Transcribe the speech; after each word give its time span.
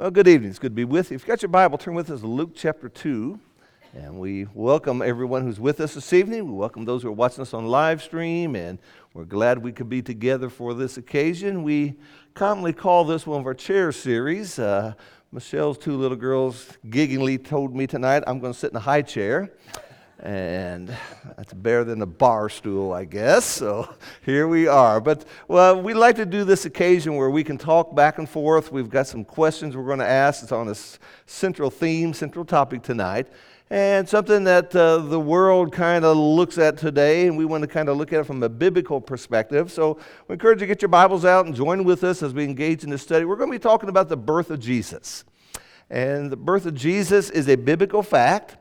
Well, 0.00 0.10
good 0.10 0.28
evening. 0.28 0.48
It's 0.48 0.58
good 0.58 0.70
to 0.70 0.76
be 0.76 0.86
with 0.86 1.10
you. 1.10 1.16
If 1.16 1.20
you've 1.20 1.28
got 1.28 1.42
your 1.42 1.50
Bible, 1.50 1.76
turn 1.76 1.92
with 1.92 2.10
us 2.10 2.20
to 2.20 2.26
Luke 2.26 2.52
chapter 2.54 2.88
2. 2.88 3.38
And 3.92 4.18
we 4.18 4.46
welcome 4.54 5.02
everyone 5.02 5.42
who's 5.42 5.60
with 5.60 5.78
us 5.78 5.92
this 5.92 6.14
evening. 6.14 6.46
We 6.46 6.52
welcome 6.52 6.86
those 6.86 7.02
who 7.02 7.10
are 7.10 7.12
watching 7.12 7.42
us 7.42 7.52
on 7.52 7.66
live 7.66 8.02
stream, 8.02 8.56
and 8.56 8.78
we're 9.12 9.26
glad 9.26 9.58
we 9.58 9.72
could 9.72 9.90
be 9.90 10.00
together 10.00 10.48
for 10.48 10.72
this 10.72 10.96
occasion. 10.96 11.62
We 11.62 11.96
commonly 12.32 12.72
call 12.72 13.04
this 13.04 13.26
one 13.26 13.40
of 13.40 13.46
our 13.46 13.52
chair 13.52 13.92
series. 13.92 14.58
Uh, 14.58 14.94
Michelle's 15.32 15.76
two 15.76 15.98
little 15.98 16.16
girls 16.16 16.78
giggingly 16.88 17.36
told 17.44 17.76
me 17.76 17.86
tonight 17.86 18.22
I'm 18.26 18.38
going 18.38 18.54
to 18.54 18.58
sit 18.58 18.70
in 18.70 18.76
a 18.78 18.80
high 18.80 19.02
chair 19.02 19.52
and 20.22 20.94
that's 21.36 21.52
better 21.54 21.82
than 21.82 22.02
a 22.02 22.06
bar 22.06 22.48
stool, 22.48 22.92
I 22.92 23.04
guess. 23.04 23.60
So 23.70 23.94
here 24.24 24.48
we 24.48 24.68
are. 24.68 25.00
But 25.02 25.26
well, 25.46 25.82
we 25.82 25.92
like 25.92 26.16
to 26.16 26.24
do 26.24 26.44
this 26.44 26.64
occasion 26.64 27.16
where 27.16 27.28
we 27.28 27.44
can 27.44 27.58
talk 27.58 27.94
back 27.94 28.16
and 28.16 28.26
forth. 28.26 28.72
We've 28.72 28.88
got 28.88 29.06
some 29.06 29.22
questions 29.22 29.76
we're 29.76 29.84
going 29.84 29.98
to 29.98 30.06
ask. 30.06 30.42
It's 30.42 30.50
on 30.50 30.68
a 30.68 30.74
central 31.26 31.70
theme, 31.70 32.14
central 32.14 32.46
topic 32.46 32.82
tonight, 32.82 33.28
and 33.68 34.08
something 34.08 34.44
that 34.44 34.74
uh, 34.74 34.98
the 34.98 35.20
world 35.20 35.72
kind 35.72 36.06
of 36.06 36.16
looks 36.16 36.56
at 36.56 36.78
today, 36.78 37.26
and 37.26 37.36
we 37.36 37.44
want 37.44 37.62
to 37.62 37.68
kind 37.68 37.90
of 37.90 37.98
look 37.98 38.14
at 38.14 38.20
it 38.20 38.24
from 38.24 38.42
a 38.42 38.48
biblical 38.48 38.98
perspective. 38.98 39.70
So 39.70 39.98
we 40.26 40.32
encourage 40.32 40.62
you 40.62 40.66
to 40.66 40.74
get 40.74 40.80
your 40.80 40.88
Bibles 40.88 41.26
out 41.26 41.44
and 41.44 41.54
join 41.54 41.84
with 41.84 42.02
us 42.02 42.22
as 42.22 42.32
we 42.32 42.44
engage 42.44 42.82
in 42.82 42.88
this 42.88 43.02
study. 43.02 43.26
We're 43.26 43.36
going 43.36 43.50
to 43.50 43.58
be 43.58 43.62
talking 43.62 43.90
about 43.90 44.08
the 44.08 44.16
birth 44.16 44.50
of 44.50 44.58
Jesus. 44.58 45.24
And 45.90 46.30
the 46.30 46.36
birth 46.36 46.64
of 46.66 46.74
Jesus 46.74 47.30
is 47.30 47.48
a 47.48 47.56
biblical 47.56 48.02
fact. 48.02 48.56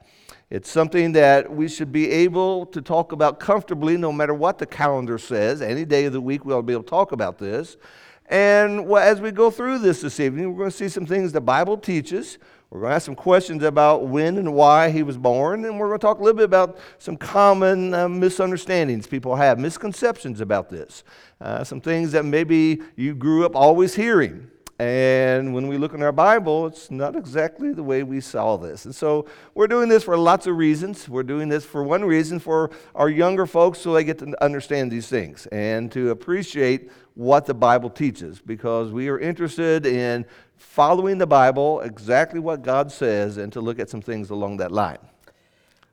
It's 0.50 0.70
something 0.70 1.12
that 1.12 1.52
we 1.52 1.68
should 1.68 1.92
be 1.92 2.10
able 2.10 2.66
to 2.68 2.82
talk 2.82 3.12
about 3.12 3.40
comfortably 3.40 3.98
no 3.98 4.12
matter 4.12 4.34
what 4.34 4.58
the 4.58 4.66
calendar 4.66 5.20
says. 5.20 5.62
Any 5.62 5.86
day 5.86 6.06
of 6.06 6.14
the 6.14 6.22
week, 6.22 6.44
we'll 6.44 6.64
be 6.64 6.74
able 6.74 6.84
to 6.84 6.90
talk 6.90 7.12
about 7.12 7.38
this. 7.38 7.78
And 8.26 8.92
as 8.94 9.22
we 9.22 9.32
go 9.32 9.52
through 9.52 9.80
this 9.80 10.02
this 10.02 10.20
evening, 10.20 10.52
we're 10.52 10.58
going 10.58 10.72
to 10.72 10.76
see 10.76 10.90
some 10.90 11.06
things 11.06 11.32
the 11.32 11.42
Bible 11.42 11.78
teaches. 11.78 12.40
We're 12.72 12.82
going 12.82 12.92
to 12.92 12.96
ask 12.96 13.06
some 13.06 13.16
questions 13.16 13.64
about 13.64 14.08
when 14.08 14.38
and 14.38 14.54
why 14.54 14.90
he 14.90 15.04
was 15.04 15.18
born, 15.18 15.66
and 15.66 15.80
we're 15.80 15.88
going 15.88 16.00
to 16.00 16.06
talk 16.06 16.20
a 16.20 16.24
little 16.24 16.38
bit 16.38 16.46
about 16.46 16.78
some 17.00 17.18
common 17.18 17.94
uh, 17.96 18.08
misunderstandings 18.08 19.08
people 19.08 19.36
have, 19.36 19.58
misconceptions 19.58 20.42
about 20.42 20.70
this, 20.70 21.04
uh, 21.42 21.64
some 21.64 21.82
things 21.82 22.12
that 22.12 22.26
maybe 22.26 22.82
you 22.96 23.16
grew 23.16 23.46
up 23.46 23.56
always 23.56 23.96
hearing. 23.96 24.50
And 24.80 25.54
when 25.54 25.68
we 25.68 25.78
look 25.78 25.94
in 25.94 26.02
our 26.02 26.14
Bible, 26.14 26.68
it's 26.68 26.90
not 26.90 27.18
exactly 27.18 27.74
the 27.74 27.84
way 27.84 28.04
we 28.04 28.22
saw 28.22 28.56
this. 28.56 28.86
And 28.86 28.96
so 28.96 29.26
we're 29.54 29.68
doing 29.68 29.90
this 29.90 30.04
for 30.04 30.18
lots 30.18 30.48
of 30.48 30.56
reasons. 30.56 31.10
We're 31.10 31.24
doing 31.24 31.50
this 31.50 31.66
for 31.66 31.84
one 31.84 32.06
reason 32.06 32.40
for 32.40 32.72
our 32.96 33.10
younger 33.10 33.46
folks 33.46 33.80
so 33.80 33.94
they 33.94 34.06
get 34.06 34.20
to 34.20 34.42
understand 34.42 34.90
these 34.90 35.10
things 35.10 35.48
and 35.48 35.92
to 35.92 36.12
appreciate 36.12 36.92
what 37.16 37.46
the 37.46 37.54
Bible 37.54 37.90
teaches 37.90 38.40
because 38.40 38.90
we 38.90 39.10
are 39.10 39.20
interested 39.20 39.86
in 39.86 40.26
following 40.56 41.18
the 41.18 41.28
Bible, 41.28 41.82
exactly 41.82 42.40
what 42.40 42.62
God 42.62 42.90
says, 42.90 43.36
and 43.36 43.52
to 43.52 43.60
look 43.60 43.80
at 43.80 43.90
some 43.90 44.02
things 44.02 44.30
along 44.30 44.58
that 44.58 44.72
line. 44.72 45.00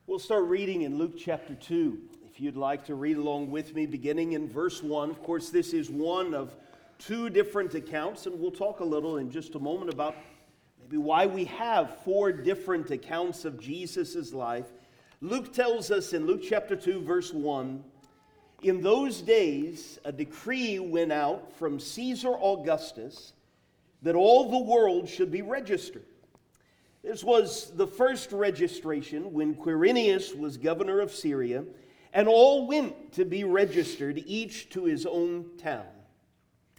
We'll 0.06 0.20
start 0.20 0.44
reading 0.44 0.82
in 0.82 0.96
Luke 0.96 1.14
chapter 1.18 1.56
2. 1.56 1.98
If 2.30 2.40
you'd 2.40 2.56
like 2.56 2.84
to 2.84 2.94
read 2.94 3.16
along 3.16 3.50
with 3.50 3.74
me, 3.74 3.86
beginning 3.86 4.34
in 4.34 4.48
verse 4.48 4.80
1. 4.80 5.10
Of 5.10 5.20
course, 5.24 5.50
this 5.50 5.72
is 5.72 5.90
one 5.90 6.34
of 6.34 6.54
two 6.98 7.30
different 7.30 7.74
accounts, 7.74 8.26
and 8.26 8.38
we'll 8.38 8.50
talk 8.50 8.80
a 8.80 8.84
little 8.84 9.18
in 9.18 9.30
just 9.30 9.54
a 9.54 9.58
moment 9.58 9.92
about 9.92 10.16
maybe 10.80 10.96
why 10.96 11.26
we 11.26 11.44
have 11.44 11.98
four 12.04 12.32
different 12.32 12.90
accounts 12.90 13.44
of 13.44 13.60
Jesus' 13.60 14.32
life. 14.32 14.66
Luke 15.20 15.52
tells 15.52 15.90
us 15.90 16.12
in 16.12 16.26
Luke 16.26 16.42
chapter 16.46 16.76
2, 16.76 17.02
verse 17.02 17.32
1 17.32 17.82
In 18.62 18.82
those 18.82 19.22
days, 19.22 19.98
a 20.04 20.12
decree 20.12 20.78
went 20.78 21.12
out 21.12 21.52
from 21.58 21.80
Caesar 21.80 22.34
Augustus 22.34 23.32
that 24.02 24.14
all 24.14 24.50
the 24.50 24.58
world 24.58 25.08
should 25.08 25.30
be 25.30 25.42
registered. 25.42 26.04
This 27.02 27.22
was 27.22 27.70
the 27.76 27.86
first 27.86 28.32
registration 28.32 29.32
when 29.32 29.54
Quirinius 29.54 30.36
was 30.36 30.56
governor 30.56 31.00
of 31.00 31.12
Syria, 31.12 31.64
and 32.12 32.28
all 32.28 32.66
went 32.66 33.12
to 33.12 33.24
be 33.24 33.44
registered, 33.44 34.22
each 34.26 34.70
to 34.70 34.84
his 34.84 35.06
own 35.06 35.50
town. 35.58 35.86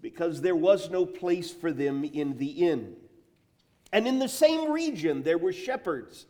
because 0.00 0.40
there 0.40 0.56
was 0.56 0.90
no 0.90 1.04
place 1.04 1.50
for 1.50 1.72
them 1.72 2.04
in 2.04 2.38
the 2.38 2.50
inn. 2.50 2.96
And 3.92 4.06
in 4.06 4.18
the 4.18 4.28
same 4.28 4.70
region 4.70 5.22
there 5.22 5.38
were 5.38 5.52
shepherds 5.52 6.26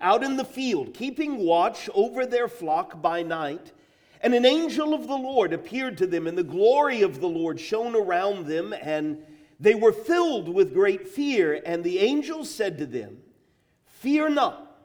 out 0.00 0.22
in 0.22 0.36
the 0.36 0.44
field, 0.44 0.94
keeping 0.94 1.38
watch 1.38 1.88
over 1.94 2.26
their 2.26 2.48
flock 2.48 3.00
by 3.00 3.22
night. 3.22 3.72
And 4.20 4.34
an 4.34 4.44
angel 4.44 4.94
of 4.94 5.06
the 5.06 5.16
Lord 5.16 5.52
appeared 5.52 5.98
to 5.98 6.06
them, 6.06 6.26
and 6.26 6.36
the 6.36 6.42
glory 6.42 7.02
of 7.02 7.20
the 7.20 7.28
Lord 7.28 7.60
shone 7.60 7.94
around 7.94 8.46
them, 8.46 8.72
and 8.72 9.18
they 9.60 9.74
were 9.74 9.92
filled 9.92 10.48
with 10.48 10.74
great 10.74 11.08
fear. 11.08 11.60
And 11.64 11.84
the 11.84 11.98
angel 12.00 12.44
said 12.44 12.78
to 12.78 12.86
them, 12.86 13.18
Fear 13.86 14.30
not, 14.30 14.76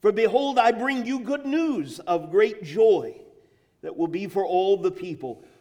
for 0.00 0.12
behold, 0.12 0.58
I 0.58 0.72
bring 0.72 1.06
you 1.06 1.20
good 1.20 1.46
news 1.46 1.98
of 2.00 2.30
great 2.30 2.62
joy 2.62 3.14
that 3.82 3.96
will 3.96 4.08
be 4.08 4.26
for 4.26 4.44
all 4.44 4.76
the 4.76 4.90
people. 4.90 5.44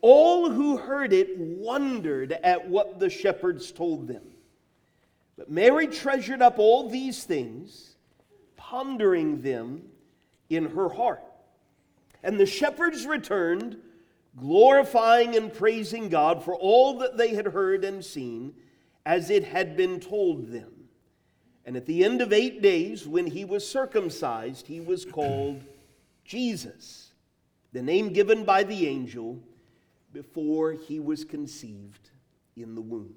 all 0.00 0.50
who 0.50 0.76
heard 0.76 1.12
it 1.12 1.36
wondered 1.38 2.32
at 2.32 2.68
what 2.68 2.98
the 2.98 3.10
shepherds 3.10 3.72
told 3.72 4.08
them. 4.08 4.22
But 5.36 5.50
Mary 5.50 5.86
treasured 5.86 6.42
up 6.42 6.58
all 6.58 6.88
these 6.88 7.24
things, 7.24 7.96
pondering 8.56 9.42
them 9.42 9.82
in 10.48 10.70
her 10.70 10.88
heart. 10.88 11.22
And 12.22 12.40
the 12.40 12.46
shepherds 12.46 13.06
returned, 13.06 13.76
glorifying 14.36 15.36
and 15.36 15.52
praising 15.52 16.08
God 16.08 16.42
for 16.42 16.54
all 16.54 16.98
that 16.98 17.16
they 17.16 17.34
had 17.34 17.46
heard 17.46 17.84
and 17.84 18.04
seen, 18.04 18.54
as 19.04 19.30
it 19.30 19.44
had 19.44 19.76
been 19.76 20.00
told 20.00 20.50
them. 20.50 20.72
And 21.64 21.76
at 21.76 21.86
the 21.86 22.04
end 22.04 22.22
of 22.22 22.32
eight 22.32 22.62
days, 22.62 23.06
when 23.06 23.26
he 23.26 23.44
was 23.44 23.68
circumcised, 23.68 24.66
he 24.66 24.80
was 24.80 25.04
called 25.04 25.62
Jesus, 26.24 27.12
the 27.72 27.82
name 27.82 28.12
given 28.12 28.44
by 28.44 28.62
the 28.62 28.86
angel 28.86 29.40
before 30.12 30.72
he 30.72 31.00
was 31.00 31.24
conceived 31.24 32.10
in 32.56 32.74
the 32.74 32.80
womb. 32.80 33.14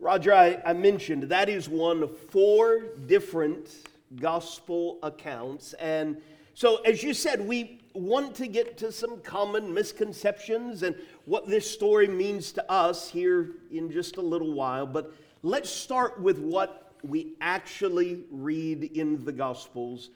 Roger, 0.00 0.32
I, 0.32 0.60
I, 0.64 0.72
mentioned 0.74 1.24
that 1.24 1.48
is 1.48 1.68
one 1.68 2.04
of 2.04 2.16
four 2.16 2.84
different 3.06 3.68
gospel 4.16 4.98
accounts. 5.02 5.72
And 5.74 6.20
so, 6.54 6.76
as 6.82 7.02
you 7.02 7.14
said, 7.14 7.40
we 7.40 7.80
want 7.94 8.34
to 8.36 8.46
get 8.46 8.78
to 8.78 8.92
some 8.92 9.20
common 9.22 9.74
misconceptions 9.74 10.84
and 10.84 10.94
what 11.24 11.48
this 11.48 11.68
story 11.68 12.06
means 12.06 12.52
to 12.52 12.70
us 12.70 13.10
here 13.10 13.50
in 13.72 13.90
just 13.90 14.16
a 14.18 14.20
little 14.20 14.52
while. 14.52 14.86
But 14.86 15.12
let's 15.42 15.68
start 15.68 16.20
with 16.20 16.38
what 16.38 16.92
we 17.02 17.34
actually 17.40 18.24
read 18.30 18.84
in 18.84 19.24
the 19.24 19.32
Gospels. 19.32 20.10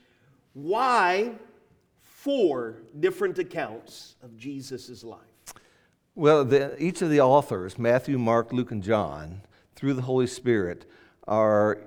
Why 0.55 1.33
four 2.03 2.77
different 3.01 3.39
accounts 3.39 4.15
of 4.23 4.37
Jesus' 4.37 5.03
life? 5.03 5.32
Well, 6.15 6.45
the, 6.45 6.83
each 6.83 7.01
of 7.01 7.09
the 7.09 7.21
authors, 7.21 7.79
Matthew, 7.79 8.19
Mark, 8.19 8.53
Luke, 8.53 8.71
and 8.71 8.83
John, 8.83 9.41
through 9.75 9.95
the 9.95 10.03
Holy 10.03 10.27
Spirit, 10.27 10.85
are 11.27 11.79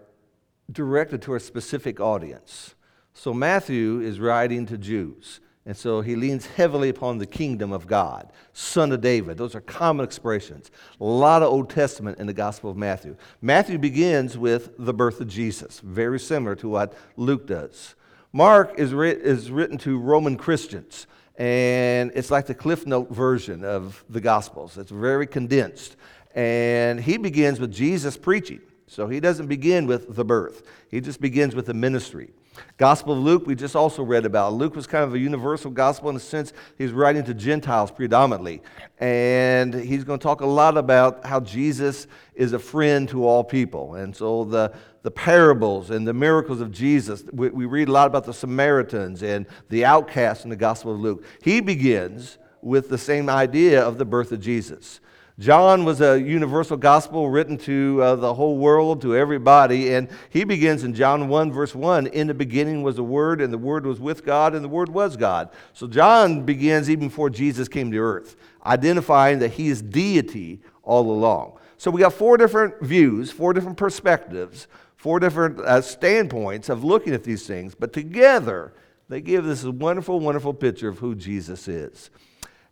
directed 0.71 1.21
to 1.23 1.35
a 1.35 1.39
specific 1.39 1.99
audience. 1.99 2.73
So 3.13 3.33
Matthew 3.33 3.99
is 3.99 4.19
writing 4.19 4.65
to 4.65 4.77
Jews. 4.77 5.41
And 5.67 5.75
so 5.75 6.01
he 6.01 6.15
leans 6.15 6.45
heavily 6.45 6.89
upon 6.89 7.17
the 7.17 7.25
kingdom 7.25 7.71
of 7.71 7.87
God, 7.87 8.31
son 8.53 8.91
of 8.91 9.01
David. 9.01 9.37
Those 9.37 9.55
are 9.55 9.61
common 9.61 10.03
expressions. 10.03 10.69
A 10.99 11.03
lot 11.03 11.41
of 11.41 11.51
Old 11.51 11.71
Testament 11.71 12.19
in 12.19 12.27
the 12.27 12.33
Gospel 12.33 12.69
of 12.69 12.77
Matthew. 12.77 13.15
Matthew 13.41 13.79
begins 13.79 14.37
with 14.37 14.71
the 14.77 14.93
birth 14.93 15.21
of 15.21 15.27
Jesus, 15.27 15.79
very 15.79 16.19
similar 16.19 16.55
to 16.57 16.69
what 16.69 16.93
Luke 17.15 17.47
does. 17.47 17.95
Mark 18.31 18.77
is, 18.77 18.93
is 18.93 19.49
written 19.49 19.77
to 19.79 19.97
Roman 19.97 20.37
Christians 20.37 21.07
and 21.37 22.11
it's 22.15 22.31
like 22.31 22.45
the 22.45 22.55
Cliff 22.55 22.85
Note 22.85 23.09
version 23.11 23.63
of 23.63 24.03
the 24.09 24.21
Gospels. 24.21 24.77
It's 24.77 24.91
very 24.91 25.27
condensed. 25.27 25.95
And 26.33 26.99
he 26.99 27.17
begins 27.17 27.59
with 27.59 27.73
Jesus 27.73 28.17
preaching. 28.17 28.61
So 28.87 29.07
he 29.07 29.19
doesn't 29.19 29.47
begin 29.47 29.87
with 29.87 30.15
the 30.15 30.25
birth, 30.25 30.63
he 30.89 31.01
just 31.01 31.19
begins 31.19 31.55
with 31.55 31.65
the 31.65 31.73
ministry. 31.73 32.29
Gospel 32.77 33.13
of 33.13 33.19
Luke, 33.19 33.47
we 33.47 33.55
just 33.55 33.75
also 33.75 34.03
read 34.03 34.25
about. 34.25 34.53
Luke 34.53 34.75
was 34.75 34.87
kind 34.87 35.03
of 35.03 35.13
a 35.13 35.19
universal 35.19 35.71
gospel 35.71 36.09
in 36.09 36.15
the 36.15 36.21
sense 36.21 36.53
he's 36.77 36.91
writing 36.91 37.23
to 37.23 37.33
Gentiles 37.33 37.91
predominantly. 37.91 38.61
And 38.99 39.73
he's 39.73 40.03
going 40.03 40.19
to 40.19 40.23
talk 40.23 40.41
a 40.41 40.45
lot 40.45 40.77
about 40.77 41.25
how 41.25 41.39
Jesus 41.39 42.07
is 42.33 42.53
a 42.53 42.59
friend 42.59 43.07
to 43.09 43.25
all 43.25 43.43
people. 43.43 43.95
And 43.95 44.15
so 44.15 44.43
the, 44.43 44.73
the 45.03 45.11
parables 45.11 45.89
and 45.89 46.07
the 46.07 46.13
miracles 46.13 46.61
of 46.61 46.71
Jesus. 46.71 47.23
We, 47.31 47.49
we 47.49 47.65
read 47.65 47.87
a 47.89 47.91
lot 47.91 48.07
about 48.07 48.25
the 48.25 48.33
Samaritans 48.33 49.23
and 49.23 49.45
the 49.69 49.85
outcasts 49.85 50.43
in 50.43 50.49
the 50.49 50.55
Gospel 50.55 50.93
of 50.93 50.99
Luke. 50.99 51.23
He 51.43 51.61
begins 51.61 52.37
with 52.61 52.89
the 52.89 52.97
same 52.97 53.29
idea 53.29 53.81
of 53.81 53.97
the 53.97 54.05
birth 54.05 54.31
of 54.31 54.41
Jesus. 54.41 54.99
John 55.37 55.83
was 55.83 55.99
a 55.99 56.19
universal 56.19 56.77
gospel 56.77 57.29
written 57.29 57.57
to 57.59 58.01
uh, 58.01 58.15
the 58.15 58.33
whole 58.33 58.57
world, 58.57 59.01
to 59.01 59.15
everybody, 59.15 59.93
and 59.93 60.07
he 60.29 60.45
begins 60.45 60.85
in 60.85 60.93
John 60.93 61.27
1, 61.27 61.51
verse 61.51 61.75
1 61.75 62.07
In 62.07 62.27
the 62.27 62.33
beginning 62.33 62.83
was 62.83 62.95
the 62.95 63.03
Word, 63.03 63.41
and 63.41 63.51
the 63.51 63.57
Word 63.57 63.85
was 63.85 63.99
with 63.99 64.25
God, 64.25 64.55
and 64.55 64.63
the 64.63 64.69
Word 64.69 64.89
was 64.89 65.17
God. 65.17 65.49
So 65.73 65.87
John 65.87 66.45
begins 66.45 66.89
even 66.89 67.09
before 67.09 67.29
Jesus 67.29 67.67
came 67.67 67.91
to 67.91 67.97
earth, 67.97 68.37
identifying 68.65 69.39
that 69.39 69.51
he 69.51 69.67
is 69.67 69.81
deity 69.81 70.61
all 70.83 71.11
along. 71.11 71.57
So 71.77 71.91
we 71.91 71.99
got 71.99 72.13
four 72.13 72.37
different 72.37 72.81
views, 72.81 73.29
four 73.29 73.51
different 73.51 73.77
perspectives 73.77 74.67
four 75.05 75.19
different 75.19 75.59
uh, 75.59 75.79
standpoints 75.79 76.67
of 76.67 76.83
looking 76.83 77.13
at 77.13 77.23
these 77.23 77.45
things, 77.45 77.75
but 77.75 77.93
together 77.93 78.73
they 79.07 79.21
give 79.21 79.45
this 79.45 79.63
wonderful, 79.63 80.19
wonderful 80.19 80.51
picture 80.51 80.89
of 80.89 80.97
who 80.97 81.13
Jesus 81.13 81.67
is. 81.67 82.09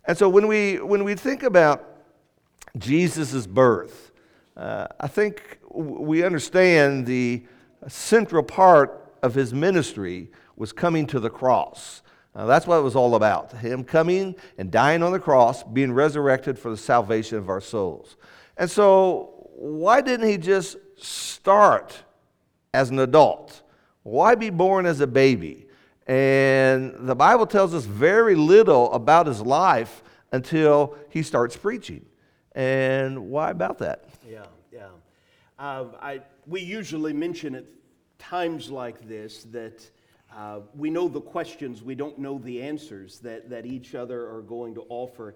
And 0.06 0.18
so 0.18 0.27
when 0.27 0.48
we, 0.48 0.80
when 0.80 1.04
we 1.04 1.13
think 1.13 1.44
about 1.44 1.92
Jesus' 2.77 3.45
birth, 3.45 4.11
uh, 4.57 4.87
I 4.99 5.07
think 5.07 5.59
we 5.69 6.23
understand 6.23 7.05
the 7.05 7.43
central 7.87 8.43
part 8.43 9.13
of 9.21 9.33
his 9.33 9.53
ministry 9.53 10.31
was 10.55 10.71
coming 10.71 11.07
to 11.07 11.19
the 11.19 11.29
cross. 11.29 12.01
That's 12.35 12.65
what 12.65 12.77
it 12.77 12.81
was 12.81 12.95
all 12.95 13.15
about 13.15 13.51
him 13.51 13.83
coming 13.83 14.35
and 14.57 14.71
dying 14.71 15.03
on 15.03 15.11
the 15.11 15.19
cross, 15.19 15.63
being 15.63 15.93
resurrected 15.93 16.57
for 16.57 16.71
the 16.71 16.77
salvation 16.77 17.37
of 17.37 17.49
our 17.49 17.61
souls. 17.61 18.17
And 18.57 18.69
so, 18.69 19.49
why 19.55 20.01
didn't 20.01 20.27
he 20.27 20.37
just 20.37 20.77
start 20.97 22.03
as 22.73 22.89
an 22.89 22.99
adult? 22.99 23.61
Why 24.01 24.35
be 24.35 24.49
born 24.49 24.85
as 24.85 24.99
a 24.99 25.07
baby? 25.07 25.67
And 26.07 27.07
the 27.07 27.15
Bible 27.15 27.45
tells 27.45 27.73
us 27.73 27.85
very 27.85 28.35
little 28.35 28.91
about 28.93 29.27
his 29.27 29.41
life 29.41 30.03
until 30.31 30.97
he 31.09 31.21
starts 31.21 31.55
preaching. 31.55 32.05
And 32.55 33.29
why 33.29 33.50
about 33.51 33.79
that? 33.79 34.05
Yeah, 34.29 34.45
yeah. 34.71 34.88
Uh, 35.57 35.85
I, 36.01 36.21
we 36.45 36.61
usually 36.61 37.13
mention 37.13 37.55
at 37.55 37.65
times 38.19 38.69
like 38.69 39.07
this 39.07 39.44
that 39.51 39.89
uh, 40.35 40.59
we 40.75 40.89
know 40.89 41.07
the 41.07 41.21
questions, 41.21 41.83
we 41.83 41.95
don't 41.95 42.17
know 42.17 42.38
the 42.39 42.61
answers 42.61 43.19
that, 43.19 43.50
that 43.50 43.65
each 43.65 43.95
other 43.95 44.29
are 44.33 44.41
going 44.41 44.75
to 44.75 44.85
offer. 44.89 45.35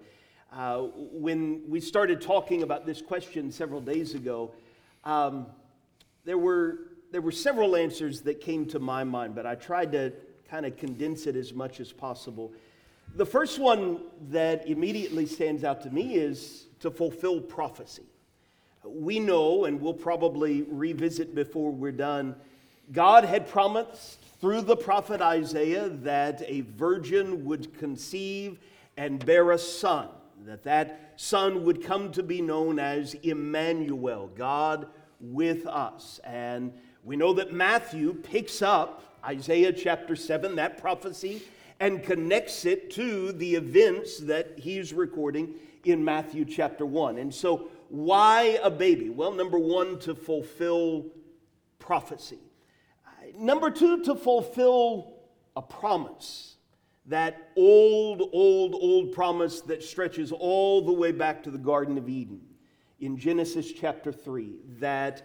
Uh, 0.52 0.82
when 1.12 1.62
we 1.68 1.80
started 1.80 2.20
talking 2.20 2.62
about 2.62 2.86
this 2.86 3.02
question 3.02 3.52
several 3.52 3.80
days 3.80 4.14
ago, 4.14 4.52
um, 5.04 5.46
there 6.24 6.38
were 6.38 6.80
there 7.10 7.22
were 7.22 7.32
several 7.32 7.74
answers 7.74 8.20
that 8.22 8.40
came 8.40 8.66
to 8.66 8.78
my 8.78 9.02
mind, 9.02 9.34
but 9.34 9.46
I 9.46 9.54
tried 9.54 9.92
to 9.92 10.12
kind 10.50 10.66
of 10.66 10.76
condense 10.76 11.26
it 11.26 11.36
as 11.36 11.54
much 11.54 11.80
as 11.80 11.90
possible. 11.90 12.52
The 13.14 13.24
first 13.24 13.58
one 13.58 14.00
that 14.30 14.68
immediately 14.68 15.24
stands 15.24 15.64
out 15.64 15.80
to 15.82 15.90
me 15.90 16.16
is 16.16 16.66
to 16.80 16.90
fulfill 16.90 17.40
prophecy. 17.40 18.04
We 18.84 19.18
know, 19.18 19.64
and 19.64 19.80
we'll 19.80 19.94
probably 19.94 20.62
revisit 20.62 21.34
before 21.34 21.72
we're 21.72 21.92
done, 21.92 22.36
God 22.92 23.24
had 23.24 23.48
promised 23.48 24.20
through 24.40 24.62
the 24.62 24.76
prophet 24.76 25.20
Isaiah 25.20 25.88
that 25.88 26.42
a 26.46 26.62
virgin 26.62 27.44
would 27.44 27.76
conceive 27.78 28.58
and 28.96 29.24
bear 29.24 29.50
a 29.50 29.58
son, 29.58 30.08
that 30.46 30.64
that 30.64 31.12
son 31.16 31.64
would 31.64 31.82
come 31.82 32.12
to 32.12 32.22
be 32.22 32.40
known 32.40 32.78
as 32.78 33.14
Emmanuel, 33.14 34.30
God 34.34 34.86
with 35.20 35.66
us. 35.66 36.20
And 36.24 36.72
we 37.04 37.16
know 37.16 37.32
that 37.34 37.52
Matthew 37.52 38.14
picks 38.14 38.62
up 38.62 39.02
Isaiah 39.24 39.72
chapter 39.72 40.16
7, 40.16 40.56
that 40.56 40.78
prophecy, 40.78 41.42
and 41.80 42.02
connects 42.02 42.64
it 42.64 42.90
to 42.92 43.32
the 43.32 43.54
events 43.54 44.18
that 44.18 44.58
he's 44.58 44.92
recording 44.92 45.54
in 45.84 46.04
Matthew 46.04 46.44
chapter 46.44 46.84
1. 46.84 47.18
And 47.18 47.34
so, 47.34 47.70
why 47.88 48.58
a 48.62 48.70
baby? 48.70 49.08
Well, 49.08 49.32
number 49.32 49.58
one, 49.58 49.98
to 50.00 50.14
fulfill 50.14 51.06
prophecy. 51.78 52.38
Number 53.36 53.70
two, 53.70 54.02
to 54.04 54.14
fulfill 54.14 55.14
a 55.56 55.62
promise. 55.62 56.56
That 57.06 57.50
old, 57.56 58.28
old, 58.32 58.74
old 58.74 59.12
promise 59.12 59.62
that 59.62 59.82
stretches 59.82 60.32
all 60.32 60.82
the 60.84 60.92
way 60.92 61.12
back 61.12 61.42
to 61.44 61.50
the 61.50 61.58
Garden 61.58 61.96
of 61.96 62.08
Eden 62.08 62.40
in 63.00 63.16
Genesis 63.16 63.72
chapter 63.72 64.12
3. 64.12 64.56
That 64.80 65.22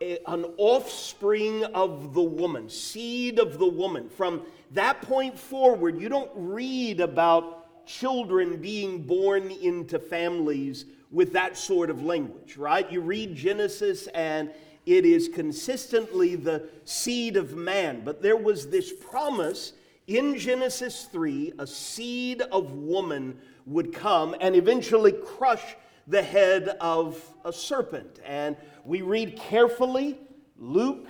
an 0.00 0.46
offspring 0.56 1.62
of 1.64 2.14
the 2.14 2.22
woman, 2.22 2.68
seed 2.68 3.38
of 3.38 3.58
the 3.58 3.68
woman. 3.68 4.08
From 4.08 4.42
that 4.72 5.02
point 5.02 5.38
forward, 5.38 6.00
you 6.00 6.08
don't 6.08 6.30
read 6.34 7.00
about 7.00 7.59
children 7.86 8.56
being 8.60 9.02
born 9.02 9.50
into 9.50 9.98
families 9.98 10.84
with 11.10 11.32
that 11.32 11.56
sort 11.56 11.90
of 11.90 12.02
language, 12.02 12.56
right? 12.56 12.90
You 12.90 13.00
read 13.00 13.34
Genesis 13.34 14.06
and 14.08 14.50
it 14.86 15.04
is 15.04 15.28
consistently 15.28 16.36
the 16.36 16.68
seed 16.84 17.36
of 17.36 17.56
man. 17.56 18.02
But 18.04 18.22
there 18.22 18.36
was 18.36 18.68
this 18.68 18.92
promise 18.92 19.72
in 20.06 20.38
Genesis 20.38 21.04
3 21.12 21.54
a 21.58 21.66
seed 21.66 22.42
of 22.42 22.72
woman 22.72 23.38
would 23.66 23.92
come 23.92 24.34
and 24.40 24.56
eventually 24.56 25.12
crush 25.12 25.76
the 26.06 26.22
head 26.22 26.76
of 26.80 27.22
a 27.44 27.52
serpent. 27.52 28.20
And 28.24 28.56
we 28.84 29.02
read 29.02 29.36
carefully 29.36 30.18
Luke, 30.62 31.06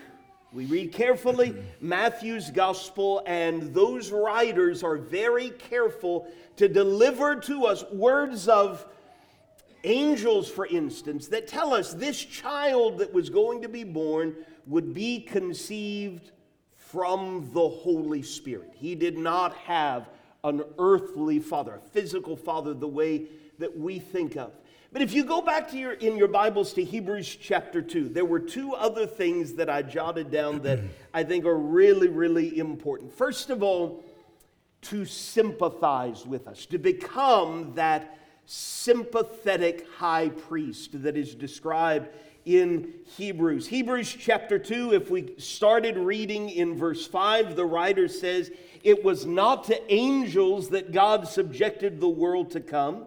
we 0.53 0.67
read 0.67 0.93
carefully 0.93 1.57
Matthew's 1.81 2.51
gospel, 2.51 3.23
and 3.27 3.75
those 3.75 4.13
writers 4.13 4.85
are 4.85 4.97
very 4.97 5.51
careful 5.51 6.31
to 6.61 6.69
deliver 6.69 7.37
to 7.37 7.65
us 7.65 7.83
words 7.91 8.47
of 8.47 8.87
angels, 9.83 10.47
for 10.47 10.67
instance, 10.67 11.29
that 11.29 11.49
tell 11.49 11.73
us 11.73 11.95
this 11.95 12.23
child 12.23 12.99
that 12.99 13.11
was 13.15 13.31
going 13.31 13.63
to 13.63 13.69
be 13.69 13.83
born 13.83 14.37
would 14.67 14.93
be 14.93 15.21
conceived 15.21 16.33
from 16.77 17.49
the 17.55 17.67
Holy 17.67 18.21
Spirit. 18.21 18.75
He 18.75 18.95
did 18.95 19.17
not 19.17 19.57
have 19.57 20.11
an 20.45 20.63
earthly 20.79 21.39
father, 21.39 21.77
a 21.77 21.89
physical 21.93 22.37
father, 22.37 22.75
the 22.75 22.87
way 22.87 23.25
that 23.59 23.79
we 23.79 23.99
think 23.99 24.37
of. 24.37 24.53
But 24.93 25.01
if 25.01 25.15
you 25.15 25.25
go 25.25 25.41
back 25.41 25.71
to 25.71 25.79
your 25.79 25.93
in 25.93 26.19
your 26.19 26.29
Bibles 26.29 26.75
to 26.75 26.85
Hebrews 26.85 27.39
chapter 27.41 27.81
2, 27.81 28.11
there 28.11 28.27
were 28.27 28.41
two 28.41 28.75
other 28.75 29.07
things 29.07 29.55
that 29.55 29.71
I 29.71 29.81
jotted 29.81 30.31
down 30.31 30.61
that 30.63 30.81
I 31.15 31.25
think 31.25 31.47
are 31.47 31.57
really 31.57 32.09
really 32.09 32.59
important. 32.59 33.17
First 33.17 33.49
of 33.49 33.63
all, 33.63 34.05
to 34.91 35.05
sympathize 35.05 36.27
with 36.27 36.47
us, 36.47 36.67
to 36.67 36.79
become 36.79 37.73
that 37.75 38.19
sympathetic 38.47 39.87
high 39.97 40.29
priest 40.29 41.03
that 41.03 41.17
is 41.17 41.35
described 41.35 42.09
in 42.45 42.93
Hebrews. 43.17 43.67
Hebrews 43.67 44.17
chapter 44.19 44.59
2, 44.59 44.95
if 44.95 45.11
we 45.11 45.35
started 45.39 45.97
reading 45.97 46.51
in 46.51 46.77
verse 46.77 47.07
5, 47.07 47.57
the 47.57 47.65
writer 47.65 48.09
says, 48.09 48.51
It 48.83 49.05
was 49.05 49.27
not 49.27 49.65
to 49.65 49.93
angels 49.93 50.71
that 50.71 50.93
God 50.93 51.29
subjected 51.29 52.01
the 52.01 52.09
world 52.09 52.51
to 52.53 52.61
come 52.61 53.07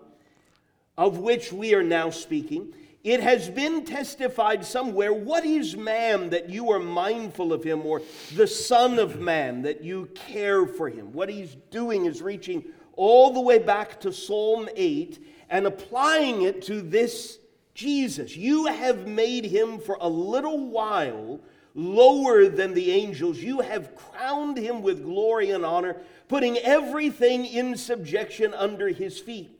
of 0.98 1.18
which 1.18 1.52
we 1.52 1.74
are 1.74 1.84
now 1.84 2.10
speaking. 2.10 2.74
It 3.04 3.20
has 3.20 3.50
been 3.50 3.84
testified 3.84 4.66
somewhere 4.66 5.12
what 5.12 5.46
is 5.46 5.76
man 5.76 6.30
that 6.30 6.50
you 6.50 6.72
are 6.72 6.80
mindful 6.80 7.52
of 7.52 7.64
him, 7.64 7.86
or 7.86 8.02
the 8.34 8.48
Son 8.48 8.98
of 8.98 9.20
Man 9.20 9.64
that 9.64 9.84
you 9.84 10.10
care 10.16 10.66
for 10.66 10.90
him? 10.90 11.12
What 11.12 11.28
he's 11.28 11.56
doing 11.70 12.06
is 12.06 12.22
reaching 12.22 12.64
all 12.96 13.34
the 13.34 13.42
way 13.42 13.60
back 13.60 14.00
to 14.02 14.14
Psalm 14.14 14.70
8 14.74 15.22
and 15.50 15.68
applying 15.68 16.44
it 16.44 16.62
to 16.64 16.82
this 16.82 17.40
Jesus. 17.74 18.38
You 18.38 18.68
have 18.68 19.06
made 19.06 19.46
him 19.46 19.80
for 19.80 19.98
a 20.00 20.08
little 20.08 20.68
while 20.68 21.42
lower 21.76 22.48
than 22.48 22.74
the 22.74 22.92
angels. 22.92 23.40
You 23.40 23.60
have 23.62 23.96
crowned 23.96 24.58
him 24.58 24.82
with 24.82 25.04
glory 25.04 25.52
and 25.52 25.66
honor, 25.66 25.98
putting 26.30 26.58
everything 26.60 27.46
in 27.46 27.76
subjection 27.76 28.54
under 28.54 28.88
his 28.90 29.20
feet. 29.20 29.60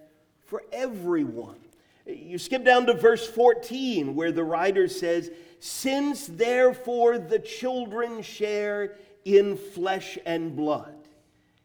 for 0.51 0.63
everyone. 0.73 1.55
You 2.05 2.37
skip 2.37 2.65
down 2.65 2.85
to 2.87 2.93
verse 2.93 3.25
14, 3.25 4.15
where 4.15 4.33
the 4.33 4.43
writer 4.43 4.89
says, 4.89 5.31
Since 5.61 6.27
therefore 6.27 7.19
the 7.19 7.39
children 7.39 8.21
share 8.21 8.97
in 9.23 9.55
flesh 9.55 10.17
and 10.25 10.53
blood, 10.53 11.07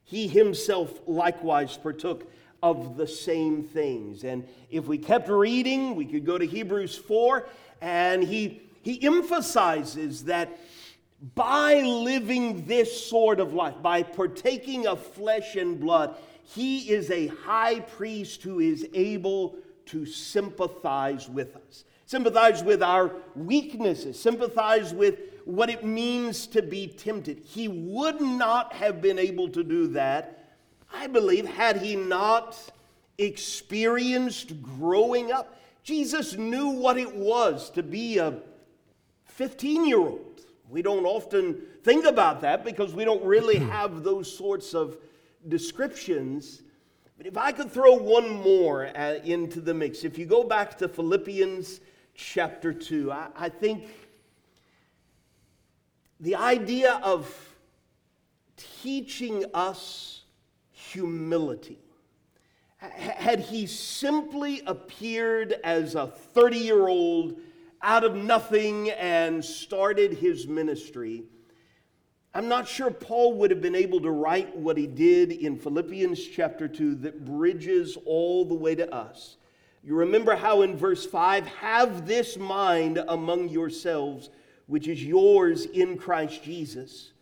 he 0.04 0.28
himself 0.28 1.00
likewise 1.04 1.76
partook 1.76 2.30
of 2.62 2.96
the 2.96 3.08
same 3.08 3.64
things. 3.64 4.22
And 4.22 4.46
if 4.70 4.86
we 4.86 4.98
kept 4.98 5.28
reading, 5.28 5.96
we 5.96 6.04
could 6.04 6.24
go 6.24 6.38
to 6.38 6.46
Hebrews 6.46 6.96
4, 6.96 7.48
and 7.80 8.22
he, 8.22 8.62
he 8.82 9.02
emphasizes 9.02 10.26
that 10.26 10.60
by 11.34 11.80
living 11.80 12.66
this 12.66 13.04
sort 13.08 13.40
of 13.40 13.52
life, 13.52 13.74
by 13.82 14.04
partaking 14.04 14.86
of 14.86 15.04
flesh 15.04 15.56
and 15.56 15.80
blood, 15.80 16.16
he 16.54 16.90
is 16.90 17.10
a 17.10 17.26
high 17.26 17.80
priest 17.80 18.42
who 18.42 18.60
is 18.60 18.86
able 18.94 19.56
to 19.86 20.06
sympathize 20.06 21.28
with 21.28 21.56
us, 21.56 21.84
sympathize 22.06 22.62
with 22.62 22.82
our 22.82 23.12
weaknesses, 23.34 24.18
sympathize 24.18 24.94
with 24.94 25.18
what 25.44 25.70
it 25.70 25.84
means 25.84 26.46
to 26.48 26.62
be 26.62 26.86
tempted. 26.86 27.40
He 27.40 27.66
would 27.66 28.20
not 28.20 28.72
have 28.74 29.02
been 29.02 29.18
able 29.18 29.48
to 29.50 29.64
do 29.64 29.88
that, 29.88 30.54
I 30.92 31.08
believe, 31.08 31.46
had 31.46 31.78
he 31.78 31.96
not 31.96 32.58
experienced 33.18 34.62
growing 34.62 35.32
up. 35.32 35.58
Jesus 35.82 36.34
knew 36.34 36.68
what 36.68 36.96
it 36.96 37.14
was 37.14 37.70
to 37.70 37.82
be 37.82 38.18
a 38.18 38.38
15 39.24 39.84
year 39.86 39.98
old. 39.98 40.40
We 40.68 40.82
don't 40.82 41.06
often 41.06 41.60
think 41.82 42.04
about 42.04 42.40
that 42.40 42.64
because 42.64 42.92
we 42.94 43.04
don't 43.04 43.24
really 43.24 43.58
have 43.70 44.02
those 44.04 44.32
sorts 44.32 44.74
of 44.74 44.96
descriptions. 45.48 46.62
But 47.16 47.26
if 47.26 47.36
I 47.36 47.52
could 47.52 47.70
throw 47.70 47.94
one 47.94 48.30
more 48.30 48.86
uh, 48.96 49.14
into 49.24 49.60
the 49.60 49.74
mix, 49.74 50.04
if 50.04 50.18
you 50.18 50.26
go 50.26 50.44
back 50.44 50.76
to 50.78 50.88
Philippians 50.88 51.80
chapter 52.14 52.72
2, 52.72 53.10
I, 53.10 53.28
I 53.36 53.48
think 53.48 53.88
the 56.20 56.36
idea 56.36 57.00
of 57.02 57.34
teaching 58.56 59.44
us 59.54 60.22
humility. 60.70 61.78
Had 62.78 63.40
he 63.40 63.66
simply 63.66 64.62
appeared 64.66 65.54
as 65.64 65.94
a 65.94 66.06
30 66.06 66.58
year 66.58 66.88
old 66.88 67.40
out 67.82 68.04
of 68.04 68.14
nothing 68.14 68.90
and 68.90 69.44
started 69.44 70.14
his 70.14 70.46
ministry, 70.46 71.24
I'm 72.36 72.48
not 72.48 72.68
sure 72.68 72.90
Paul 72.90 73.32
would 73.38 73.50
have 73.50 73.62
been 73.62 73.74
able 73.74 73.98
to 74.02 74.10
write 74.10 74.54
what 74.54 74.76
he 74.76 74.86
did 74.86 75.32
in 75.32 75.58
Philippians 75.58 76.22
chapter 76.22 76.68
2 76.68 76.96
that 76.96 77.24
bridges 77.24 77.96
all 78.04 78.44
the 78.44 78.54
way 78.54 78.74
to 78.74 78.94
us. 78.94 79.38
You 79.82 79.94
remember 79.94 80.36
how 80.36 80.60
in 80.60 80.76
verse 80.76 81.06
5 81.06 81.46
have 81.46 82.06
this 82.06 82.36
mind 82.36 83.02
among 83.08 83.48
yourselves, 83.48 84.28
which 84.66 84.86
is 84.86 85.02
yours 85.02 85.64
in 85.64 85.96
Christ 85.96 86.42
Jesus, 86.42 87.12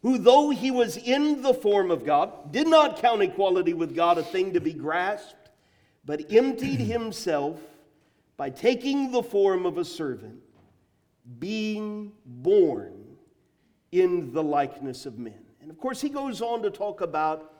who, 0.00 0.16
though 0.16 0.48
he 0.48 0.70
was 0.70 0.96
in 0.96 1.42
the 1.42 1.52
form 1.52 1.90
of 1.90 2.06
God, 2.06 2.50
did 2.50 2.66
not 2.66 2.96
count 2.96 3.20
equality 3.20 3.74
with 3.74 3.94
God 3.94 4.16
a 4.16 4.22
thing 4.22 4.54
to 4.54 4.60
be 4.62 4.72
grasped, 4.72 5.50
but 6.06 6.32
emptied 6.32 6.80
himself 6.80 7.60
by 8.38 8.48
taking 8.48 9.12
the 9.12 9.22
form 9.22 9.66
of 9.66 9.76
a 9.76 9.84
servant, 9.84 10.40
being 11.38 12.12
born 12.24 12.91
in 13.92 14.32
the 14.32 14.42
likeness 14.42 15.06
of 15.06 15.18
men. 15.18 15.38
And 15.60 15.70
of 15.70 15.78
course, 15.78 16.00
he 16.00 16.08
goes 16.08 16.42
on 16.42 16.62
to 16.62 16.70
talk 16.70 17.02
about 17.02 17.52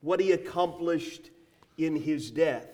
what 0.00 0.20
he 0.20 0.32
accomplished 0.32 1.30
in 1.78 1.96
his 1.96 2.30
death. 2.30 2.66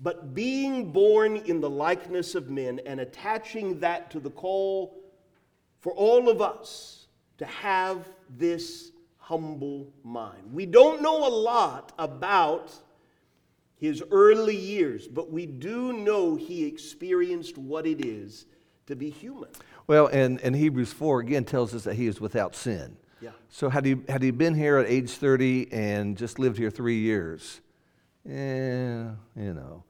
But 0.00 0.34
being 0.34 0.90
born 0.90 1.36
in 1.36 1.60
the 1.60 1.70
likeness 1.70 2.34
of 2.34 2.50
men 2.50 2.80
and 2.86 3.00
attaching 3.00 3.80
that 3.80 4.10
to 4.12 4.20
the 4.20 4.30
call 4.30 4.98
for 5.80 5.92
all 5.92 6.28
of 6.28 6.40
us 6.40 7.06
to 7.38 7.44
have 7.44 8.08
this 8.36 8.92
humble 9.18 9.92
mind. 10.02 10.52
We 10.52 10.66
don't 10.66 11.02
know 11.02 11.26
a 11.26 11.30
lot 11.30 11.92
about 11.98 12.72
his 13.76 14.02
early 14.10 14.56
years, 14.56 15.08
but 15.08 15.30
we 15.30 15.46
do 15.46 15.92
know 15.92 16.36
he 16.36 16.64
experienced 16.64 17.58
what 17.58 17.86
it 17.86 18.04
is 18.04 18.46
to 18.86 18.94
be 18.96 19.10
human. 19.10 19.50
Well, 19.86 20.06
and, 20.06 20.40
and 20.40 20.54
Hebrews 20.54 20.92
4 20.92 21.20
again 21.20 21.44
tells 21.44 21.74
us 21.74 21.84
that 21.84 21.94
he 21.94 22.06
is 22.06 22.20
without 22.20 22.54
sin. 22.54 22.96
Yeah. 23.20 23.30
So 23.48 23.68
had 23.68 23.84
he, 23.84 23.96
had 24.08 24.22
he 24.22 24.30
been 24.30 24.54
here 24.54 24.78
at 24.78 24.86
age 24.88 25.10
30 25.10 25.72
and 25.72 26.16
just 26.16 26.38
lived 26.38 26.58
here 26.58 26.70
three 26.70 26.98
years? 26.98 27.60
Yeah, 28.24 29.12
you 29.36 29.54
know. 29.54 29.84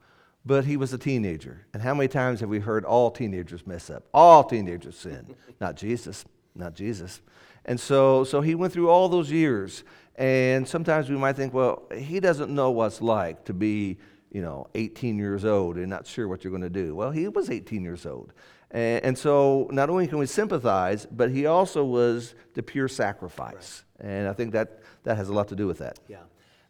But 0.45 0.65
he 0.65 0.75
was 0.75 0.91
a 0.93 0.97
teenager. 0.97 1.65
And 1.73 1.81
how 1.81 1.93
many 1.93 2.07
times 2.07 2.41
have 2.41 2.49
we 2.49 2.59
heard 2.59 2.83
all 2.83 3.11
teenagers 3.11 3.65
mess 3.65 3.89
up? 3.89 4.03
All 4.13 4.43
teenagers 4.43 4.97
sin. 4.97 5.35
not 5.61 5.75
Jesus. 5.75 6.25
Not 6.55 6.75
Jesus. 6.75 7.21
And 7.65 7.79
so, 7.79 8.23
so 8.23 8.41
he 8.41 8.55
went 8.55 8.73
through 8.73 8.89
all 8.89 9.07
those 9.07 9.31
years. 9.31 9.83
And 10.15 10.67
sometimes 10.67 11.09
we 11.09 11.17
might 11.17 11.35
think, 11.35 11.53
well, 11.53 11.83
he 11.95 12.19
doesn't 12.19 12.53
know 12.53 12.71
what's 12.71 13.01
like 13.01 13.45
to 13.45 13.53
be, 13.53 13.97
you 14.31 14.41
know, 14.41 14.67
18 14.75 15.17
years 15.17 15.45
old 15.45 15.77
and 15.77 15.89
not 15.89 16.05
sure 16.05 16.27
what 16.27 16.43
you're 16.43 16.51
going 16.51 16.61
to 16.61 16.69
do. 16.69 16.93
Well, 16.93 17.11
he 17.11 17.27
was 17.27 17.49
18 17.49 17.83
years 17.83 18.05
old. 18.05 18.33
And, 18.73 19.15
so 19.15 19.67
not 19.71 19.89
only 19.91 20.07
can 20.07 20.17
we 20.17 20.25
sympathize, 20.25 21.05
but 21.05 21.29
he 21.29 21.45
also 21.45 21.85
was 21.85 22.33
the 22.55 22.63
pure 22.63 22.87
sacrifice. 22.87 23.83
Right. 23.99 24.09
And 24.09 24.27
I 24.27 24.33
think 24.33 24.51
that, 24.53 24.81
that 25.03 25.15
has 25.15 25.29
a 25.29 25.33
lot 25.33 25.47
to 25.49 25.55
do 25.55 25.67
with 25.67 25.77
that. 25.77 25.99
Yeah. 26.07 26.17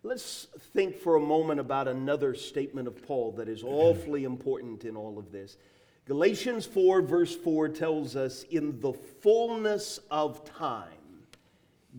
Let's 0.04 0.48
think 0.74 0.98
for 0.98 1.16
a 1.16 1.22
moment 1.22 1.62
about 1.62 1.88
another 1.88 2.36
statement 2.36 2.90
of 2.90 3.02
Paul 3.08 3.32
that 3.34 3.48
is 3.48 3.64
awfully 3.66 4.26
important 4.26 4.84
in 4.84 4.98
all 4.98 5.18
of 5.18 5.32
this. 5.32 5.58
Galatians 6.06 6.66
4, 6.66 7.02
verse 7.02 7.34
4 7.34 7.70
tells 7.70 8.18
us, 8.18 8.44
In 8.52 8.82
the 8.82 8.92
fullness 8.92 10.00
of 10.12 10.44
time, 10.44 10.90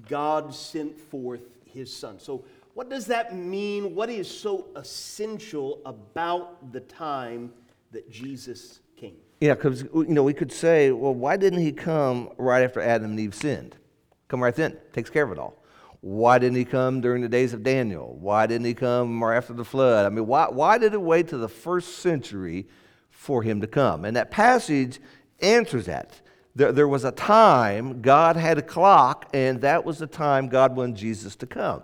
God 0.07 0.55
sent 0.55 0.99
forth 0.99 1.41
his 1.65 1.95
Son. 1.95 2.19
So, 2.19 2.45
what 2.75 2.91
does 2.91 3.07
that 3.07 3.35
mean? 3.35 3.95
What 3.95 4.11
is 4.11 4.29
so 4.29 4.67
essential 4.77 5.81
about 5.87 6.73
the 6.73 6.81
time 6.81 7.53
that 7.93 8.11
Jesus 8.11 8.81
came? 8.97 9.17
Yeah, 9.41 9.55
because 9.55 9.83
you 9.83 10.07
know 10.09 10.23
we 10.23 10.35
could 10.35 10.53
say, 10.53 10.91
well, 10.91 11.15
why 11.15 11.37
didn't 11.37 11.61
he 11.61 11.73
come 11.73 12.31
right 12.39 12.63
after 12.63 12.81
Adam 12.81 13.11
and 13.11 13.21
Eve 13.21 13.35
sinned? 13.35 13.77
Come 14.29 14.43
right 14.43 14.55
then, 14.55 14.77
takes 14.93 15.11
care 15.11 15.25
of 15.25 15.33
it 15.33 15.39
all. 15.39 15.63
Why 16.01 16.39
didn't 16.39 16.57
he 16.57 16.65
come 16.65 17.01
during 17.01 17.23
the 17.23 17.29
days 17.29 17.55
of 17.55 17.63
Daniel? 17.63 18.17
Why 18.21 18.47
didn't 18.47 18.67
he 18.67 18.75
come 18.75 19.25
right 19.25 19.37
after 19.37 19.55
the 19.55 19.65
flood? 19.65 20.05
I 20.05 20.11
mean, 20.11 20.27
why, 20.27 20.49
why 20.51 20.77
did 20.77 20.93
it 20.93 21.01
wait 21.01 21.29
to 21.29 21.39
the 21.39 21.49
first 21.49 21.99
century 21.99 22.67
for 23.11 23.43
him 23.43 23.63
to 23.63 23.67
come? 23.67 24.05
And 24.05 24.17
that 24.17 24.31
passage 24.31 25.01
answers 25.41 25.87
that. 25.87 26.21
There, 26.55 26.73
there 26.73 26.89
was 26.89 27.05
a 27.05 27.11
time, 27.11 28.03
God 28.03 28.37
had 28.37 28.59
a 28.59 28.63
clock, 28.63 29.29
and 29.33 29.61
that 29.63 29.85
was 29.85 29.99
the 29.99 30.07
time 30.07 30.49
God 30.49 30.77
wanted 30.77 30.97
Jesus 30.97 31.37
to 31.37 31.47
come. 31.47 31.83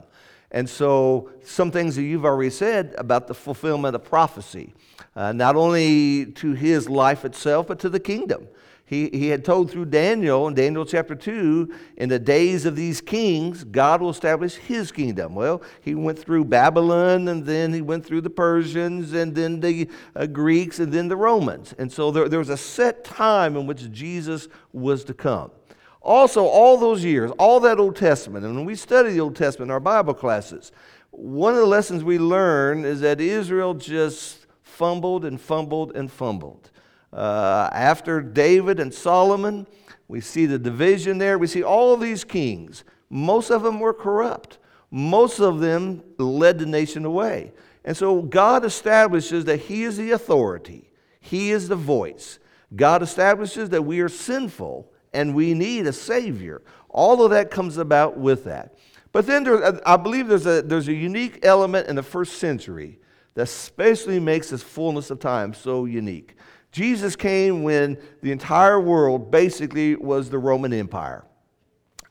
And 0.50 0.68
so, 0.68 1.30
some 1.42 1.70
things 1.70 1.96
that 1.96 2.02
you've 2.02 2.24
already 2.24 2.50
said 2.50 2.94
about 2.98 3.26
the 3.26 3.34
fulfillment 3.34 3.94
of 3.94 4.04
prophecy, 4.04 4.74
uh, 5.16 5.32
not 5.32 5.56
only 5.56 6.26
to 6.26 6.52
his 6.52 6.88
life 6.88 7.24
itself, 7.24 7.66
but 7.66 7.78
to 7.80 7.88
the 7.88 8.00
kingdom. 8.00 8.48
He, 8.90 9.08
he 9.10 9.28
had 9.28 9.44
told 9.44 9.70
through 9.70 9.84
Daniel 9.84 10.48
in 10.48 10.54
Daniel 10.54 10.84
chapter 10.84 11.14
2, 11.14 11.72
in 11.98 12.08
the 12.08 12.18
days 12.18 12.66
of 12.66 12.74
these 12.74 13.00
kings, 13.00 13.62
God 13.62 14.00
will 14.00 14.10
establish 14.10 14.56
his 14.56 14.90
kingdom. 14.90 15.36
Well, 15.36 15.62
he 15.80 15.94
went 15.94 16.18
through 16.18 16.46
Babylon, 16.46 17.28
and 17.28 17.46
then 17.46 17.72
he 17.72 17.82
went 17.82 18.04
through 18.04 18.22
the 18.22 18.30
Persians, 18.30 19.12
and 19.12 19.32
then 19.32 19.60
the 19.60 19.88
uh, 20.16 20.26
Greeks, 20.26 20.80
and 20.80 20.92
then 20.92 21.06
the 21.06 21.16
Romans. 21.16 21.72
And 21.78 21.92
so 21.92 22.10
there, 22.10 22.28
there 22.28 22.40
was 22.40 22.48
a 22.48 22.56
set 22.56 23.04
time 23.04 23.56
in 23.56 23.68
which 23.68 23.92
Jesus 23.92 24.48
was 24.72 25.04
to 25.04 25.14
come. 25.14 25.52
Also, 26.02 26.44
all 26.44 26.76
those 26.76 27.04
years, 27.04 27.30
all 27.38 27.60
that 27.60 27.78
Old 27.78 27.94
Testament, 27.94 28.44
and 28.44 28.56
when 28.56 28.64
we 28.64 28.74
study 28.74 29.12
the 29.12 29.20
Old 29.20 29.36
Testament 29.36 29.68
in 29.68 29.72
our 29.72 29.78
Bible 29.78 30.14
classes, 30.14 30.72
one 31.12 31.52
of 31.52 31.60
the 31.60 31.66
lessons 31.66 32.02
we 32.02 32.18
learn 32.18 32.84
is 32.84 33.02
that 33.02 33.20
Israel 33.20 33.74
just 33.74 34.39
fumbled 34.80 35.26
and 35.26 35.38
fumbled 35.38 35.94
and 35.94 36.10
fumbled. 36.10 36.70
Uh, 37.12 37.68
after 37.70 38.22
David 38.22 38.80
and 38.80 38.94
Solomon, 38.94 39.66
we 40.08 40.22
see 40.22 40.46
the 40.46 40.58
division 40.58 41.18
there. 41.18 41.36
We 41.36 41.48
see 41.48 41.62
all 41.62 41.98
these 41.98 42.24
kings. 42.24 42.82
Most 43.10 43.50
of 43.50 43.62
them 43.62 43.78
were 43.78 43.92
corrupt. 43.92 44.56
Most 44.90 45.38
of 45.38 45.60
them 45.60 46.02
led 46.16 46.58
the 46.58 46.64
nation 46.64 47.04
away. 47.04 47.52
And 47.84 47.94
so 47.94 48.22
God 48.22 48.64
establishes 48.64 49.44
that 49.44 49.58
He 49.58 49.82
is 49.82 49.98
the 49.98 50.12
authority, 50.12 50.90
He 51.20 51.50
is 51.50 51.68
the 51.68 51.76
voice. 51.76 52.38
God 52.74 53.02
establishes 53.02 53.68
that 53.68 53.82
we 53.82 54.00
are 54.00 54.08
sinful 54.08 54.90
and 55.12 55.34
we 55.34 55.52
need 55.52 55.86
a 55.88 55.92
Savior. 55.92 56.62
All 56.88 57.22
of 57.22 57.32
that 57.32 57.50
comes 57.50 57.76
about 57.76 58.16
with 58.16 58.44
that. 58.44 58.76
But 59.12 59.26
then 59.26 59.44
there, 59.44 59.86
I 59.86 59.98
believe 59.98 60.26
there's 60.28 60.46
a, 60.46 60.62
there's 60.62 60.88
a 60.88 60.94
unique 60.94 61.40
element 61.42 61.88
in 61.88 61.96
the 61.96 62.02
first 62.02 62.38
century 62.38 62.98
that 63.34 63.42
especially 63.42 64.20
makes 64.20 64.50
this 64.50 64.62
fullness 64.62 65.10
of 65.10 65.20
time 65.20 65.54
so 65.54 65.84
unique. 65.84 66.36
Jesus 66.72 67.16
came 67.16 67.62
when 67.62 67.98
the 68.22 68.32
entire 68.32 68.80
world 68.80 69.30
basically 69.30 69.96
was 69.96 70.30
the 70.30 70.38
Roman 70.38 70.72
Empire. 70.72 71.24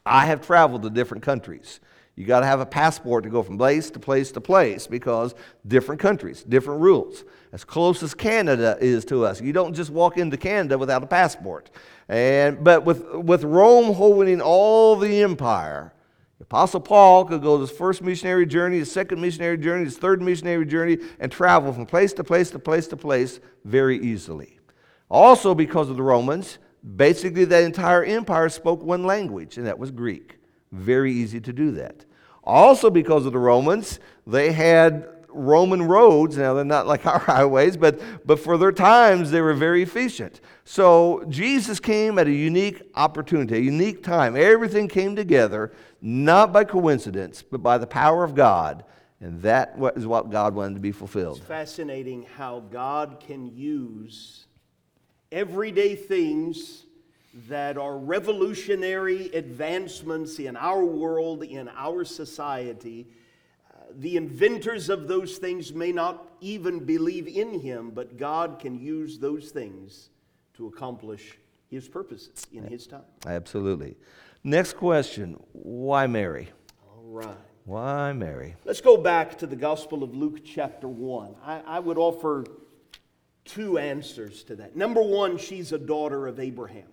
I 0.05 0.25
have 0.25 0.45
traveled 0.45 0.83
to 0.83 0.89
different 0.89 1.23
countries. 1.23 1.79
You 2.15 2.25
got 2.25 2.41
to 2.41 2.45
have 2.45 2.59
a 2.59 2.65
passport 2.65 3.23
to 3.23 3.29
go 3.29 3.41
from 3.41 3.57
place 3.57 3.89
to 3.91 3.99
place 3.99 4.33
to 4.33 4.41
place 4.41 4.87
because 4.87 5.33
different 5.65 6.01
countries, 6.01 6.43
different 6.43 6.81
rules. 6.81 7.23
As 7.53 7.63
close 7.63 8.03
as 8.03 8.13
Canada 8.13 8.77
is 8.81 9.05
to 9.05 9.25
us, 9.25 9.39
you 9.39 9.53
don't 9.53 9.73
just 9.73 9.89
walk 9.89 10.17
into 10.17 10.35
Canada 10.35 10.77
without 10.77 11.01
a 11.01 11.07
passport. 11.07 11.69
And, 12.09 12.61
but 12.61 12.83
with, 12.83 13.09
with 13.13 13.45
Rome 13.45 13.93
holding 13.93 14.41
all 14.41 14.97
the 14.97 15.21
empire, 15.23 15.93
Apostle 16.41 16.79
Paul 16.79 17.25
could 17.25 17.41
go 17.41 17.59
his 17.59 17.69
first 17.69 18.01
missionary 18.01 18.45
journey, 18.45 18.79
his 18.79 18.91
second 18.91 19.21
missionary 19.21 19.57
journey, 19.57 19.83
his 19.83 19.97
third 19.97 20.21
missionary 20.21 20.65
journey, 20.65 20.97
and 21.19 21.31
travel 21.31 21.73
from 21.73 21.85
place 21.85 22.13
to 22.13 22.23
place 22.23 22.49
to 22.51 22.59
place 22.59 22.87
to 22.87 22.97
place 22.97 23.39
very 23.65 23.99
easily. 23.99 24.59
Also, 25.09 25.53
because 25.53 25.89
of 25.89 25.97
the 25.97 26.03
Romans, 26.03 26.59
basically 26.95 27.45
that 27.45 27.63
entire 27.63 28.03
empire 28.03 28.47
spoke 28.47 28.81
one 28.81 29.03
language, 29.03 29.57
and 29.57 29.67
that 29.67 29.77
was 29.77 29.91
Greek. 29.91 30.37
Very 30.71 31.11
easy 31.11 31.41
to 31.41 31.51
do 31.51 31.71
that. 31.71 32.05
Also, 32.43 32.89
because 32.89 33.25
of 33.25 33.33
the 33.33 33.39
Romans, 33.39 33.99
they 34.25 34.51
had 34.51 35.07
Roman 35.31 35.83
roads. 35.83 36.37
Now, 36.37 36.53
they're 36.53 36.65
not 36.65 36.87
like 36.87 37.05
our 37.05 37.19
highways, 37.19 37.77
but, 37.77 37.99
but 38.25 38.39
for 38.39 38.57
their 38.57 38.71
times, 38.71 39.31
they 39.31 39.41
were 39.41 39.53
very 39.53 39.81
efficient. 39.83 40.41
So, 40.63 41.23
Jesus 41.29 41.79
came 41.79 42.19
at 42.19 42.27
a 42.27 42.31
unique 42.31 42.81
opportunity, 42.95 43.55
a 43.55 43.61
unique 43.61 44.03
time. 44.03 44.35
Everything 44.35 44.87
came 44.87 45.15
together, 45.15 45.71
not 46.01 46.51
by 46.51 46.63
coincidence, 46.63 47.43
but 47.43 47.63
by 47.63 47.77
the 47.77 47.87
power 47.87 48.23
of 48.23 48.35
God. 48.35 48.83
And 49.21 49.41
that 49.41 49.75
is 49.95 50.07
what 50.07 50.29
God 50.29 50.55
wanted 50.55 50.75
to 50.75 50.79
be 50.79 50.93
fulfilled. 50.93 51.37
It's 51.37 51.45
fascinating 51.45 52.25
how 52.37 52.61
God 52.61 53.19
can 53.19 53.53
use 53.55 54.45
everyday 55.31 55.95
things 55.95 56.85
that 57.47 57.77
are 57.77 57.97
revolutionary 57.97 59.29
advancements 59.33 60.39
in 60.39 60.55
our 60.55 60.83
world, 60.83 61.43
in 61.43 61.69
our 61.75 62.03
society 62.03 63.07
the 63.95 64.17
inventors 64.17 64.89
of 64.89 65.07
those 65.07 65.37
things 65.37 65.73
may 65.73 65.91
not 65.91 66.27
even 66.41 66.79
believe 66.79 67.27
in 67.27 67.59
him, 67.59 67.91
but 67.91 68.17
God 68.17 68.59
can 68.59 68.79
use 68.79 69.19
those 69.19 69.49
things 69.49 70.09
to 70.55 70.67
accomplish 70.67 71.37
his 71.69 71.87
purposes 71.87 72.47
in 72.51 72.65
his 72.65 72.87
time. 72.87 73.03
Absolutely. 73.25 73.95
Next 74.43 74.73
question 74.77 75.37
Why 75.53 76.07
Mary? 76.07 76.49
All 76.87 77.03
right. 77.03 77.37
Why 77.65 78.13
Mary? 78.13 78.55
Let's 78.65 78.81
go 78.81 78.97
back 78.97 79.37
to 79.39 79.47
the 79.47 79.55
Gospel 79.55 80.03
of 80.03 80.15
Luke, 80.15 80.43
chapter 80.43 80.87
1. 80.87 81.35
I, 81.45 81.61
I 81.67 81.79
would 81.79 81.97
offer 81.97 82.45
two 83.45 83.77
answers 83.77 84.43
to 84.45 84.55
that. 84.55 84.75
Number 84.75 85.01
one, 85.01 85.37
she's 85.37 85.71
a 85.71 85.77
daughter 85.77 86.27
of 86.27 86.39
Abraham. 86.39 86.87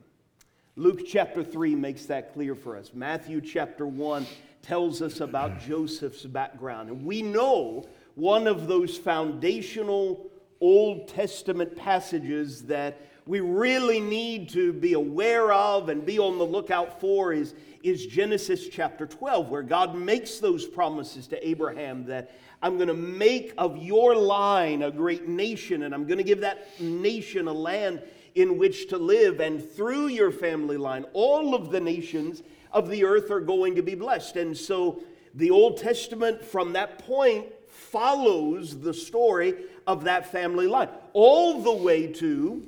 Luke 0.74 1.00
chapter 1.06 1.42
3 1.42 1.74
makes 1.74 2.06
that 2.06 2.34
clear 2.34 2.54
for 2.54 2.76
us. 2.76 2.90
Matthew 2.92 3.40
chapter 3.40 3.86
1 3.86 4.26
tells 4.66 5.02
us 5.02 5.20
about 5.20 5.60
Joseph's 5.66 6.24
background. 6.24 6.88
And 6.88 7.04
we 7.04 7.22
know 7.22 7.86
one 8.14 8.46
of 8.46 8.66
those 8.66 8.96
foundational 8.96 10.30
Old 10.60 11.08
Testament 11.08 11.76
passages 11.76 12.62
that 12.62 13.00
we 13.26 13.40
really 13.40 14.00
need 14.00 14.48
to 14.50 14.72
be 14.72 14.92
aware 14.92 15.52
of 15.52 15.88
and 15.88 16.06
be 16.06 16.18
on 16.18 16.38
the 16.38 16.46
lookout 16.46 17.00
for 17.00 17.32
is, 17.32 17.54
is 17.82 18.06
Genesis 18.06 18.68
chapter 18.68 19.06
12, 19.06 19.50
where 19.50 19.62
God 19.62 19.96
makes 19.96 20.38
those 20.38 20.64
promises 20.64 21.26
to 21.28 21.46
Abraham 21.48 22.06
that 22.06 22.30
I'm 22.62 22.76
going 22.76 22.88
to 22.88 22.94
make 22.94 23.52
of 23.58 23.76
your 23.76 24.14
line 24.14 24.82
a 24.82 24.90
great 24.90 25.28
nation, 25.28 25.82
and 25.82 25.92
I'm 25.92 26.06
going 26.06 26.18
to 26.18 26.24
give 26.24 26.40
that 26.40 26.80
nation 26.80 27.48
a 27.48 27.52
land 27.52 28.02
in 28.34 28.58
which 28.58 28.88
to 28.88 28.98
live, 28.98 29.40
and 29.40 29.62
through 29.62 30.08
your 30.08 30.30
family 30.30 30.76
line, 30.76 31.04
all 31.12 31.54
of 31.54 31.70
the 31.70 31.80
nations 31.80 32.42
of 32.76 32.90
the 32.90 33.04
earth 33.04 33.30
are 33.30 33.40
going 33.40 33.74
to 33.74 33.82
be 33.82 33.94
blessed. 33.94 34.36
And 34.36 34.54
so 34.54 35.02
the 35.34 35.50
Old 35.50 35.78
Testament 35.78 36.44
from 36.44 36.74
that 36.74 36.98
point 36.98 37.46
follows 37.68 38.78
the 38.78 38.92
story 38.92 39.54
of 39.86 40.04
that 40.04 40.30
family 40.30 40.66
line 40.66 40.90
all 41.14 41.62
the 41.62 41.72
way 41.72 42.06
to 42.06 42.62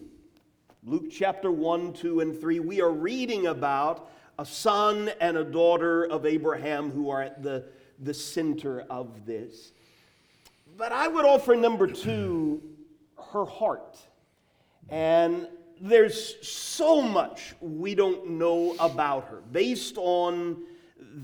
Luke 0.82 1.10
chapter 1.10 1.52
1, 1.52 1.92
2, 1.92 2.20
and 2.20 2.40
3. 2.40 2.60
We 2.60 2.80
are 2.80 2.90
reading 2.90 3.48
about 3.48 4.10
a 4.38 4.46
son 4.46 5.10
and 5.20 5.36
a 5.36 5.44
daughter 5.44 6.04
of 6.06 6.24
Abraham 6.24 6.90
who 6.90 7.10
are 7.10 7.20
at 7.20 7.42
the, 7.42 7.66
the 7.98 8.14
center 8.14 8.86
of 8.88 9.26
this. 9.26 9.72
But 10.78 10.90
I 10.90 11.06
would 11.06 11.26
offer 11.26 11.54
number 11.54 11.86
two, 11.86 12.62
her 13.32 13.44
heart. 13.44 13.98
And 14.88 15.48
there's 15.80 16.46
so 16.46 17.02
much 17.02 17.54
we 17.60 17.94
don't 17.94 18.30
know 18.30 18.74
about 18.78 19.28
her 19.28 19.42
based 19.52 19.96
on 19.96 20.56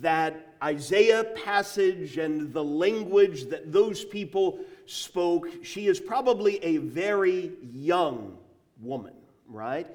that 0.01 0.55
Isaiah 0.63 1.25
passage 1.25 2.19
and 2.19 2.53
the 2.53 2.65
language 2.65 3.45
that 3.51 3.73
those 3.73 4.05
people 4.05 4.61
spoke. 4.87 5.49
She 5.63 5.87
is 5.87 6.01
probably 6.01 6.63
a 6.65 6.79
very 6.79 7.53
young 7.73 8.37
woman, 8.81 9.15
right? 9.49 9.87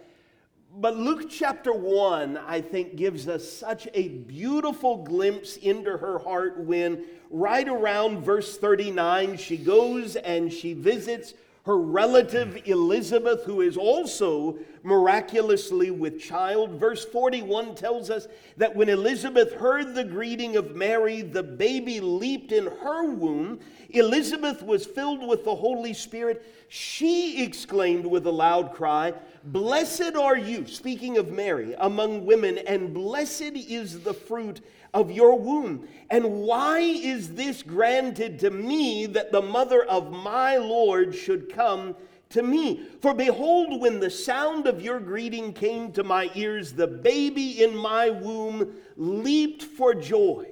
But 0.76 0.98
Luke 0.98 1.30
chapter 1.30 1.74
1, 1.74 2.38
I 2.38 2.62
think, 2.62 2.96
gives 2.96 3.28
us 3.28 3.52
such 3.52 3.88
a 3.94 4.10
beautiful 4.10 4.98
glimpse 4.98 5.58
into 5.58 5.98
her 5.98 6.20
heart 6.20 6.60
when, 6.60 7.06
right 7.32 7.68
around 7.68 8.24
verse 8.24 8.58
39, 8.58 9.38
she 9.38 9.58
goes 9.58 10.16
and 10.16 10.54
she 10.54 10.74
visits 10.74 11.34
her 11.70 11.78
relative 11.78 12.60
Elizabeth, 12.66 13.44
who 13.44 13.62
is 13.62 13.78
also 13.78 14.58
miraculously 14.82 15.92
with 15.92 16.20
child. 16.20 16.72
Verse 16.72 17.06
41 17.06 17.76
tells 17.76 18.10
us 18.10 18.28
that 18.58 18.76
when 18.76 18.90
Elizabeth 18.90 19.54
heard 19.54 19.94
the 19.94 20.04
greeting 20.04 20.56
of 20.56 20.76
Mary, 20.76 21.22
the 21.22 21.44
baby 21.44 22.00
leaped 22.00 22.52
in 22.52 22.66
her 22.66 23.12
womb. 23.12 23.60
Elizabeth 23.92 24.64
was 24.64 24.84
filled 24.84 25.28
with 25.28 25.46
the 25.46 25.54
Holy 25.54 25.94
Spirit. 25.94 26.44
She 26.70 27.44
exclaimed 27.44 28.08
with 28.08 28.26
a 28.26 28.32
loud 28.32 28.74
cry, 28.74 29.14
Blessed 29.44 30.16
are 30.16 30.38
you, 30.38 30.66
speaking 30.66 31.20
of 31.20 31.32
Mary, 31.32 31.76
among 31.78 32.26
women, 32.26 32.58
and 32.58 32.96
blessed 32.96 33.54
is 33.54 34.00
the 34.00 34.16
fruit 34.16 34.62
of 34.94 35.12
your 35.12 35.38
womb. 35.38 35.88
And 36.10 36.42
why 36.42 36.80
is 36.80 37.34
this 37.36 37.64
granted 37.64 38.40
to 38.40 38.50
me 38.50 39.06
that 39.08 39.32
the 39.32 39.42
mother 39.42 39.84
of 39.84 40.12
my 40.12 40.58
Lord 40.58 41.14
should 41.16 41.54
come 41.54 41.96
to 42.30 42.44
me? 42.44 42.88
For 43.02 43.14
behold, 43.14 43.82
when 43.82 44.00
the 44.00 44.10
sound 44.10 44.68
of 44.68 44.82
your 44.82 45.00
greeting 45.00 45.54
came 45.54 45.92
to 45.94 46.04
my 46.04 46.30
ears, 46.36 46.74
the 46.74 46.88
baby 46.88 47.64
in 47.64 47.76
my 47.76 48.10
womb 48.10 48.74
leaped 48.96 49.64
for 49.64 49.94
joy. 49.94 50.48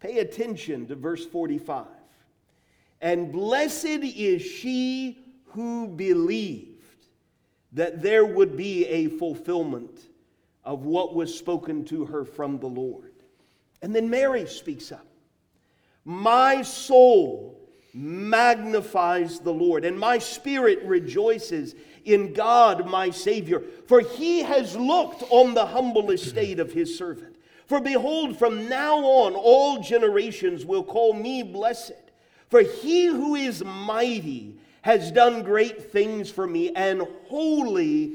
Pay 0.00 0.18
attention 0.18 0.86
to 0.86 0.94
verse 0.94 1.24
45. 1.24 1.86
And 3.00 3.32
blessed 3.32 3.84
is 3.84 4.42
she 4.42 5.18
who 5.46 5.88
believed 5.88 6.76
that 7.72 8.02
there 8.02 8.24
would 8.24 8.56
be 8.56 8.86
a 8.86 9.08
fulfillment 9.08 10.00
of 10.64 10.84
what 10.84 11.14
was 11.14 11.36
spoken 11.36 11.84
to 11.84 12.04
her 12.06 12.24
from 12.24 12.58
the 12.58 12.66
Lord. 12.66 13.05
And 13.86 13.94
then 13.94 14.10
Mary 14.10 14.46
speaks 14.46 14.90
up 14.90 15.06
My 16.04 16.62
soul 16.62 17.56
magnifies 17.94 19.38
the 19.38 19.52
Lord, 19.52 19.84
and 19.84 19.96
my 19.96 20.18
spirit 20.18 20.82
rejoices 20.82 21.76
in 22.04 22.32
God 22.32 22.88
my 22.88 23.10
Savior, 23.10 23.62
for 23.86 24.00
he 24.00 24.42
has 24.42 24.74
looked 24.74 25.22
on 25.30 25.54
the 25.54 25.66
humble 25.66 26.10
estate 26.10 26.58
of 26.58 26.72
his 26.72 26.98
servant. 26.98 27.36
For 27.68 27.80
behold, 27.80 28.36
from 28.36 28.68
now 28.68 28.96
on 28.98 29.34
all 29.34 29.80
generations 29.80 30.64
will 30.64 30.82
call 30.82 31.12
me 31.12 31.44
blessed. 31.44 31.92
For 32.48 32.62
he 32.62 33.06
who 33.06 33.36
is 33.36 33.62
mighty 33.62 34.56
has 34.82 35.12
done 35.12 35.44
great 35.44 35.92
things 35.92 36.28
for 36.28 36.48
me, 36.48 36.72
and 36.74 37.02
holy 37.28 38.14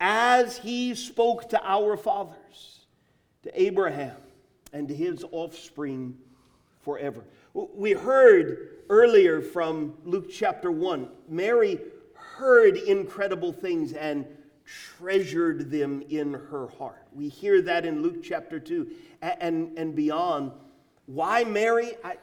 as 0.00 0.58
he 0.58 0.94
spoke 0.94 1.48
to 1.50 1.60
our 1.64 1.96
fathers, 1.96 2.86
to 3.42 3.60
Abraham, 3.60 4.16
and 4.72 4.88
to 4.88 4.94
his 4.94 5.24
offspring 5.30 6.16
forever. 6.82 7.24
We 7.54 7.92
heard 7.92 8.78
earlier 8.88 9.40
from 9.40 9.94
Luke 10.04 10.30
chapter 10.30 10.70
1, 10.70 11.08
Mary 11.28 11.78
heard 12.14 12.76
incredible 12.76 13.52
things 13.52 13.92
and 13.92 14.26
treasured 14.64 15.70
them 15.70 16.02
in 16.08 16.34
her 16.34 16.68
heart. 16.78 17.06
We 17.12 17.28
hear 17.28 17.62
that 17.62 17.84
in 17.84 18.02
Luke 18.02 18.22
chapter 18.22 18.58
2 18.58 18.90
and, 19.22 19.76
and 19.78 19.94
beyond. 19.94 20.52
Why 21.06 21.44
Mary? 21.44 21.92
I, 22.02 22.16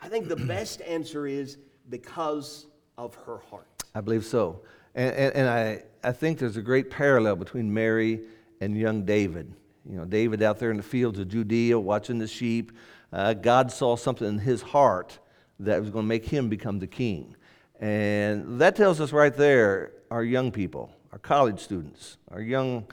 I 0.00 0.08
think 0.08 0.28
the 0.28 0.36
best 0.36 0.82
answer 0.82 1.26
is 1.26 1.56
because 1.88 2.66
of 2.98 3.14
her 3.26 3.38
heart. 3.38 3.66
I 3.94 4.00
believe 4.00 4.24
so. 4.24 4.60
And, 4.94 5.14
and, 5.14 5.34
and, 5.34 5.48
I, 5.48 5.82
I 6.02 6.12
think 6.12 6.38
there's 6.38 6.56
a 6.56 6.62
great 6.62 6.90
parallel 6.90 7.36
between 7.36 7.72
Mary 7.72 8.20
and 8.60 8.76
young 8.76 9.04
David. 9.04 9.52
You 9.88 9.96
know, 9.96 10.04
David 10.04 10.42
out 10.42 10.58
there 10.58 10.70
in 10.70 10.76
the 10.76 10.82
fields 10.82 11.18
of 11.18 11.28
Judea 11.28 11.78
watching 11.78 12.18
the 12.18 12.28
sheep. 12.28 12.72
Uh, 13.12 13.34
God 13.34 13.70
saw 13.70 13.96
something 13.96 14.26
in 14.26 14.38
his 14.38 14.62
heart 14.62 15.18
that 15.60 15.80
was 15.80 15.90
going 15.90 16.04
to 16.04 16.08
make 16.08 16.24
him 16.24 16.48
become 16.48 16.78
the 16.78 16.86
king. 16.86 17.36
And 17.80 18.60
that 18.60 18.76
tells 18.76 19.00
us 19.00 19.12
right 19.12 19.34
there 19.34 19.92
our 20.10 20.22
young 20.22 20.52
people, 20.52 20.92
our 21.12 21.18
college 21.18 21.60
students, 21.60 22.16
our 22.30 22.40
young 22.40 22.86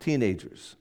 teenagers, 0.00 0.76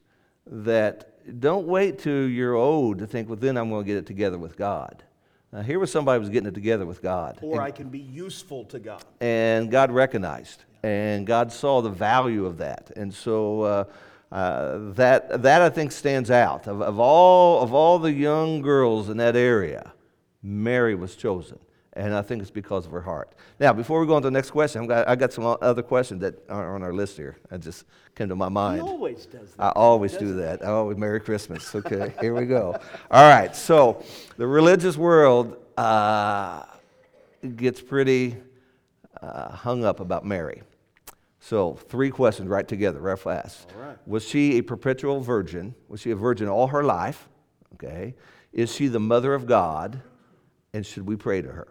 that 0.46 1.39
don't 1.39 1.67
wait 1.67 2.00
till 2.00 2.28
you're 2.28 2.56
old 2.56 3.00
to 3.00 3.08
think, 3.08 3.30
well, 3.30 3.38
then 3.38 3.58
I'm 3.58 3.70
going 3.70 3.84
to 3.84 3.88
get 3.88 3.98
it 3.98 4.06
together 4.06 4.38
with 4.38 4.58
God. 4.58 5.04
Now, 5.51 5.62
here 5.62 5.79
was 5.79 5.91
somebody 5.91 6.17
who 6.17 6.21
was 6.21 6.29
getting 6.29 6.49
it 6.49 6.53
together 6.53 6.86
with 6.86 7.01
God. 7.01 7.39
Or 7.41 7.55
and, 7.55 7.62
I 7.62 7.71
can 7.71 7.89
be 7.89 7.99
useful 7.99 8.65
to 8.65 8.79
God. 8.79 9.03
And 9.21 9.71
God 9.71 9.91
recognized, 9.91 10.63
and 10.83 11.25
God 11.25 11.51
saw 11.51 11.81
the 11.81 11.89
value 11.89 12.45
of 12.45 12.57
that. 12.57 12.91
And 12.95 13.13
so 13.13 13.62
uh, 13.62 13.83
uh, 14.31 14.77
that, 14.93 15.41
that, 15.43 15.62
I 15.62 15.69
think, 15.69 15.93
stands 15.93 16.29
out. 16.29 16.67
Of, 16.67 16.81
of, 16.81 16.99
all, 16.99 17.62
of 17.62 17.73
all 17.73 17.97
the 17.97 18.12
young 18.12 18.62
girls 18.62 19.07
in 19.07 19.17
that 19.17 19.38
area, 19.38 19.93
Mary 20.43 20.95
was 20.95 21.15
chosen. 21.15 21.60
And 21.97 22.13
I 22.13 22.21
think 22.21 22.43
it's 22.43 22.51
because 22.51 22.86
of 22.86 22.91
her 22.91 23.01
heart. 23.01 23.33
Now, 23.60 23.73
before 23.73 23.99
we 23.99 24.05
go 24.05 24.13
on 24.13 24.21
to 24.21 24.27
the 24.27 24.31
next 24.31 24.51
question, 24.51 24.83
I've 24.83 24.88
got, 24.88 25.07
I 25.07 25.15
got 25.15 25.33
some 25.33 25.57
other 25.60 25.81
questions 25.81 26.21
that 26.21 26.36
are 26.47 26.75
on 26.75 26.83
our 26.83 26.93
list 26.93 27.17
here. 27.17 27.38
I 27.49 27.57
just 27.57 27.86
came 28.13 28.29
to 28.29 28.36
my 28.36 28.49
mind. 28.49 28.83
He 28.83 28.88
always 28.88 29.25
does 29.25 29.55
that. 29.55 29.63
I 29.63 29.69
always 29.69 30.15
do 30.15 30.36
that. 30.36 30.63
I 30.63 30.67
always 30.67 30.95
Merry 30.95 31.19
Christmas. 31.19 31.73
Okay, 31.73 32.13
here 32.21 32.36
we 32.36 32.45
go. 32.45 32.79
All 33.12 33.27
right, 33.27 33.55
so 33.55 34.03
the 34.38 34.45
religious 34.45 34.95
world 34.95 35.57
uh, 35.75 36.65
gets 37.55 37.81
pretty 37.81 38.38
uh, 39.19 39.49
hung 39.49 39.83
up 39.83 39.99
about 39.99 40.23
Mary. 40.23 40.62
So, 41.39 41.73
three 41.73 42.12
questions 42.12 42.47
right 42.47 42.67
together, 42.67 42.99
right 42.99 43.17
fast. 43.17 43.73
All 43.75 43.88
right. 43.88 43.97
Was 44.05 44.23
she 44.23 44.60
a 44.60 44.62
perpetual 44.62 45.19
virgin? 45.21 45.73
Was 45.88 46.01
she 46.01 46.12
a 46.12 46.15
virgin 46.15 46.47
all 46.47 46.67
her 46.67 46.83
life? 46.83 47.27
Okay. 47.73 48.13
Is 48.53 48.71
she 48.71 48.88
the 48.88 48.99
mother 48.99 49.33
of 49.33 49.47
God? 49.47 49.99
And 50.73 50.86
should 50.86 51.07
we 51.07 51.15
pray 51.15 51.41
to 51.41 51.47
her? 51.47 51.67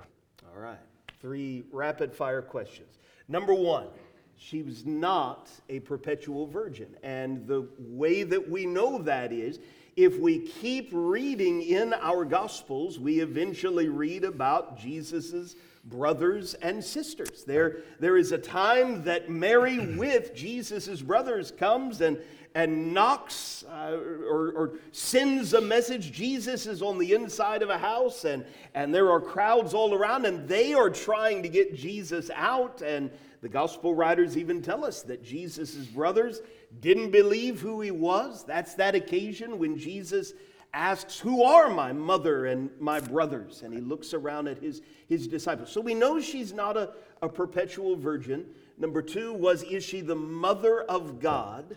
Three 1.27 1.65
rapid 1.73 2.15
fire 2.15 2.41
questions. 2.41 3.01
Number 3.27 3.53
one, 3.53 3.89
she 4.37 4.63
was 4.63 4.87
not 4.87 5.51
a 5.69 5.81
perpetual 5.81 6.47
virgin. 6.47 6.95
And 7.03 7.49
the 7.49 7.67
way 7.81 8.23
that 8.23 8.49
we 8.49 8.65
know 8.65 9.03
that 9.03 9.33
is 9.33 9.59
if 9.97 10.21
we 10.21 10.39
keep 10.39 10.91
reading 10.93 11.63
in 11.63 11.95
our 11.95 12.25
Gospels, 12.25 13.01
we 13.01 13.19
eventually 13.19 13.89
read 13.89 14.23
about 14.23 14.79
Jesus' 14.79 15.57
brothers 15.85 16.55
and 16.55 16.85
sisters. 16.85 17.43
There, 17.43 17.79
there 17.99 18.17
is 18.17 18.31
a 18.31 18.39
time 18.39 19.03
that 19.03 19.29
Mary, 19.29 19.97
with 19.97 20.33
Jesus' 20.33 21.03
brothers, 21.03 21.51
comes 21.51 22.03
and, 22.03 22.19
and 22.57 22.95
knocks 22.95 23.67
uh, 23.69 23.99
or, 24.27 24.51
or, 24.53 24.73
sends 24.91 25.53
a 25.53 25.61
message. 25.61 26.11
Jesus 26.11 26.65
is 26.65 26.81
on 26.81 26.97
the 26.97 27.13
inside 27.13 27.63
of 27.63 27.69
a 27.69 27.77
house, 27.77 28.25
and, 28.25 28.47
and 28.75 28.95
there 28.95 29.11
are 29.13 29.21
crowds 29.21 29.75
all 29.75 29.93
around, 29.93 30.25
and 30.25 30.49
they 30.49 30.73
are 30.73 30.89
trying 30.89 31.43
to 31.43 31.51
get 31.51 31.77
Jesus 31.77 32.31
out. 32.35 32.81
And 32.81 33.11
the 33.43 33.49
gospel 33.51 33.95
writers 33.95 34.39
even 34.39 34.63
tell 34.63 34.87
us 34.87 35.03
that 35.03 35.23
Jesus' 35.23 35.75
brothers 35.85 36.41
didn't 36.81 37.11
believe 37.11 37.61
who 37.61 37.83
he 37.83 37.91
was. 37.91 38.43
That's 38.43 38.73
that 38.77 38.95
occasion 38.95 39.59
when 39.59 39.77
Jesus 39.77 40.33
asks, 40.73 41.21
Who 41.21 41.43
are 41.43 41.69
my 41.69 41.93
mother 41.93 42.47
and 42.47 42.71
my 42.81 43.01
brothers? 43.01 43.61
And 43.65 43.75
he 43.75 43.83
looks 43.83 44.15
around 44.15 44.49
at 44.49 44.57
his, 44.57 44.81
his 45.11 45.29
disciples. 45.29 45.71
So 45.71 45.83
we 45.83 45.93
know 45.93 46.23
she's 46.23 46.55
not 46.55 46.79
a, 46.79 46.95
a 47.21 47.29
perpetual 47.29 47.97
virgin. 47.97 48.47
Number 48.79 49.03
two 49.03 49.35
was, 49.35 49.63
Is 49.65 49.85
she 49.85 50.01
the 50.01 50.17
mother 50.17 50.81
of 50.85 51.21
God? 51.21 51.77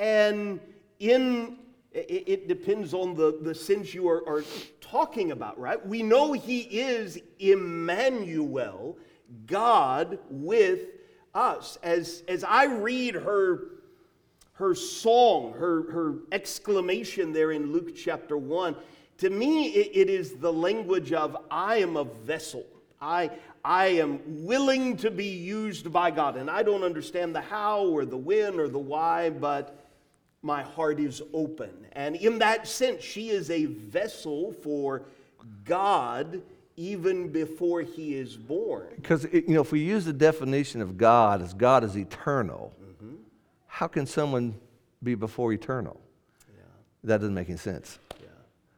And 0.00 0.58
in 0.98 1.58
it, 1.92 2.24
it 2.26 2.48
depends 2.48 2.94
on 2.94 3.14
the, 3.14 3.38
the 3.42 3.54
sense 3.54 3.94
you 3.94 4.08
are, 4.08 4.26
are 4.28 4.44
talking 4.80 5.32
about, 5.32 5.58
right? 5.58 5.84
We 5.84 6.02
know 6.02 6.32
he 6.32 6.60
is 6.60 7.20
Emmanuel, 7.38 8.96
God 9.46 10.18
with 10.30 10.80
us. 11.34 11.78
As, 11.82 12.22
as 12.28 12.44
I 12.44 12.64
read 12.64 13.14
her 13.14 13.62
her 14.54 14.74
song, 14.74 15.54
her, 15.54 15.90
her 15.90 16.14
exclamation 16.32 17.32
there 17.32 17.52
in 17.52 17.72
Luke 17.72 17.96
chapter 17.96 18.36
1, 18.36 18.76
to 19.16 19.30
me, 19.30 19.68
it, 19.68 19.90
it 19.94 20.10
is 20.10 20.34
the 20.34 20.52
language 20.52 21.14
of 21.14 21.34
I 21.50 21.76
am 21.76 21.96
a 21.96 22.04
vessel. 22.04 22.66
I, 23.00 23.30
I 23.64 23.86
am 23.86 24.20
willing 24.44 24.98
to 24.98 25.10
be 25.10 25.28
used 25.28 25.90
by 25.90 26.10
God. 26.10 26.36
And 26.36 26.50
I 26.50 26.62
don't 26.62 26.82
understand 26.82 27.34
the 27.34 27.40
how 27.40 27.86
or 27.86 28.04
the 28.04 28.18
when 28.18 28.60
or 28.60 28.68
the 28.68 28.78
why, 28.78 29.30
but 29.30 29.89
my 30.42 30.62
heart 30.62 30.98
is 31.00 31.22
open. 31.32 31.70
And 31.92 32.16
in 32.16 32.38
that 32.38 32.66
sense, 32.66 33.02
she 33.02 33.28
is 33.28 33.50
a 33.50 33.66
vessel 33.66 34.52
for 34.52 35.02
God 35.64 36.42
even 36.76 37.28
before 37.28 37.82
he 37.82 38.14
is 38.14 38.36
born. 38.36 38.88
Because, 38.96 39.24
you 39.32 39.44
know, 39.48 39.60
if 39.60 39.70
we 39.70 39.80
use 39.80 40.04
the 40.04 40.12
definition 40.12 40.80
of 40.80 40.96
God 40.96 41.42
as 41.42 41.52
God 41.52 41.84
is 41.84 41.96
eternal, 41.96 42.74
mm-hmm. 42.82 43.16
how 43.66 43.86
can 43.86 44.06
someone 44.06 44.54
be 45.02 45.14
before 45.14 45.52
eternal? 45.52 46.00
Yeah. 46.48 46.62
That 47.04 47.18
doesn't 47.18 47.34
make 47.34 47.48
any 47.48 47.58
sense. 47.58 47.98
Yeah, 48.18 48.28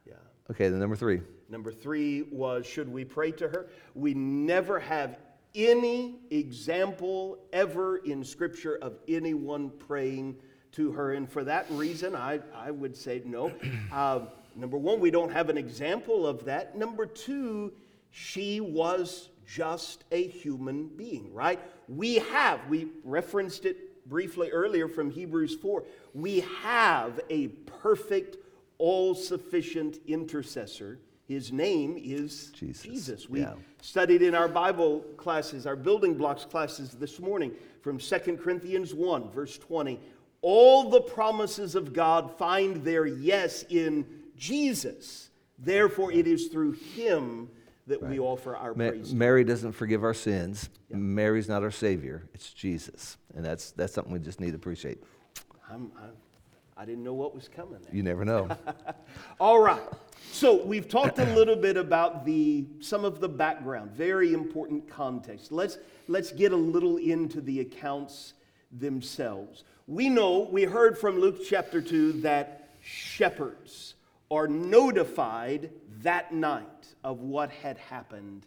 yeah. 0.06 0.14
Okay, 0.50 0.68
then 0.68 0.80
number 0.80 0.96
three. 0.96 1.20
Number 1.48 1.70
three 1.70 2.22
was 2.22 2.66
should 2.66 2.88
we 2.88 3.04
pray 3.04 3.30
to 3.32 3.48
her? 3.48 3.68
We 3.94 4.14
never 4.14 4.80
have 4.80 5.18
any 5.54 6.16
example 6.30 7.38
ever 7.52 7.98
in 7.98 8.24
Scripture 8.24 8.78
of 8.82 8.94
anyone 9.06 9.70
praying 9.70 10.36
to 10.72 10.92
her. 10.92 11.12
And 11.12 11.30
for 11.30 11.44
that 11.44 11.66
reason, 11.70 12.14
I, 12.16 12.40
I 12.54 12.70
would 12.70 12.96
say 12.96 13.22
no. 13.24 13.52
Uh, 13.92 14.20
number 14.56 14.78
one, 14.78 15.00
we 15.00 15.10
don't 15.10 15.30
have 15.30 15.50
an 15.50 15.58
example 15.58 16.26
of 16.26 16.46
that. 16.46 16.78
Number 16.78 17.04
two, 17.04 17.72
she 18.10 18.60
was 18.60 19.28
just 19.46 20.04
a 20.12 20.26
human 20.26 20.86
being, 20.88 21.32
right? 21.34 21.60
We 21.88 22.16
have, 22.16 22.66
we 22.68 22.88
referenced 23.04 23.66
it 23.66 24.06
briefly 24.08 24.50
earlier 24.50 24.88
from 24.88 25.10
Hebrews 25.10 25.56
4, 25.56 25.84
we 26.14 26.40
have 26.62 27.20
a 27.30 27.48
perfect, 27.48 28.36
all 28.78 29.14
sufficient 29.14 29.98
intercessor. 30.06 30.98
His 31.28 31.52
name 31.52 31.96
is 31.98 32.50
Jesus. 32.50 32.82
Jesus. 32.82 33.30
We 33.30 33.40
yeah. 33.40 33.54
studied 33.80 34.22
in 34.22 34.34
our 34.34 34.48
Bible 34.48 35.00
classes, 35.16 35.66
our 35.66 35.76
building 35.76 36.14
blocks 36.14 36.44
classes 36.44 36.90
this 36.92 37.20
morning 37.20 37.52
from 37.80 37.98
2 37.98 38.18
Corinthians 38.42 38.92
1, 38.92 39.30
verse 39.30 39.58
20. 39.58 40.00
All 40.42 40.90
the 40.90 41.00
promises 41.00 41.74
of 41.74 41.92
God 41.92 42.36
find 42.36 42.84
their 42.84 43.06
yes 43.06 43.64
in 43.68 44.04
Jesus. 44.36 45.30
Therefore, 45.58 46.12
it 46.12 46.26
is 46.26 46.48
through 46.48 46.72
him 46.72 47.48
that 47.86 48.02
we 48.02 48.18
offer 48.18 48.56
our 48.56 48.74
Ma- 48.74 48.90
praise. 48.90 49.14
Mary 49.14 49.44
doesn't 49.44 49.72
forgive 49.72 50.02
our 50.02 50.14
sins. 50.14 50.68
Mary's 50.90 51.48
not 51.48 51.62
our 51.62 51.70
Savior, 51.70 52.24
it's 52.34 52.52
Jesus. 52.52 53.16
And 53.34 53.44
that's, 53.44 53.70
that's 53.72 53.92
something 53.92 54.12
we 54.12 54.18
just 54.18 54.40
need 54.40 54.50
to 54.50 54.56
appreciate. 54.56 54.98
I'm, 55.70 55.90
I'm, 55.96 56.10
I 56.76 56.84
didn't 56.84 57.04
know 57.04 57.14
what 57.14 57.34
was 57.34 57.48
coming 57.48 57.78
there. 57.82 57.94
You 57.94 58.02
never 58.02 58.24
know. 58.24 58.48
All 59.40 59.60
right. 59.60 59.82
So 60.32 60.64
we've 60.64 60.88
talked 60.88 61.18
a 61.18 61.34
little 61.34 61.56
bit 61.56 61.76
about 61.76 62.24
the 62.24 62.66
some 62.80 63.04
of 63.04 63.20
the 63.20 63.28
background, 63.28 63.90
very 63.90 64.32
important 64.32 64.88
context. 64.88 65.52
Let's 65.52 65.78
let's 66.08 66.32
get 66.32 66.52
a 66.52 66.56
little 66.56 66.96
into 66.96 67.40
the 67.40 67.60
accounts 67.60 68.34
themselves. 68.72 69.64
We 69.86 70.08
know 70.08 70.48
we 70.50 70.64
heard 70.64 70.98
from 70.98 71.20
Luke 71.20 71.38
chapter 71.46 71.80
2 71.80 72.22
that 72.22 72.70
shepherds 72.80 73.94
are 74.30 74.48
notified 74.48 75.70
that 76.02 76.32
night 76.32 76.94
of 77.04 77.20
what 77.20 77.50
had 77.50 77.76
happened. 77.78 78.46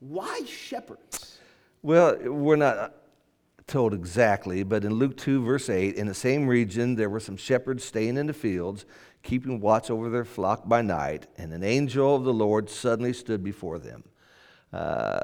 Why 0.00 0.42
shepherds? 0.46 1.38
well, 1.82 2.16
we're 2.24 2.56
not 2.56 2.94
told 3.66 3.94
exactly, 3.94 4.62
but 4.62 4.84
in 4.84 4.94
Luke 4.94 5.16
2, 5.16 5.44
verse 5.44 5.68
8, 5.68 5.96
in 5.96 6.06
the 6.06 6.14
same 6.14 6.46
region, 6.46 6.94
there 6.94 7.10
were 7.10 7.20
some 7.20 7.36
shepherds 7.36 7.84
staying 7.84 8.16
in 8.16 8.26
the 8.26 8.32
fields, 8.32 8.84
keeping 9.22 9.60
watch 9.60 9.90
over 9.90 10.08
their 10.08 10.24
flock 10.24 10.68
by 10.68 10.82
night, 10.82 11.26
and 11.38 11.52
an 11.52 11.64
angel 11.64 12.16
of 12.16 12.24
the 12.24 12.32
Lord 12.32 12.70
suddenly 12.70 13.12
stood 13.12 13.42
before 13.42 13.78
them. 13.78 14.04
Uh, 14.72 15.20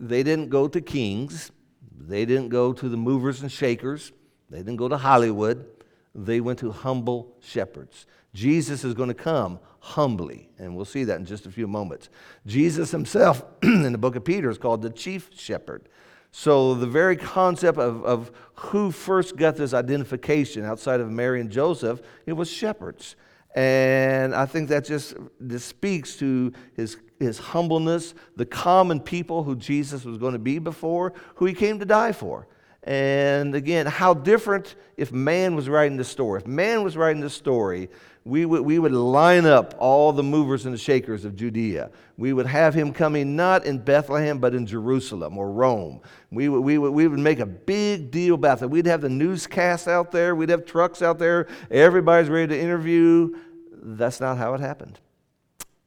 they 0.00 0.22
didn't 0.22 0.48
go 0.48 0.68
to 0.68 0.80
kings, 0.80 1.50
they 1.98 2.24
didn't 2.24 2.48
go 2.48 2.72
to 2.72 2.88
the 2.88 2.96
movers 2.96 3.42
and 3.42 3.50
shakers, 3.50 4.12
they 4.50 4.58
didn't 4.58 4.76
go 4.76 4.88
to 4.88 4.96
Hollywood, 4.96 5.66
they 6.14 6.40
went 6.40 6.58
to 6.60 6.70
humble 6.70 7.36
shepherds. 7.40 8.06
Jesus 8.34 8.84
is 8.84 8.94
going 8.94 9.08
to 9.08 9.14
come 9.14 9.60
humbly, 9.80 10.48
and 10.58 10.74
we'll 10.74 10.84
see 10.84 11.04
that 11.04 11.18
in 11.18 11.26
just 11.26 11.46
a 11.46 11.50
few 11.50 11.66
moments. 11.66 12.08
Jesus 12.46 12.90
himself, 12.90 13.44
in 13.62 13.92
the 13.92 13.98
book 13.98 14.16
of 14.16 14.24
Peter, 14.24 14.50
is 14.50 14.58
called 14.58 14.82
the 14.82 14.90
chief 14.90 15.30
shepherd. 15.36 15.88
So, 16.32 16.74
the 16.74 16.86
very 16.86 17.16
concept 17.16 17.78
of, 17.78 18.04
of 18.04 18.32
who 18.54 18.90
first 18.90 19.36
got 19.36 19.54
this 19.54 19.72
identification 19.72 20.64
outside 20.64 21.00
of 21.00 21.08
Mary 21.10 21.40
and 21.40 21.48
Joseph, 21.48 22.02
it 22.26 22.32
was 22.32 22.50
shepherds. 22.50 23.14
And 23.54 24.34
I 24.34 24.46
think 24.46 24.68
that 24.70 24.84
just 24.84 25.14
this 25.38 25.64
speaks 25.64 26.16
to 26.16 26.52
his, 26.74 26.96
his 27.20 27.38
humbleness, 27.38 28.14
the 28.36 28.46
common 28.46 29.00
people 29.00 29.44
who 29.44 29.54
Jesus 29.54 30.04
was 30.04 30.18
going 30.18 30.32
to 30.32 30.40
be 30.40 30.58
before, 30.58 31.12
who 31.36 31.46
he 31.46 31.54
came 31.54 31.78
to 31.78 31.84
die 31.84 32.12
for. 32.12 32.48
And 32.82 33.54
again, 33.54 33.86
how 33.86 34.12
different 34.12 34.74
if 34.96 35.10
man 35.12 35.54
was 35.54 35.68
writing 35.68 35.96
the 35.96 36.04
story. 36.04 36.40
If 36.40 36.46
man 36.46 36.82
was 36.82 36.96
writing 36.96 37.22
the 37.22 37.30
story, 37.30 37.88
we 38.26 38.46
would, 38.46 38.62
we 38.62 38.78
would 38.78 38.92
line 38.92 39.44
up 39.44 39.74
all 39.78 40.12
the 40.12 40.22
movers 40.22 40.64
and 40.64 40.80
shakers 40.80 41.26
of 41.26 41.36
Judea. 41.36 41.90
We 42.16 42.32
would 42.32 42.46
have 42.46 42.72
him 42.72 42.92
coming 42.92 43.36
not 43.36 43.66
in 43.66 43.78
Bethlehem, 43.78 44.38
but 44.38 44.54
in 44.54 44.66
Jerusalem 44.66 45.36
or 45.36 45.50
Rome. 45.50 46.00
We 46.30 46.48
would, 46.48 46.60
we 46.60 46.78
would, 46.78 46.92
we 46.92 47.06
would 47.06 47.18
make 47.18 47.40
a 47.40 47.46
big 47.46 48.10
deal 48.10 48.36
about 48.36 48.60
that. 48.60 48.68
We'd 48.68 48.86
have 48.86 49.02
the 49.02 49.10
newscasts 49.10 49.88
out 49.88 50.10
there, 50.10 50.34
we'd 50.34 50.48
have 50.48 50.64
trucks 50.64 51.02
out 51.02 51.18
there, 51.18 51.48
everybody's 51.70 52.30
ready 52.30 52.54
to 52.54 52.58
interview. 52.58 53.36
That's 53.70 54.20
not 54.20 54.38
how 54.38 54.54
it 54.54 54.60
happened. 54.60 55.00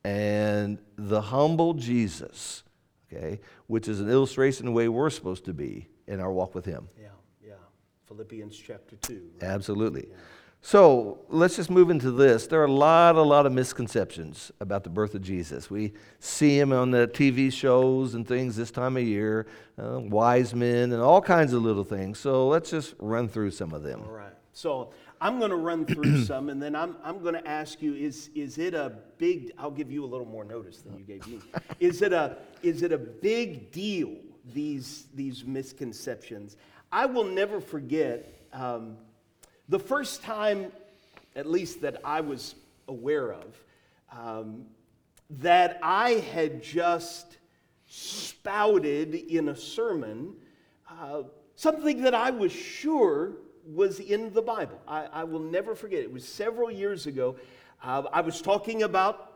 And 0.03 0.77
the 0.95 1.21
humble 1.21 1.73
Jesus, 1.73 2.63
okay, 3.11 3.39
which 3.65 3.87
is 3.87 3.99
an 3.99 4.09
illustration 4.11 4.67
of 4.67 4.73
the 4.73 4.77
way 4.77 4.87
we're 4.87 5.09
supposed 5.09 5.45
to 5.45 5.53
be 5.53 5.87
in 6.05 6.19
our 6.19 6.31
walk 6.31 6.53
with 6.53 6.65
him. 6.65 6.87
Yeah, 7.01 7.07
yeah. 7.43 7.53
Philippians 8.05 8.55
chapter 8.55 8.95
2. 8.97 9.13
right? 9.13 9.49
Absolutely. 9.49 10.07
So 10.61 11.19
let's 11.29 11.55
just 11.55 11.69
move 11.69 11.89
into 11.89 12.11
this. 12.11 12.47
There 12.47 12.61
are 12.61 12.65
a 12.65 12.71
lot, 12.71 13.15
a 13.15 13.21
lot 13.21 13.45
of 13.45 13.53
misconceptions 13.53 14.51
about 14.59 14.83
the 14.83 14.89
birth 14.89 15.15
of 15.15 15.21
Jesus. 15.21 15.69
We 15.69 15.93
see 16.19 16.59
him 16.59 16.73
on 16.73 16.91
the 16.91 17.07
TV 17.07 17.53
shows 17.53 18.15
and 18.15 18.27
things 18.27 18.55
this 18.55 18.71
time 18.71 18.97
of 18.97 19.03
year, 19.03 19.47
uh, 19.81 19.99
wise 19.99 20.53
men, 20.53 20.91
and 20.91 21.01
all 21.01 21.21
kinds 21.21 21.53
of 21.53 21.61
little 21.61 21.85
things. 21.85 22.19
So 22.19 22.47
let's 22.47 22.69
just 22.69 22.95
run 22.99 23.29
through 23.29 23.51
some 23.51 23.71
of 23.73 23.83
them. 23.83 24.01
All 24.05 24.11
right. 24.11 24.33
So 24.51 24.91
I'm 25.21 25.39
going 25.39 25.51
to 25.51 25.57
run 25.57 25.85
through 25.85 26.23
some, 26.25 26.49
and 26.49 26.61
then 26.61 26.75
I'm, 26.75 26.97
I'm 27.03 27.21
going 27.21 27.35
to 27.35 27.47
ask 27.47 27.81
you: 27.81 27.93
Is 27.93 28.29
is 28.35 28.57
it 28.57 28.73
a 28.73 28.91
big? 29.17 29.51
I'll 29.57 29.71
give 29.71 29.91
you 29.91 30.03
a 30.03 30.07
little 30.07 30.25
more 30.25 30.43
notice 30.43 30.81
than 30.81 30.97
you 30.97 31.03
gave 31.03 31.25
me. 31.27 31.39
Is 31.79 32.01
it 32.01 32.11
a 32.11 32.37
is 32.63 32.81
it 32.81 32.91
a 32.91 32.97
big 32.97 33.71
deal? 33.71 34.15
These 34.53 35.07
these 35.13 35.45
misconceptions. 35.45 36.57
I 36.91 37.05
will 37.05 37.23
never 37.23 37.61
forget 37.61 38.47
um, 38.53 38.97
the 39.69 39.79
first 39.79 40.23
time, 40.23 40.71
at 41.35 41.45
least 41.45 41.81
that 41.81 41.97
I 42.03 42.21
was 42.21 42.55
aware 42.87 43.33
of, 43.33 43.63
um, 44.11 44.65
that 45.29 45.79
I 45.83 46.11
had 46.33 46.63
just 46.63 47.37
spouted 47.87 49.13
in 49.13 49.49
a 49.49 49.55
sermon 49.55 50.33
uh, 50.89 51.23
something 51.55 52.01
that 52.01 52.13
I 52.13 52.29
was 52.29 52.51
sure 52.51 53.33
was 53.65 53.99
in 53.99 54.33
the 54.33 54.41
Bible. 54.41 54.79
I, 54.87 55.07
I 55.11 55.23
will 55.25 55.41
never 55.41 55.75
forget. 55.75 55.99
It 55.99 56.11
was 56.11 56.25
several 56.25 56.71
years 56.71 57.07
ago. 57.07 57.35
Uh, 57.83 58.03
I 58.13 58.21
was 58.21 58.41
talking 58.41 58.83
about 58.83 59.26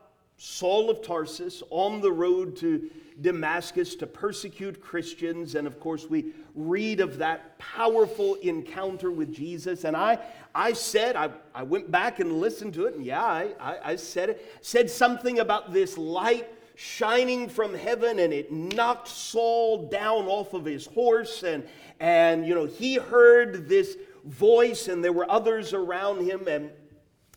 Saul 0.43 0.89
of 0.89 1.03
Tarsus 1.03 1.61
on 1.69 2.01
the 2.01 2.11
road 2.11 2.55
to 2.57 2.89
Damascus 3.21 3.93
to 3.93 4.07
persecute 4.07 4.81
Christians. 4.81 5.53
And 5.53 5.67
of 5.67 5.79
course, 5.79 6.07
we 6.09 6.33
read 6.55 6.99
of 6.99 7.19
that 7.19 7.59
powerful 7.59 8.33
encounter 8.41 9.11
with 9.11 9.31
Jesus. 9.31 9.83
And 9.83 9.95
I, 9.95 10.17
I 10.55 10.73
said, 10.73 11.15
I, 11.15 11.29
I 11.53 11.61
went 11.61 11.91
back 11.91 12.19
and 12.19 12.41
listened 12.41 12.73
to 12.73 12.87
it, 12.87 12.95
and 12.95 13.05
yeah, 13.05 13.23
I, 13.23 13.53
I, 13.59 13.77
I 13.91 13.95
said 13.97 14.31
it, 14.31 14.57
said 14.61 14.89
something 14.89 15.37
about 15.37 15.73
this 15.73 15.95
light 15.95 16.49
shining 16.73 17.47
from 17.47 17.75
heaven 17.75 18.17
and 18.17 18.33
it 18.33 18.51
knocked 18.51 19.09
Saul 19.09 19.89
down 19.89 20.25
off 20.25 20.55
of 20.55 20.65
his 20.65 20.87
horse 20.87 21.43
and 21.43 21.63
and 21.99 22.47
you 22.47 22.55
know 22.55 22.65
he 22.65 22.95
heard 22.95 23.69
this 23.69 23.97
voice 24.23 24.87
and 24.87 25.03
there 25.03 25.13
were 25.13 25.29
others 25.29 25.73
around 25.73 26.25
him 26.25 26.47
and 26.47 26.71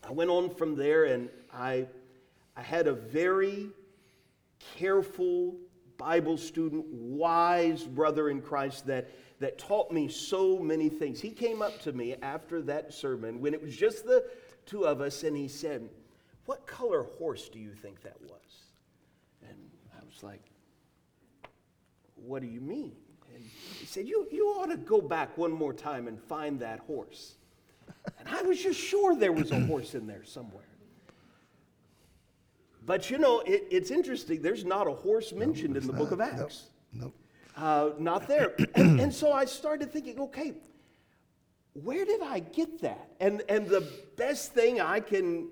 I 0.02 0.12
went 0.12 0.30
on 0.30 0.54
from 0.54 0.76
there 0.76 1.04
and 1.04 1.28
I 1.52 1.88
I 2.56 2.62
had 2.62 2.86
a 2.86 2.92
very 2.92 3.70
careful 4.76 5.56
Bible 5.96 6.36
student, 6.36 6.84
wise 6.86 7.84
brother 7.84 8.28
in 8.30 8.40
Christ 8.40 8.86
that 8.86 9.10
that 9.40 9.58
taught 9.58 9.90
me 9.90 10.08
so 10.08 10.58
many 10.58 10.88
things. 10.88 11.20
He 11.20 11.30
came 11.30 11.60
up 11.60 11.80
to 11.82 11.92
me 11.92 12.14
after 12.22 12.62
that 12.62 12.94
sermon 12.94 13.40
when 13.40 13.52
it 13.52 13.62
was 13.62 13.76
just 13.76 14.04
the 14.04 14.24
two 14.64 14.86
of 14.86 15.00
us 15.00 15.22
and 15.24 15.36
he 15.36 15.48
said, 15.48 15.88
"What 16.46 16.66
color 16.66 17.02
horse 17.18 17.48
do 17.48 17.58
you 17.58 17.72
think 17.74 18.02
that 18.02 18.20
was?" 18.22 18.64
And 19.42 19.70
I 20.00 20.04
was 20.04 20.22
like, 20.22 20.42
What 22.14 22.42
do 22.42 22.48
you 22.48 22.60
mean? 22.60 22.92
And 23.34 23.44
he 23.78 23.86
said, 23.86 24.06
You, 24.06 24.28
you 24.30 24.46
ought 24.46 24.70
to 24.70 24.76
go 24.76 25.00
back 25.00 25.36
one 25.36 25.50
more 25.50 25.72
time 25.72 26.08
and 26.08 26.20
find 26.20 26.60
that 26.60 26.80
horse. 26.80 27.34
And 28.18 28.28
I 28.28 28.42
was 28.42 28.62
just 28.62 28.80
sure 28.80 29.14
there 29.14 29.32
was 29.32 29.50
a 29.50 29.60
horse 29.60 29.94
in 29.94 30.06
there 30.06 30.24
somewhere. 30.24 30.64
But 32.86 33.10
you 33.10 33.18
know, 33.18 33.40
it, 33.40 33.66
it's 33.70 33.90
interesting. 33.90 34.42
There's 34.42 34.64
not 34.64 34.86
a 34.86 34.92
horse 34.92 35.32
mentioned 35.32 35.76
in 35.76 35.86
the 35.86 35.92
book 35.92 36.10
of 36.10 36.20
Acts. 36.20 36.64
Nope. 36.92 37.14
Uh, 37.56 37.90
not 37.98 38.28
there. 38.28 38.54
and, 38.74 39.00
and 39.00 39.14
so 39.14 39.32
I 39.32 39.44
started 39.44 39.92
thinking, 39.92 40.18
okay, 40.20 40.54
where 41.72 42.04
did 42.04 42.22
I 42.22 42.40
get 42.40 42.80
that? 42.82 43.08
And, 43.20 43.42
and 43.48 43.66
the 43.66 43.88
best 44.16 44.52
thing 44.52 44.80
I 44.80 45.00
can 45.00 45.48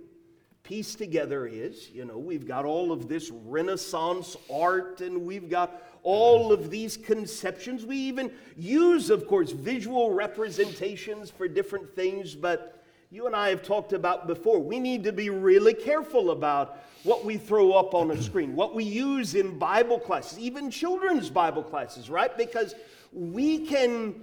piece 0.62 0.94
together 0.94 1.46
is, 1.46 1.90
you 1.90 2.04
know, 2.04 2.18
we've 2.18 2.46
got 2.46 2.64
all 2.64 2.92
of 2.92 3.08
this 3.08 3.30
Renaissance 3.30 4.36
art 4.52 5.00
and 5.00 5.22
we've 5.22 5.50
got 5.50 5.82
all 6.04 6.52
of 6.52 6.70
these 6.70 6.96
conceptions. 6.96 7.84
We 7.84 7.96
even 7.96 8.32
use, 8.56 9.10
of 9.10 9.26
course, 9.26 9.50
visual 9.50 10.12
representations 10.12 11.30
for 11.30 11.48
different 11.48 11.94
things, 11.94 12.34
but 12.34 12.81
you 13.12 13.26
and 13.26 13.36
I 13.36 13.50
have 13.50 13.62
talked 13.62 13.92
about 13.92 14.26
before, 14.26 14.58
we 14.58 14.80
need 14.80 15.04
to 15.04 15.12
be 15.12 15.28
really 15.28 15.74
careful 15.74 16.30
about 16.30 16.78
what 17.02 17.26
we 17.26 17.36
throw 17.36 17.72
up 17.72 17.94
on 17.94 18.10
a 18.10 18.22
screen, 18.22 18.56
what 18.56 18.74
we 18.74 18.84
use 18.84 19.34
in 19.34 19.58
Bible 19.58 19.98
classes, 19.98 20.38
even 20.38 20.70
children's 20.70 21.28
Bible 21.28 21.62
classes, 21.62 22.08
right? 22.08 22.34
Because 22.38 22.74
we 23.12 23.66
can 23.66 24.14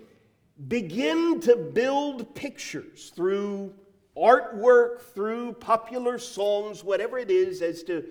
begin 0.67 1.39
to 1.41 1.55
build 1.55 2.33
pictures 2.33 3.11
through 3.15 3.71
artwork, 4.17 5.01
through 5.13 5.53
popular 5.53 6.17
songs, 6.17 6.83
whatever 6.83 7.19
it 7.19 7.29
is, 7.29 7.61
as 7.61 7.83
to, 7.83 8.03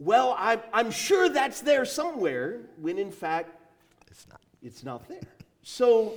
well, 0.00 0.34
I'm, 0.36 0.60
I'm 0.72 0.90
sure 0.90 1.28
that's 1.28 1.60
there 1.60 1.84
somewhere, 1.84 2.62
when 2.80 2.98
in 2.98 3.12
fact, 3.12 3.50
It's 4.10 4.26
not. 4.28 4.40
it's 4.64 4.82
not 4.82 5.08
there. 5.08 5.20
So, 5.62 6.14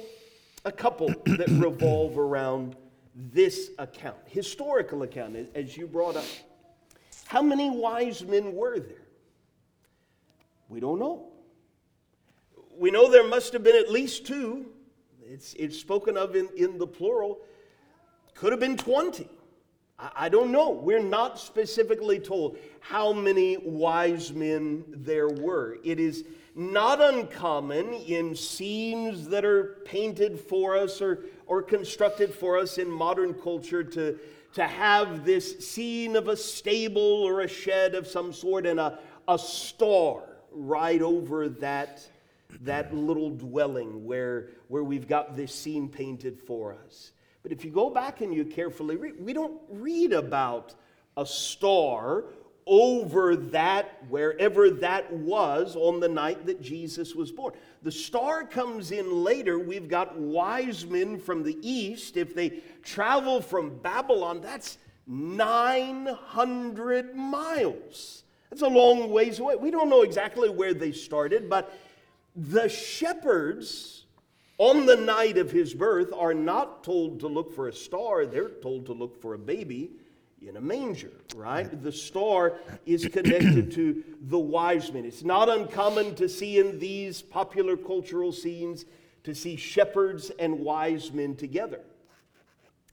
a 0.66 0.72
couple 0.72 1.14
that 1.26 1.50
revolve 1.50 2.18
around 2.18 2.76
this 3.16 3.72
account, 3.78 4.18
historical 4.26 5.04
account, 5.04 5.50
as- 5.56 5.76
you 5.76 5.88
brought 5.88 6.16
up. 6.16 6.26
How 7.26 7.42
many 7.42 7.70
wise 7.70 8.24
men 8.24 8.54
were 8.54 8.80
there? 8.80 9.08
We 10.70 10.80
don't 10.80 11.00
know. 11.00 11.28
We 12.78 12.92
know 12.92 13.12
there 13.12 13.28
must 13.28 13.54
have 13.54 13.64
been 13.64 13.76
at 13.76 13.92
least 13.92 14.26
two. 14.26 14.66
It's, 15.26 15.54
it's 15.54 15.78
spoken 15.78 16.18
of 16.18 16.36
in, 16.36 16.50
in 16.56 16.78
the 16.78 16.88
plural. 16.88 17.40
Could 18.34 18.52
have 18.52 18.60
been 18.60 18.78
20. 18.78 19.28
I 20.16 20.30
don't 20.30 20.52
know. 20.52 20.72
We're 20.72 21.04
not 21.04 21.40
specifically 21.40 22.20
told 22.20 22.58
how 22.80 23.14
many 23.14 23.58
wise 23.58 24.34
men 24.34 24.84
there 24.88 25.30
were. 25.30 25.78
It 25.84 26.00
is 26.00 26.26
not 26.56 27.02
uncommon 27.02 27.94
in 27.94 28.36
scenes 28.36 29.28
that 29.30 29.46
are 29.46 29.82
painted 29.86 30.40
for 30.40 30.76
us 30.76 31.02
or, 31.02 31.26
or 31.52 31.62
constructed 31.62 32.34
for 32.34 32.58
us 32.58 32.78
in 32.78 32.90
modern 32.90 33.34
culture 33.34 33.84
to, 33.84 34.18
to 34.54 34.66
have 34.66 35.26
this 35.26 35.60
scene 35.60 36.16
of 36.16 36.30
a 36.30 36.38
stable 36.38 37.02
or 37.02 37.42
a 37.42 37.48
shed 37.48 37.94
of 37.94 38.08
some 38.08 38.32
sort 38.32 38.66
and 38.66 38.80
a, 38.80 38.98
a 39.28 39.38
star 39.38 40.24
right 40.54 41.02
over 41.02 41.50
that, 41.50 42.08
that 42.62 42.96
little 42.96 43.32
dwelling 43.32 44.06
where, 44.06 44.48
where 44.70 44.86
we've 44.86 45.10
got 45.10 45.36
this 45.36 45.54
scene 45.54 45.90
painted 45.90 46.40
for 46.40 46.74
us. 46.86 47.12
But 47.44 47.52
if 47.52 47.66
you 47.66 47.72
go 47.72 47.90
back 47.90 48.22
and 48.22 48.34
you 48.34 48.46
carefully 48.46 48.96
read, 48.96 49.20
we 49.20 49.34
don't 49.34 49.60
read 49.68 50.14
about 50.14 50.74
a 51.18 51.26
star 51.26 52.24
over 52.68 53.36
that, 53.36 54.04
wherever 54.10 54.70
that 54.70 55.12
was 55.12 55.76
on 55.76 56.00
the 56.00 56.08
night 56.08 56.46
that 56.46 56.62
Jesus 56.62 57.16
was 57.16 57.32
born. 57.32 57.54
The 57.84 57.92
star 57.92 58.44
comes 58.44 58.92
in 58.92 59.24
later. 59.24 59.60
We've 59.60 59.88
got 59.88 60.18
wise 60.18 60.86
men 60.86 61.20
from 61.20 61.44
the 61.44 61.58
east. 61.62 62.18
If 62.18 62.36
they 62.36 62.62
travel 62.84 63.42
from 63.42 63.78
Babylon, 63.80 64.42
that's 64.42 64.78
900 65.08 67.16
miles. 67.16 68.24
That's 68.50 68.62
a 68.62 68.68
long 68.68 69.10
ways 69.10 69.40
away. 69.40 69.56
We 69.56 69.72
don't 69.72 69.90
know 69.90 70.04
exactly 70.04 70.50
where 70.50 70.74
they 70.74 70.92
started, 70.92 71.50
but 71.50 71.74
the 72.36 72.70
shepherds 72.70 74.06
on 74.58 74.86
the 74.86 74.98
night 74.98 75.38
of 75.38 75.52
his 75.52 75.74
birth 75.74 76.14
are 76.14 76.34
not 76.34 76.84
told 76.84 77.20
to 77.22 77.28
look 77.28 77.56
for 77.56 77.68
a 77.68 77.74
star, 77.74 78.26
they're 78.26 78.50
told 78.50 78.86
to 78.86 78.94
look 78.94 79.20
for 79.20 79.34
a 79.34 79.40
baby 79.40 79.92
in 80.42 80.58
a 80.58 80.62
manger, 80.62 81.12
right? 81.36 81.84
The 81.84 81.92
star 81.92 82.54
is 82.86 83.08
connected 83.08 83.72
to 83.74 84.04
the 84.22 84.40
wise 84.40 84.92
men. 84.92 85.06
It's 85.06 85.24
not 85.24 85.50
uncommon 85.50 86.16
to 86.16 86.28
see 86.28 86.58
in 86.58 86.80
these 86.80 87.22
popular 87.22 87.78
cultural 87.78 88.32
scenes 88.32 88.86
to 89.24 89.36
see 89.36 89.56
shepherds 89.56 90.32
and 90.40 90.60
wise 90.60 91.12
men 91.12 91.36
together. 91.36 91.82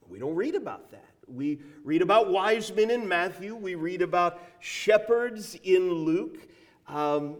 We 0.08 0.18
don't 0.18 0.34
read 0.34 0.54
about 0.54 0.90
that. 0.90 1.04
We 1.26 1.61
read 1.84 2.02
about 2.02 2.30
wise 2.30 2.74
men 2.74 2.90
in 2.90 3.06
Matthew, 3.06 3.54
we 3.54 3.74
read 3.74 4.02
about 4.02 4.40
shepherds 4.61 5.56
in 5.62 5.92
Luke. 5.92 6.48
Um, 6.87 7.37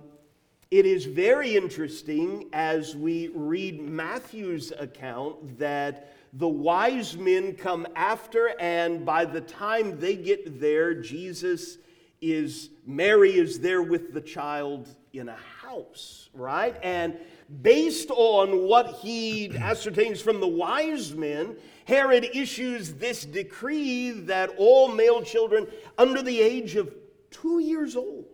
it 0.71 0.85
is 0.85 1.07
very 1.07 1.57
interesting 1.57 2.49
as 2.53 2.95
we 2.95 3.29
read 3.29 3.81
Matthew's 3.81 4.71
account 4.79 5.59
that 5.59 6.13
the 6.33 6.49
wise 6.49 7.17
men 7.17 7.55
come 7.55 7.87
after, 7.97 8.51
and 8.61 9.05
by 9.05 9.25
the 9.25 9.41
time 9.41 9.99
they 9.99 10.17
get 10.17 10.61
there, 10.61 10.95
Jesus 10.95 11.79
is, 12.21 12.71
Mary 12.87 13.33
is 13.39 13.61
there 13.61 13.83
with 13.83 14.13
the 14.13 14.21
child 14.21 14.89
in 15.13 15.29
a 15.29 15.37
house, 15.37 16.29
right? 16.35 16.77
And 16.83 17.17
based 17.63 18.11
on 18.11 18.69
what 18.69 18.97
he 18.97 19.57
ascertains 19.59 20.21
from 20.21 20.41
the 20.41 20.49
wise 20.49 21.15
men, 21.15 21.57
Herod 21.87 22.29
issues 22.35 22.95
this 22.95 23.25
decree 23.25 24.11
that 24.11 24.51
all 24.59 24.89
male 24.89 25.23
children 25.23 25.67
under 25.97 26.23
the 26.23 26.41
age 26.41 26.77
of 26.77 26.95
two 27.31 27.61
years 27.61 27.97
old 27.97 28.27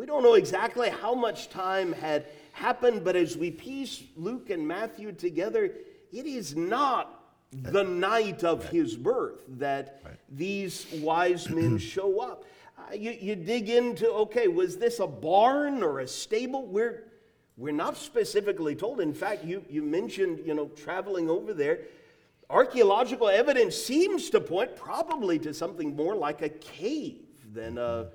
we 0.00 0.06
don't 0.06 0.22
know 0.22 0.32
exactly 0.32 0.88
how 0.88 1.14
much 1.14 1.50
time 1.50 1.92
had 1.92 2.24
happened, 2.52 3.04
but 3.04 3.16
as 3.16 3.36
we 3.36 3.50
piece 3.50 4.02
Luke 4.16 4.48
and 4.48 4.66
Matthew 4.66 5.12
together, 5.12 5.74
it 6.10 6.24
is 6.24 6.56
not 6.56 7.19
the 7.52 7.82
night 7.82 8.44
of 8.44 8.68
his 8.68 8.96
birth 8.96 9.42
that 9.48 10.00
right. 10.04 10.14
these 10.30 10.86
wise 10.94 11.48
men 11.48 11.78
show 11.94 12.20
up. 12.20 12.44
Uh, 12.78 12.94
you, 12.94 13.10
you 13.10 13.36
dig 13.36 13.68
into, 13.68 14.10
okay, 14.10 14.48
was 14.48 14.78
this 14.78 15.00
a 15.00 15.06
barn 15.06 15.82
or 15.82 16.00
a 16.00 16.08
stable? 16.08 16.66
We're, 16.66 17.04
we're 17.56 17.72
not 17.72 17.96
specifically 17.96 18.74
told. 18.74 19.00
In 19.00 19.12
fact, 19.12 19.44
you, 19.44 19.64
you 19.68 19.82
mentioned, 19.82 20.40
you 20.46 20.54
know, 20.54 20.68
traveling 20.68 21.28
over 21.28 21.52
there. 21.52 21.80
Archaeological 22.48 23.28
evidence 23.28 23.76
seems 23.76 24.30
to 24.30 24.40
point 24.40 24.76
probably 24.76 25.38
to 25.40 25.52
something 25.52 25.94
more 25.94 26.16
like 26.16 26.42
a 26.42 26.48
cave 26.48 27.22
than 27.52 27.78
a 27.78 28.08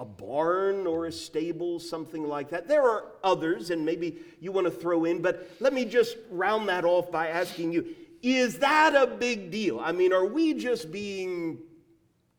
a 0.00 0.04
barn 0.04 0.86
or 0.86 1.04
a 1.04 1.12
stable, 1.12 1.78
something 1.78 2.26
like 2.26 2.48
that. 2.48 2.66
There 2.66 2.82
are 2.82 3.04
others, 3.22 3.68
and 3.68 3.84
maybe 3.84 4.16
you 4.40 4.50
want 4.50 4.66
to 4.66 4.70
throw 4.70 5.04
in, 5.04 5.20
but 5.20 5.50
let 5.60 5.74
me 5.74 5.84
just 5.84 6.16
round 6.30 6.70
that 6.70 6.86
off 6.86 7.12
by 7.12 7.28
asking 7.28 7.72
you 7.72 7.94
is 8.22 8.58
that 8.58 8.94
a 8.94 9.06
big 9.06 9.50
deal? 9.50 9.80
I 9.80 9.92
mean, 9.92 10.12
are 10.12 10.26
we 10.26 10.54
just 10.54 10.90
being 10.90 11.58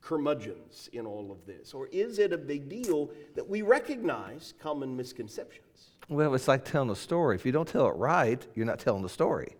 curmudgeons 0.00 0.88
in 0.92 1.06
all 1.06 1.30
of 1.30 1.46
this? 1.46 1.74
Or 1.74 1.86
is 1.88 2.18
it 2.18 2.32
a 2.32 2.38
big 2.38 2.68
deal 2.68 3.10
that 3.34 3.48
we 3.48 3.62
recognize 3.62 4.54
common 4.60 4.96
misconceptions? 4.96 5.90
Well, 6.08 6.34
it's 6.34 6.48
like 6.48 6.64
telling 6.64 6.90
a 6.90 6.96
story. 6.96 7.36
If 7.36 7.46
you 7.46 7.52
don't 7.52 7.68
tell 7.68 7.86
it 7.86 7.96
right, 7.96 8.44
you're 8.54 8.66
not 8.66 8.80
telling 8.80 9.02
the 9.02 9.08
story. 9.08 9.56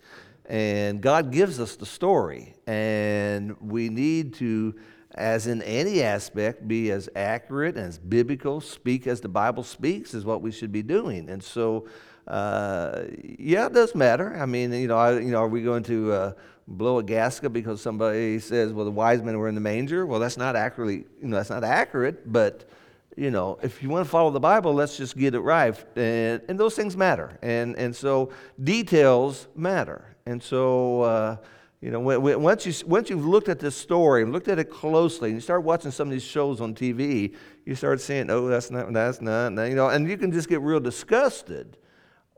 And 0.47 1.01
God 1.01 1.31
gives 1.31 1.61
us 1.61 1.77
the 1.77 1.87
story, 1.87 2.55
and 2.67 3.57
we 3.61 3.89
need 3.89 4.35
to 4.35 4.75
as 5.15 5.47
in 5.47 5.61
any 5.63 6.03
aspect, 6.03 6.67
be 6.67 6.91
as 6.91 7.09
accurate 7.15 7.77
and 7.77 7.87
as 7.87 7.99
biblical, 7.99 8.61
speak 8.61 9.07
as 9.07 9.21
the 9.21 9.29
Bible 9.29 9.63
speaks, 9.63 10.15
is 10.15 10.25
what 10.25 10.41
we 10.41 10.51
should 10.51 10.73
be 10.73 10.83
doing. 10.83 11.29
And 11.29 11.43
so, 11.43 11.87
uh, 12.27 13.03
yeah, 13.39 13.67
it 13.67 13.73
does 13.73 13.95
matter. 13.95 14.37
I 14.37 14.47
mean, 14.47 14.73
you 14.73 14.87
know, 14.87 14.97
I, 14.97 15.19
you 15.19 15.31
know, 15.31 15.39
are 15.39 15.49
we 15.49 15.63
going 15.63 15.83
to 15.85 16.13
uh, 16.13 16.33
blow 16.69 16.99
a 16.99 17.03
gasket 17.03 17.53
because 17.53 17.81
somebody 17.81 18.39
says, 18.39 18.73
"Well, 18.73 18.85
the 18.85 18.91
wise 18.91 19.23
men 19.23 19.39
were 19.39 19.49
in 19.49 19.55
the 19.55 19.61
manger"? 19.61 20.07
Well, 20.07 20.21
that's 20.21 20.37
not 20.37 20.55
accurately, 20.55 21.05
you 21.21 21.29
know, 21.29 21.37
that's 21.37 21.51
not 21.51 21.65
accurate. 21.65 22.33
But 22.33 22.69
you 23.17 23.31
know, 23.31 23.59
if 23.63 23.83
you 23.83 23.89
want 23.89 24.07
to 24.07 24.11
follow 24.11 24.31
the 24.31 24.41
Bible, 24.41 24.73
let's 24.73 24.97
just 24.97 25.17
get 25.17 25.35
it 25.35 25.41
right. 25.41 25.77
And, 25.97 26.41
and 26.49 26.59
those 26.59 26.75
things 26.75 26.97
matter. 26.97 27.39
And 27.43 27.77
and 27.77 27.95
so 27.95 28.31
details 28.63 29.49
matter. 29.55 30.17
And 30.27 30.43
so. 30.43 31.03
Uh, 31.03 31.37
you 31.83 31.91
know, 31.91 31.99
when, 31.99 32.23
when, 32.23 32.41
once, 32.41 32.65
you, 32.65 32.73
once 32.87 33.11
you've 33.11 33.27
looked 33.27 33.49
at 33.49 33.59
this 33.59 33.75
story 33.75 34.23
and 34.23 34.33
looked 34.33 34.47
at 34.47 34.61
it 34.61 34.71
closely, 34.71 35.31
and 35.31 35.37
you 35.37 35.41
start 35.41 35.65
watching 35.65 35.91
some 35.91 36.07
of 36.07 36.13
these 36.13 36.23
shows 36.23 36.61
on 36.61 36.77
TV, 36.77 37.35
you 37.67 37.75
start 37.75 38.01
saying, 38.01 38.31
oh, 38.31 38.47
that's 38.47 38.71
not, 38.71 38.93
that's 38.93 39.21
not, 39.21 39.51
you 39.69 39.75
know, 39.75 39.89
and 39.89 40.09
you 40.09 40.17
can 40.17 40.31
just 40.31 40.49
get 40.49 40.61
real 40.61 40.79
disgusted. 40.79 41.77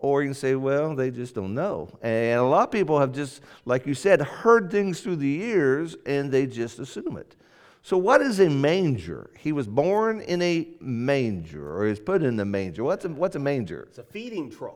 Or 0.04 0.20
you 0.20 0.28
can 0.28 0.34
say, 0.34 0.54
well, 0.54 0.94
they 0.94 1.10
just 1.10 1.34
don't 1.34 1.54
know. 1.54 1.88
And 2.02 2.38
a 2.38 2.42
lot 2.42 2.64
of 2.64 2.70
people 2.70 3.00
have 3.00 3.10
just, 3.10 3.40
like 3.64 3.86
you 3.86 3.94
said, 3.94 4.20
heard 4.20 4.70
things 4.70 5.00
through 5.00 5.16
the 5.16 5.26
years 5.26 5.96
and 6.04 6.30
they 6.30 6.46
just 6.46 6.78
assume 6.78 7.16
it. 7.16 7.36
So, 7.80 7.96
what 7.96 8.20
is 8.20 8.38
a 8.38 8.50
manger? 8.50 9.30
He 9.38 9.52
was 9.52 9.66
born 9.66 10.20
in 10.20 10.42
a 10.42 10.68
manger, 10.78 11.74
or 11.74 11.88
he's 11.88 12.00
put 12.00 12.22
in 12.22 12.36
the 12.36 12.44
manger. 12.44 12.84
What's 12.84 13.06
a, 13.06 13.08
what's 13.08 13.36
a 13.36 13.38
manger? 13.38 13.86
It's 13.88 13.96
a 13.96 14.02
feeding 14.02 14.50
trough. 14.50 14.74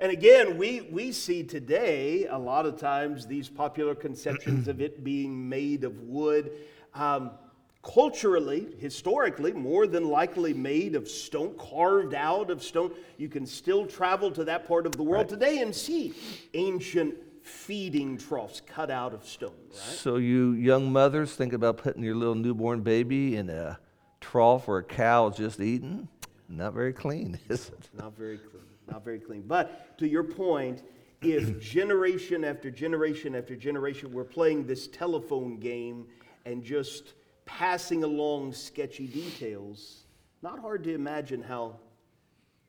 And 0.00 0.10
again, 0.10 0.58
we, 0.58 0.80
we 0.80 1.12
see 1.12 1.44
today 1.44 2.26
a 2.26 2.36
lot 2.36 2.66
of 2.66 2.76
times 2.76 3.24
these 3.24 3.48
popular 3.48 3.94
conceptions 3.94 4.66
of 4.66 4.80
it 4.80 5.04
being 5.04 5.48
made 5.48 5.84
of 5.84 6.00
wood. 6.00 6.50
Um, 6.92 7.30
culturally, 7.94 8.68
historically, 8.78 9.52
more 9.52 9.86
than 9.86 10.08
likely 10.08 10.52
made 10.52 10.94
of 10.94 11.08
stone, 11.08 11.54
carved 11.58 12.14
out 12.14 12.50
of 12.50 12.62
stone. 12.62 12.92
You 13.16 13.28
can 13.28 13.46
still 13.46 13.86
travel 13.86 14.30
to 14.32 14.44
that 14.44 14.66
part 14.66 14.86
of 14.86 14.92
the 14.92 15.02
world 15.02 15.30
right. 15.30 15.40
today 15.40 15.58
and 15.58 15.74
see 15.74 16.14
ancient 16.54 17.14
feeding 17.42 18.18
troughs 18.18 18.60
cut 18.66 18.90
out 18.90 19.14
of 19.14 19.24
stone. 19.26 19.54
Right? 19.70 19.78
So, 19.78 20.16
you 20.16 20.52
young 20.52 20.92
mothers 20.92 21.34
think 21.34 21.52
about 21.52 21.78
putting 21.78 22.02
your 22.02 22.16
little 22.16 22.34
newborn 22.34 22.80
baby 22.80 23.36
in 23.36 23.48
a 23.50 23.78
trough 24.20 24.66
where 24.66 24.78
a 24.78 24.84
cow 24.84 25.28
is 25.28 25.36
just 25.36 25.60
eating? 25.60 26.08
Not 26.48 26.74
very 26.74 26.92
clean, 26.92 27.38
is 27.48 27.68
it? 27.68 27.88
Not 27.94 28.16
very 28.16 28.38
clean 28.38 28.62
not 28.90 29.04
very 29.04 29.18
clean. 29.18 29.42
But 29.42 29.98
to 29.98 30.08
your 30.08 30.24
point, 30.24 30.82
if 31.22 31.60
generation 31.60 32.44
after 32.44 32.70
generation 32.70 33.34
after 33.34 33.56
generation 33.56 34.12
we're 34.12 34.24
playing 34.24 34.66
this 34.66 34.86
telephone 34.86 35.58
game 35.58 36.06
and 36.44 36.62
just 36.62 37.14
passing 37.46 38.04
along 38.04 38.52
sketchy 38.52 39.06
details, 39.06 40.04
not 40.42 40.58
hard 40.58 40.84
to 40.84 40.94
imagine 40.94 41.42
how 41.42 41.76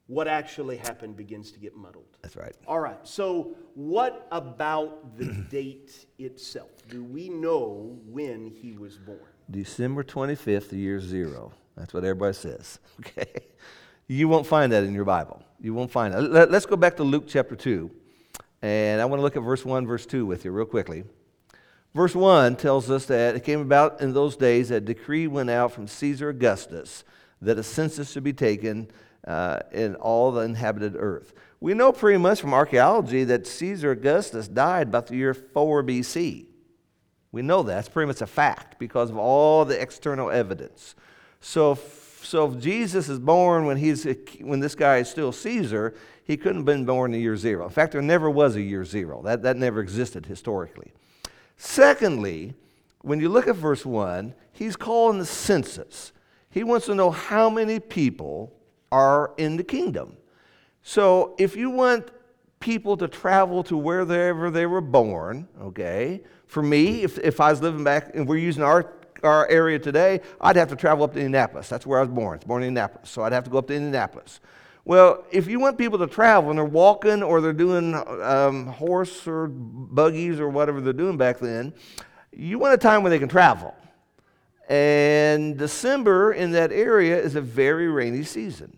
what 0.08 0.28
actually 0.28 0.78
happened 0.78 1.18
begins 1.18 1.52
to 1.52 1.60
get 1.60 1.76
muddled. 1.76 2.18
That's 2.22 2.38
right. 2.38 2.56
All 2.66 2.80
right. 2.80 3.06
So, 3.06 3.58
what 3.76 4.26
about 4.32 5.18
the 5.18 5.26
date 5.50 6.06
itself? 6.18 6.70
Do 6.88 7.04
we 7.04 7.28
know 7.28 8.00
when 8.06 8.50
he 8.50 8.78
was 8.78 8.98
born? 8.98 9.20
December 9.52 10.04
25th, 10.04 10.72
year 10.72 11.02
zero. 11.02 11.52
That's 11.76 11.94
what 11.94 12.04
everybody 12.04 12.34
says. 12.34 12.80
Okay. 13.00 13.44
You 14.10 14.30
won't 14.30 14.48
find 14.48 14.72
that 14.72 14.86
in 14.86 14.94
your 14.94 15.04
Bible. 15.04 15.44
You 15.60 15.74
won't 15.74 15.92
find 15.92 16.14
it. 16.14 16.20
Let, 16.22 16.54
us 16.54 16.66
go 16.66 16.78
back 16.78 16.96
to 16.96 17.04
Luke 17.04 17.26
chapter 17.28 17.58
2. 17.58 17.92
And 18.62 19.02
I 19.02 19.06
want 19.06 19.20
to 19.20 19.22
look 19.22 19.36
at 19.36 19.44
verse 19.44 19.66
1, 19.66 19.86
verse 19.86 20.06
2 20.06 20.26
with 20.26 20.46
you 20.46 20.52
real 20.52 20.66
quickly. 20.66 21.04
Verse 21.94 22.14
1 22.14 22.58
tells 22.58 22.92
us 22.92 23.06
that 23.06 23.36
it 23.36 23.44
came 23.44 23.62
about 23.62 24.02
in 24.02 24.14
those 24.14 24.36
days 24.36 24.70
that 24.70 24.76
a 24.76 24.82
decree 24.82 25.28
went 25.28 25.50
out 25.50 25.72
from 25.72 25.88
Caesar 25.88 26.30
Augustus 26.30 27.04
that 27.42 27.58
a 27.58 27.64
census 27.64 28.12
should 28.12 28.24
be 28.24 28.34
taken 28.34 28.90
uh, 29.28 29.60
in 29.72 29.96
all 29.96 30.32
the 30.32 30.42
inhabited 30.42 30.96
earth. 30.98 31.34
We 31.60 31.74
know 31.74 31.92
pretty 31.92 32.18
much 32.18 32.42
from 32.42 32.54
archaeology 32.54 33.24
that 33.26 33.48
Caesar 33.48 33.92
Augustus 33.92 34.48
died 34.48 34.88
about 34.88 35.08
the 35.08 35.16
year 35.16 35.34
4 35.34 35.84
BC. 35.84 36.46
We 37.32 37.42
know 37.42 37.64
that. 37.64 37.80
It's 37.80 37.90
pretty 37.90 38.08
much 38.08 38.22
a 38.22 38.28
fact 38.28 38.80
because 38.80 39.10
of 39.10 39.18
all 39.18 39.66
the 39.66 39.80
external 39.80 40.30
evidence. 40.30 40.96
So, 41.40 41.74
if, 41.74 42.22
so 42.24 42.52
if 42.52 42.60
Jesus 42.60 43.10
is 43.10 43.20
born 43.20 43.66
when, 43.66 43.78
he's, 43.78 44.08
when 44.42 44.60
this 44.60 44.76
guy 44.76 44.98
is 44.98 45.10
still 45.10 45.32
Caesar, 45.32 45.94
he 46.24 46.38
couldn't 46.38 46.58
have 46.58 46.66
been 46.66 46.86
born 46.86 47.14
in 47.14 47.20
the 47.20 47.24
year 47.24 47.38
zero. 47.38 47.66
In 47.66 47.70
fact, 47.70 47.92
there 47.94 48.02
never 48.02 48.30
was 48.30 48.56
a 48.56 48.62
year 48.62 48.86
zero. 48.86 49.22
That, 49.24 49.44
that 49.44 49.58
never 49.58 49.82
existed 49.82 50.26
historically. 50.26 50.94
Secondly, 51.58 52.54
when 53.02 53.20
you 53.20 53.30
look 53.30 53.48
at 53.48 53.56
verse 53.56 53.86
1, 53.86 54.34
he's 54.52 54.76
calling 54.76 55.20
the 55.20 55.26
census. 55.26 56.14
He 56.50 56.64
wants 56.64 56.86
to 56.86 56.96
know 56.96 57.12
how 57.12 57.50
many 57.50 57.80
people 57.80 58.54
are 58.92 59.34
in 59.38 59.58
the 59.58 59.64
kingdom. 59.64 60.18
So 60.84 61.36
if 61.38 61.56
you 61.56 61.70
want 61.70 62.12
people 62.60 62.96
to 62.98 63.08
travel 63.08 63.64
to 63.64 63.78
wherever 63.78 64.50
they 64.50 64.66
were 64.66 64.82
born, 64.82 65.48
okay, 65.62 66.22
for 66.46 66.64
me, 66.64 67.04
if, 67.04 67.18
if 67.20 67.40
I 67.42 67.52
was 67.52 67.62
living 67.62 67.84
back 67.84 68.16
and 68.16 68.28
we're 68.28 68.38
using 68.38 68.64
our, 68.64 68.94
our 69.24 69.48
area 69.50 69.80
today, 69.80 70.22
I'd 70.40 70.56
have 70.56 70.70
to 70.70 70.76
travel 70.76 71.04
up 71.04 71.14
to 71.14 71.20
Indianapolis. 71.20 71.68
That's 71.70 71.86
where 71.86 72.00
I 72.00 72.02
was 72.04 72.10
born. 72.10 72.36
It's 72.36 72.46
born 72.46 72.64
in 72.64 72.70
Indianapolis. 72.70 73.10
So 73.10 73.24
I'd 73.24 73.34
have 73.34 73.44
to 73.44 73.50
go 73.50 73.58
up 73.58 73.68
to 73.68 73.76
Indianapolis. 73.76 74.40
Well, 74.88 75.26
if 75.32 75.48
you 75.50 75.60
want 75.60 75.78
people 75.78 76.00
to 76.00 76.08
travel 76.08 76.50
and 76.50 76.58
they're 76.58 76.64
walking 76.64 77.22
or 77.22 77.42
they're 77.42 77.52
doing 77.52 77.94
um, 77.94 78.68
horse 78.68 79.28
or 79.28 79.50
buggies 79.50 80.40
or 80.40 80.48
whatever 80.48 80.80
they're 80.80 80.94
doing 80.94 81.18
back 81.18 81.40
then, 81.40 81.74
you 82.32 82.58
want 82.58 82.74
a 82.74 82.78
time 82.78 83.04
when 83.04 83.10
they 83.10 83.20
can 83.20 83.28
travel. 83.28 83.76
And 84.70 85.58
December 85.58 86.32
in 86.32 86.52
that 86.52 86.72
area 86.72 87.22
is 87.22 87.36
a 87.36 87.42
very 87.42 87.90
rainy 87.90 88.24
season, 88.24 88.78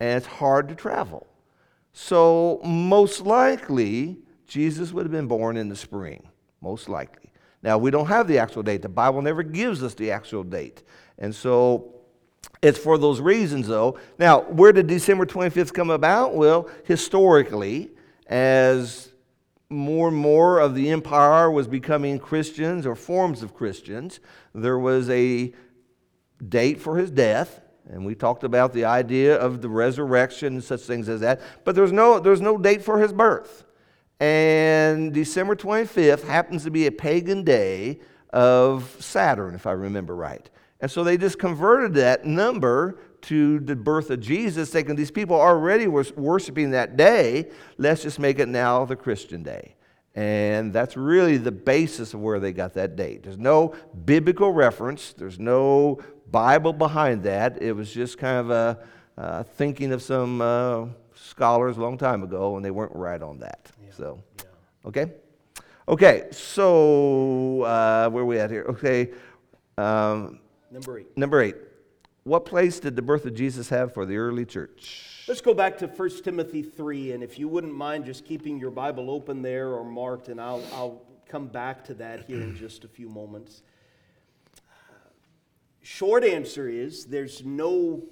and 0.00 0.16
it's 0.16 0.26
hard 0.26 0.68
to 0.70 0.74
travel. 0.74 1.24
So, 1.92 2.60
most 2.64 3.20
likely, 3.20 4.18
Jesus 4.48 4.90
would 4.90 5.04
have 5.04 5.12
been 5.12 5.28
born 5.28 5.56
in 5.56 5.68
the 5.68 5.76
spring, 5.76 6.26
most 6.62 6.88
likely. 6.88 7.30
Now, 7.62 7.78
we 7.78 7.92
don't 7.92 8.06
have 8.06 8.26
the 8.26 8.38
actual 8.38 8.64
date. 8.64 8.82
The 8.82 8.88
Bible 8.88 9.22
never 9.22 9.44
gives 9.44 9.84
us 9.84 9.94
the 9.94 10.10
actual 10.10 10.42
date. 10.42 10.82
And 11.16 11.32
so, 11.32 11.93
it's 12.64 12.78
for 12.78 12.96
those 12.96 13.20
reasons, 13.20 13.68
though. 13.68 13.98
Now, 14.18 14.40
where 14.40 14.72
did 14.72 14.86
December 14.86 15.26
25th 15.26 15.74
come 15.74 15.90
about? 15.90 16.34
Well, 16.34 16.70
historically, 16.84 17.90
as 18.26 19.10
more 19.68 20.08
and 20.08 20.16
more 20.16 20.60
of 20.60 20.74
the 20.74 20.88
empire 20.90 21.50
was 21.50 21.68
becoming 21.68 22.18
Christians 22.18 22.86
or 22.86 22.94
forms 22.94 23.42
of 23.42 23.54
Christians. 23.54 24.18
There 24.54 24.78
was 24.78 25.10
a 25.10 25.52
date 26.48 26.80
for 26.80 26.96
his 26.96 27.10
death, 27.10 27.60
and 27.90 28.06
we 28.06 28.14
talked 28.14 28.44
about 28.44 28.72
the 28.72 28.86
idea 28.86 29.36
of 29.36 29.60
the 29.60 29.68
resurrection 29.68 30.54
and 30.54 30.64
such 30.64 30.80
things 30.80 31.06
as 31.10 31.20
that. 31.20 31.42
But 31.64 31.74
there's 31.74 31.92
no, 31.92 32.18
there's 32.18 32.40
no 32.40 32.56
date 32.56 32.82
for 32.82 32.98
his 32.98 33.12
birth. 33.12 33.64
And 34.20 35.12
December 35.12 35.54
25th 35.54 36.24
happens 36.24 36.64
to 36.64 36.70
be 36.70 36.86
a 36.86 36.92
pagan 36.92 37.44
day 37.44 38.00
of 38.30 38.96
Saturn, 39.00 39.54
if 39.54 39.66
I 39.66 39.72
remember 39.72 40.16
right. 40.16 40.48
And 40.84 40.90
so 40.90 41.02
they 41.02 41.16
just 41.16 41.38
converted 41.38 41.94
that 41.94 42.26
number 42.26 42.98
to 43.22 43.58
the 43.58 43.74
birth 43.74 44.10
of 44.10 44.20
Jesus, 44.20 44.68
thinking 44.68 44.96
these 44.96 45.10
people 45.10 45.34
already 45.34 45.86
were 45.86 46.04
worshiping 46.14 46.72
that 46.72 46.98
day. 46.98 47.48
Let's 47.78 48.02
just 48.02 48.18
make 48.18 48.38
it 48.38 48.48
now 48.48 48.84
the 48.84 48.94
Christian 48.94 49.42
day. 49.42 49.76
And 50.14 50.74
that's 50.74 50.94
really 50.94 51.38
the 51.38 51.52
basis 51.52 52.12
of 52.12 52.20
where 52.20 52.38
they 52.38 52.52
got 52.52 52.74
that 52.74 52.96
date. 52.96 53.22
There's 53.22 53.38
no 53.38 53.74
biblical 54.04 54.52
reference, 54.52 55.14
there's 55.14 55.38
no 55.38 56.00
Bible 56.30 56.74
behind 56.74 57.22
that. 57.22 57.62
It 57.62 57.72
was 57.72 57.90
just 57.90 58.18
kind 58.18 58.36
of 58.36 58.50
a 58.50 58.78
uh, 59.16 59.42
thinking 59.42 59.90
of 59.90 60.02
some 60.02 60.42
uh, 60.42 60.88
scholars 61.14 61.78
a 61.78 61.80
long 61.80 61.96
time 61.96 62.22
ago, 62.22 62.56
and 62.56 62.62
they 62.62 62.70
weren't 62.70 62.94
right 62.94 63.22
on 63.22 63.38
that. 63.38 63.72
Yeah. 63.82 63.90
So, 63.96 64.22
yeah. 64.36 64.88
okay? 64.88 65.12
Okay, 65.88 66.26
so 66.30 67.62
uh, 67.62 68.10
where 68.10 68.22
are 68.22 68.26
we 68.26 68.38
at 68.38 68.50
here? 68.50 68.66
Okay. 68.68 69.12
Um, 69.78 70.40
number 70.74 70.98
eight. 70.98 71.16
Number 71.16 71.40
eight. 71.40 71.56
What 72.24 72.44
place 72.44 72.80
did 72.80 72.96
the 72.96 73.02
birth 73.02 73.24
of 73.26 73.34
Jesus 73.34 73.68
have 73.68 73.94
for 73.94 74.04
the 74.04 74.16
early 74.16 74.44
church? 74.44 75.24
Let's 75.28 75.40
go 75.40 75.54
back 75.54 75.78
to 75.78 75.86
1 75.86 76.10
Timothy 76.22 76.62
3, 76.62 77.12
and 77.12 77.22
if 77.22 77.38
you 77.38 77.48
wouldn't 77.48 77.74
mind 77.74 78.06
just 78.06 78.24
keeping 78.24 78.58
your 78.58 78.70
Bible 78.70 79.10
open 79.10 79.40
there 79.40 79.68
or 79.68 79.84
marked, 79.84 80.28
and 80.28 80.40
I'll, 80.40 80.62
I'll 80.72 81.02
come 81.28 81.46
back 81.46 81.84
to 81.84 81.94
that 81.94 82.24
here 82.24 82.40
in 82.40 82.56
just 82.56 82.84
a 82.84 82.88
few 82.88 83.08
moments. 83.08 83.62
Short 85.82 86.24
answer 86.24 86.68
is 86.68 87.04
there's 87.04 87.44
no 87.44 88.02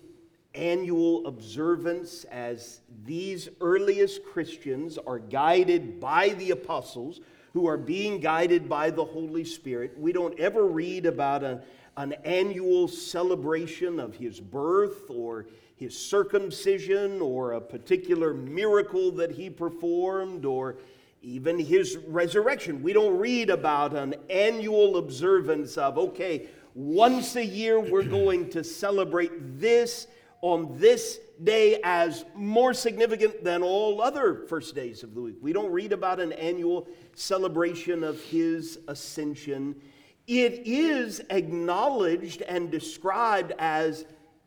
annual 0.55 1.27
observance 1.27 2.25
as 2.25 2.81
these 3.05 3.49
earliest 3.63 4.25
Christians 4.27 4.99
are 4.99 5.19
guided 5.19 5.99
by 5.99 6.31
the 6.31 6.51
apostles 6.51 7.21
who 7.55 7.67
are 7.67 7.79
being 7.79 8.21
guided 8.21 8.69
by 8.69 8.91
the 8.91 9.05
Holy 9.05 9.45
Spirit. 9.45 9.99
We 9.99 10.13
don't 10.13 10.39
ever 10.39 10.67
read 10.67 11.07
about 11.07 11.43
a 11.43 11.63
an 11.97 12.13
annual 12.25 12.89
celebration 12.89 14.01
of 14.01 14.15
his 14.15 14.41
birth 14.41 15.11
or 15.11 15.47
his 15.77 15.99
circumcision 15.99 17.21
or 17.21 17.53
a 17.53 17.61
particular 17.61 18.33
miracle 18.33 19.11
that 19.13 19.33
he 19.33 19.51
performed 19.51 20.45
or 20.45 20.77
even 21.23 21.59
his 21.59 21.99
resurrection. 22.07 22.83
We 22.83 22.93
don't 22.93 23.19
read 23.19 23.51
about 23.51 23.95
an 23.95 24.15
annual 24.31 24.97
observance 24.97 25.77
of, 25.77 25.99
okay, 25.99 26.49
once 26.75 27.37
a 27.37 27.45
year 27.45 27.79
we're 27.79 28.03
going 28.03 28.49
to 28.51 28.65
celebrate 28.65 29.61
this 29.61 30.07
on 30.41 30.77
this 30.79 31.21
day 31.45 31.81
as 31.85 32.25
more 32.35 32.75
significant 32.75 33.45
than 33.45 33.63
all 33.63 34.01
other 34.01 34.45
first 34.49 34.75
days 34.75 35.03
of 35.03 35.15
the 35.15 35.21
week. 35.21 35.37
We 35.41 35.53
don't 35.53 35.71
read 35.71 35.93
about 35.93 36.19
an 36.19 36.33
annual 36.33 36.89
celebration 37.15 38.03
of 38.03 38.21
his 38.23 38.81
ascension 38.89 39.77
it 40.41 40.63
is 40.65 41.21
acknowledged 41.31 42.43
and 42.43 42.71
described 42.71 43.53
as 43.59 44.07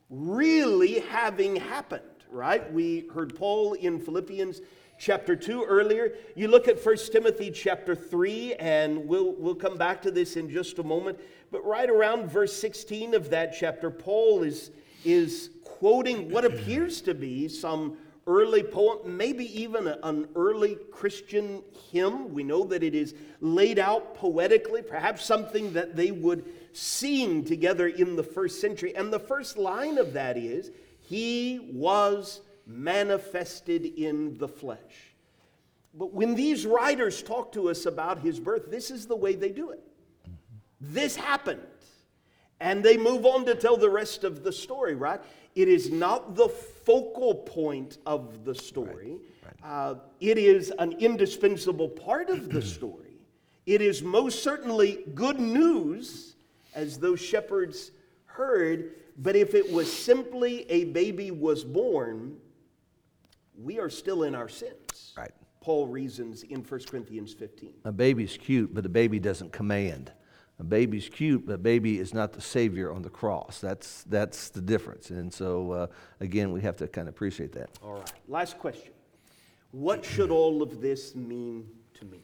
really 0.09 0.99
having 0.99 1.55
happened, 1.55 2.01
right? 2.29 2.71
We 2.73 3.07
heard 3.13 3.35
Paul 3.35 3.73
in 3.73 3.99
Philippians 3.99 4.61
chapter 4.97 5.35
2 5.35 5.63
earlier. 5.63 6.13
You 6.35 6.47
look 6.47 6.67
at 6.67 6.83
1 6.83 6.97
Timothy 7.11 7.51
chapter 7.51 7.95
3, 7.95 8.55
and 8.55 9.07
we'll, 9.07 9.33
we'll 9.33 9.55
come 9.55 9.77
back 9.77 10.01
to 10.03 10.11
this 10.11 10.37
in 10.37 10.49
just 10.49 10.79
a 10.79 10.83
moment. 10.83 11.19
But 11.51 11.63
right 11.65 11.89
around 11.89 12.31
verse 12.31 12.53
16 12.53 13.13
of 13.13 13.29
that 13.29 13.55
chapter, 13.57 13.91
Paul 13.91 14.43
is, 14.43 14.71
is 15.03 15.51
quoting 15.63 16.31
what 16.31 16.45
appears 16.45 17.01
to 17.01 17.13
be 17.13 17.47
some 17.47 17.97
early 18.27 18.63
poem, 18.63 19.17
maybe 19.17 19.61
even 19.61 19.87
an 19.87 20.27
early 20.35 20.77
Christian 20.91 21.63
hymn. 21.91 22.33
We 22.33 22.43
know 22.43 22.65
that 22.65 22.83
it 22.83 22.95
is 22.95 23.13
laid 23.39 23.77
out 23.79 24.15
poetically, 24.15 24.81
perhaps 24.81 25.23
something 25.23 25.73
that 25.73 25.95
they 25.95 26.11
would 26.11 26.45
sing 26.73 27.43
together 27.43 27.87
in 27.87 28.15
the 28.15 28.23
first 28.23 28.59
century. 28.59 28.95
And 28.95 29.13
the 29.13 29.19
first 29.19 29.57
line 29.57 29.97
of 29.97 30.13
that 30.13 30.37
is, 30.37 30.71
He 31.01 31.69
was 31.73 32.41
manifested 32.65 33.85
in 33.85 34.37
the 34.37 34.47
flesh. 34.47 35.13
But 35.93 36.13
when 36.13 36.35
these 36.35 36.65
writers 36.65 37.23
talk 37.23 37.53
to 37.53 37.69
us 37.69 37.85
about 37.85 38.19
his 38.19 38.39
birth, 38.39 38.69
this 38.69 38.91
is 38.91 39.07
the 39.07 39.15
way 39.15 39.35
they 39.35 39.49
do 39.49 39.71
it. 39.71 39.81
This 40.81 41.15
happened. 41.15 41.61
And 42.59 42.83
they 42.83 42.97
move 42.97 43.25
on 43.25 43.45
to 43.45 43.55
tell 43.55 43.77
the 43.77 43.89
rest 43.89 44.23
of 44.23 44.43
the 44.43 44.51
story, 44.51 44.95
right? 44.95 45.21
It 45.55 45.69
is 45.69 45.89
not 45.89 46.35
the 46.35 46.49
focal 46.49 47.33
point 47.33 47.97
of 48.05 48.43
the 48.43 48.53
story. 48.53 49.17
Right, 49.43 49.53
right. 49.63 49.89
Uh, 49.89 49.95
it 50.19 50.37
is 50.37 50.71
an 50.77 50.91
indispensable 50.93 51.87
part 51.89 52.29
of 52.29 52.49
the 52.49 52.61
story. 52.77 53.17
It 53.65 53.81
is 53.81 54.03
most 54.03 54.43
certainly 54.43 55.05
good 55.15 55.39
news, 55.39 56.35
as 56.75 56.99
those 56.99 57.19
shepherds 57.21 57.91
heard. 58.25 58.95
But 59.17 59.37
if 59.37 59.55
it 59.55 59.71
was 59.71 59.91
simply 59.91 60.69
a 60.69 60.85
baby 60.85 61.31
was 61.31 61.63
born, 61.63 62.37
we 63.57 63.79
are 63.79 63.89
still 63.89 64.23
in 64.23 64.35
our 64.35 64.49
sins. 64.49 65.13
Right. 65.17 65.31
Paul 65.61 65.87
reasons 65.87 66.43
in 66.43 66.61
1 66.61 66.81
Corinthians 66.87 67.33
15. 67.33 67.73
A 67.85 67.91
baby's 67.91 68.37
cute, 68.37 68.73
but 68.73 68.85
a 68.85 68.89
baby 68.89 69.19
doesn't 69.19 69.51
command. 69.51 70.11
A 70.57 70.63
baby's 70.63 71.09
cute, 71.09 71.45
but 71.45 71.61
baby 71.61 71.99
is 71.99 72.13
not 72.13 72.31
the 72.31 72.41
Savior 72.41 72.93
on 72.93 73.01
the 73.01 73.09
cross. 73.09 73.59
That's, 73.59 74.03
that's 74.03 74.49
the 74.49 74.61
difference. 74.61 75.09
And 75.09 75.33
so, 75.33 75.71
uh, 75.71 75.87
again, 76.21 76.53
we 76.53 76.61
have 76.61 76.77
to 76.77 76.87
kind 76.87 77.09
of 77.09 77.13
appreciate 77.13 77.51
that. 77.53 77.71
All 77.83 77.95
right. 77.95 78.13
Last 78.29 78.57
question. 78.57 78.93
What 79.71 80.05
should 80.05 80.31
all 80.31 80.63
of 80.63 80.79
this 80.79 81.13
mean 81.13 81.67
to 81.95 82.05
me? 82.05 82.21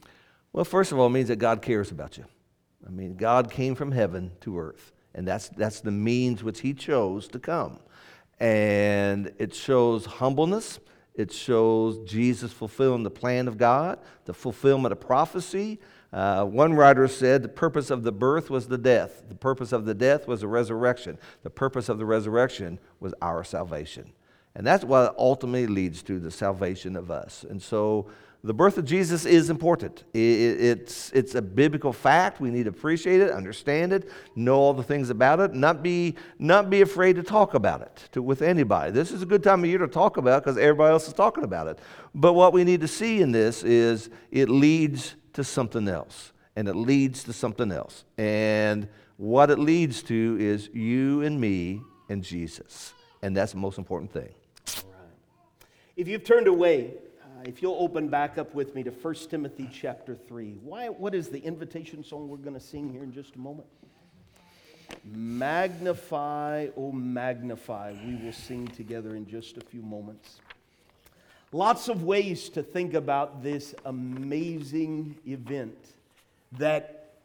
Well, 0.53 0.63
first 0.63 0.93
of 0.93 0.99
all, 0.99 1.07
it 1.07 1.11
means 1.11 1.27
that 1.27 1.37
God 1.37 1.61
cares 1.61 1.91
about 1.91 2.17
you. 2.17 2.23
I 2.87 2.89
mean, 2.89 3.15
God 3.15 3.51
came 3.51 3.75
from 3.75 3.91
heaven 3.91 4.31
to 4.41 4.57
earth, 4.57 4.93
and 5.13 5.27
that's, 5.27 5.49
that's 5.49 5.81
the 5.81 5.91
means 5.91 6.43
which 6.43 6.61
He 6.61 6.73
chose 6.73 7.27
to 7.29 7.39
come. 7.39 7.79
And 8.39 9.33
it 9.37 9.53
shows 9.53 10.05
humbleness, 10.05 10.79
it 11.13 11.33
shows 11.33 11.99
Jesus 12.09 12.53
fulfilling 12.53 13.03
the 13.03 13.11
plan 13.11 13.47
of 13.49 13.57
God, 13.57 13.99
the 14.25 14.33
fulfillment 14.33 14.93
of 14.93 15.01
prophecy. 15.01 15.79
Uh, 16.13 16.43
one 16.43 16.73
writer 16.73 17.07
said 17.07 17.41
the 17.41 17.49
purpose 17.49 17.89
of 17.89 18.03
the 18.03 18.11
birth 18.11 18.49
was 18.49 18.67
the 18.67 18.77
death. 18.77 19.23
The 19.29 19.35
purpose 19.35 19.71
of 19.71 19.85
the 19.85 19.93
death 19.93 20.27
was 20.27 20.41
the 20.41 20.47
resurrection. 20.47 21.17
The 21.43 21.49
purpose 21.49 21.87
of 21.87 21.97
the 21.99 22.05
resurrection 22.05 22.79
was 22.99 23.13
our 23.21 23.43
salvation. 23.43 24.11
And 24.53 24.67
that's 24.67 24.83
what 24.83 25.15
ultimately 25.17 25.67
leads 25.67 26.03
to 26.03 26.19
the 26.19 26.31
salvation 26.31 26.97
of 26.97 27.09
us. 27.09 27.45
And 27.49 27.61
so 27.61 28.07
the 28.43 28.53
birth 28.53 28.77
of 28.77 28.85
Jesus 28.85 29.25
is 29.25 29.49
important. 29.49 30.03
It's, 30.13 31.11
it's 31.11 31.35
a 31.35 31.41
biblical 31.41 31.93
fact. 31.93 32.41
We 32.41 32.49
need 32.49 32.63
to 32.63 32.71
appreciate 32.71 33.21
it, 33.21 33.29
understand 33.29 33.93
it, 33.93 34.09
know 34.35 34.55
all 34.55 34.73
the 34.73 34.83
things 34.83 35.11
about 35.11 35.39
it, 35.39 35.53
not 35.53 35.83
be, 35.83 36.15
not 36.39 36.69
be 36.69 36.81
afraid 36.81 37.17
to 37.17 37.23
talk 37.23 37.53
about 37.53 37.81
it 37.81 38.09
to, 38.13 38.21
with 38.21 38.41
anybody. 38.41 38.91
This 38.91 39.11
is 39.11 39.21
a 39.21 39.27
good 39.27 39.43
time 39.43 39.63
of 39.63 39.69
year 39.69 39.77
to 39.77 39.87
talk 39.87 40.17
about 40.17 40.43
because 40.43 40.57
everybody 40.57 40.91
else 40.91 41.07
is 41.07 41.13
talking 41.13 41.43
about 41.43 41.67
it. 41.67 41.79
But 42.15 42.33
what 42.33 42.51
we 42.51 42.63
need 42.63 42.81
to 42.81 42.87
see 42.87 43.21
in 43.21 43.31
this 43.31 43.63
is 43.63 44.09
it 44.31 44.49
leads 44.49 45.15
to 45.33 45.43
something 45.43 45.87
else, 45.87 46.31
and 46.55 46.67
it 46.67 46.75
leads 46.75 47.23
to 47.25 47.33
something 47.33 47.71
else. 47.71 48.03
And 48.17 48.87
what 49.17 49.49
it 49.49 49.59
leads 49.59 50.03
to 50.03 50.37
is 50.39 50.69
you 50.73 51.21
and 51.21 51.39
me 51.39 51.81
and 52.09 52.23
Jesus. 52.23 52.93
And 53.21 53.37
that's 53.37 53.51
the 53.51 53.59
most 53.59 53.77
important 53.77 54.11
thing. 54.11 54.29
All 54.77 54.91
right. 54.91 55.67
If 55.95 56.07
you've 56.07 56.23
turned 56.23 56.47
away, 56.47 56.95
uh, 57.21 57.43
if 57.45 57.61
you'll 57.61 57.77
open 57.79 58.07
back 58.07 58.37
up 58.37 58.53
with 58.55 58.73
me 58.73 58.83
to 58.83 58.89
1 58.89 59.13
Timothy 59.29 59.69
chapter 59.71 60.15
3. 60.15 60.57
Why, 60.63 60.89
what 60.89 61.13
is 61.13 61.29
the 61.29 61.39
invitation 61.39 62.03
song 62.03 62.27
we're 62.27 62.37
going 62.37 62.55
to 62.55 62.59
sing 62.59 62.91
here 62.91 63.03
in 63.03 63.13
just 63.13 63.35
a 63.35 63.39
moment? 63.39 63.67
Magnify, 65.05 66.67
oh 66.75 66.91
magnify. 66.91 67.93
We 68.05 68.15
will 68.15 68.33
sing 68.33 68.67
together 68.67 69.15
in 69.15 69.25
just 69.27 69.57
a 69.57 69.61
few 69.61 69.81
moments. 69.81 70.41
Lots 71.53 71.89
of 71.89 72.03
ways 72.03 72.47
to 72.51 72.63
think 72.63 72.93
about 72.93 73.43
this 73.43 73.75
amazing 73.83 75.17
event 75.27 75.75
that 76.53 77.15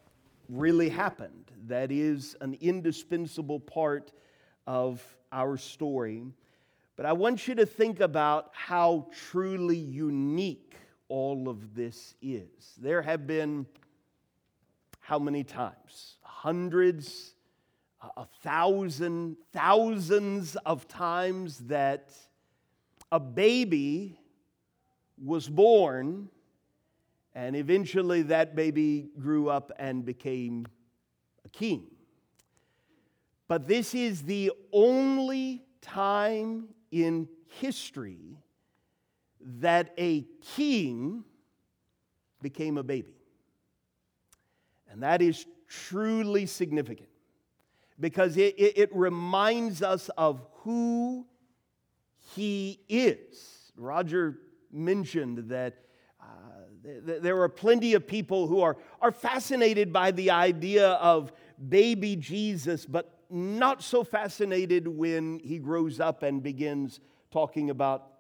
really 0.49 0.89
happened, 0.89 1.53
that 1.68 1.93
is 1.93 2.35
an 2.41 2.59
indispensable 2.61 3.61
part 3.61 4.11
of 4.66 5.01
our 5.31 5.57
story. 5.57 6.24
But 6.97 7.07
I 7.07 7.12
want 7.12 7.47
you 7.47 7.55
to 7.55 7.66
think 7.66 8.01
about 8.01 8.51
how 8.53 9.07
truly 9.31 9.77
unique 9.77 10.74
all 11.09 11.49
of 11.49 11.77
this 11.77 12.16
is. 12.20 12.49
There 12.79 13.03
have 13.03 13.29
been 13.29 13.64
how 14.99 15.20
many 15.20 15.45
times? 15.45 16.16
Hundreds, 16.22 17.35
a 18.16 18.27
thousand, 18.43 19.37
thousands 19.53 20.57
of 20.66 20.89
times 20.89 21.59
that 21.59 22.11
a 23.13 23.21
baby 23.21 24.19
was 25.23 25.49
born, 25.49 26.29
and 27.35 27.57
eventually 27.57 28.23
that 28.23 28.55
baby 28.55 29.09
grew 29.19 29.49
up 29.49 29.73
and 29.79 30.05
became 30.05 30.67
a 31.45 31.49
king. 31.49 31.87
But 33.49 33.69
this 33.69 33.95
is 33.95 34.23
the 34.23 34.53
only 34.73 35.63
time 35.81 36.69
in 36.91 37.29
history 37.47 38.39
that 39.41 39.95
a 39.99 40.27
king 40.57 41.25
became 42.43 42.79
a 42.79 42.83
baby. 42.83 43.15
And 44.91 45.03
that 45.03 45.23
is 45.23 45.47
truly 45.69 46.47
significant 46.47 47.09
because 47.99 48.37
it, 48.37 48.55
it, 48.59 48.79
it, 48.79 48.95
reminds 48.95 49.83
us 49.83 50.11
of 50.17 50.43
who 50.63 51.27
he 52.35 52.81
is. 52.89 53.72
Roger 53.77 54.39
mentioned 54.72 55.49
that 55.49 55.74
uh, 56.20 56.24
th- 57.07 57.22
there 57.22 57.41
are 57.41 57.49
plenty 57.49 57.95
of 57.95 58.07
people 58.07 58.47
who 58.47 58.61
are, 58.61 58.77
are 59.01 59.12
fascinated 59.12 59.93
by 59.93 60.11
the 60.11 60.31
idea 60.31 60.93
of 60.93 61.33
baby 61.68 62.16
Jesus, 62.16 62.85
but 62.85 63.20
not 63.31 63.83
so 63.83 64.05
fascinated 64.05 64.89
when 64.89 65.41
he 65.41 65.59
grows 65.59 66.01
up 66.01 66.22
and 66.22 66.43
begins 66.43 67.01
talking 67.31 67.70
about 67.70 68.12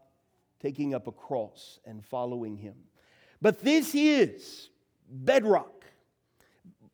taking 0.60 0.94
up 0.94 1.06
a 1.06 1.12
cross 1.12 1.78
and 1.84 2.04
following 2.04 2.56
him. 2.56 2.74
But 3.40 3.62
this 3.62 3.94
is 3.94 4.70
bedrock. 5.08 5.84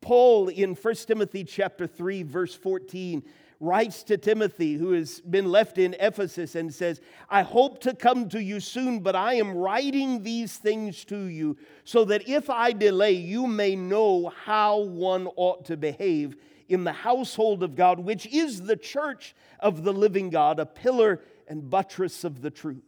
Paul 0.01 0.49
in 0.49 0.75
1 0.75 0.95
Timothy 0.95 1.43
chapter 1.45 1.87
3 1.87 2.23
verse 2.23 2.53
14 2.53 3.23
writes 3.63 4.03
to 4.03 4.17
Timothy 4.17 4.73
who 4.73 4.91
has 4.91 5.21
been 5.21 5.45
left 5.51 5.77
in 5.77 5.95
Ephesus 5.99 6.55
and 6.55 6.73
says, 6.73 6.99
"I 7.29 7.43
hope 7.43 7.79
to 7.81 7.95
come 7.95 8.27
to 8.29 8.41
you 8.41 8.59
soon, 8.59 8.99
but 8.99 9.15
I 9.15 9.35
am 9.35 9.55
writing 9.55 10.23
these 10.23 10.57
things 10.57 11.05
to 11.05 11.17
you 11.25 11.57
so 11.83 12.03
that 12.05 12.27
if 12.27 12.49
I 12.49 12.73
delay 12.73 13.13
you 13.13 13.47
may 13.47 13.75
know 13.75 14.27
how 14.27 14.79
one 14.79 15.27
ought 15.35 15.65
to 15.65 15.77
behave 15.77 16.35
in 16.67 16.83
the 16.83 16.93
household 16.93 17.63
of 17.63 17.75
God, 17.75 17.99
which 17.99 18.25
is 18.27 18.63
the 18.63 18.77
church 18.77 19.35
of 19.59 19.83
the 19.83 19.93
living 19.93 20.29
God, 20.29 20.59
a 20.59 20.65
pillar 20.65 21.21
and 21.47 21.69
buttress 21.69 22.23
of 22.23 22.41
the 22.41 22.51
truth. 22.51 22.83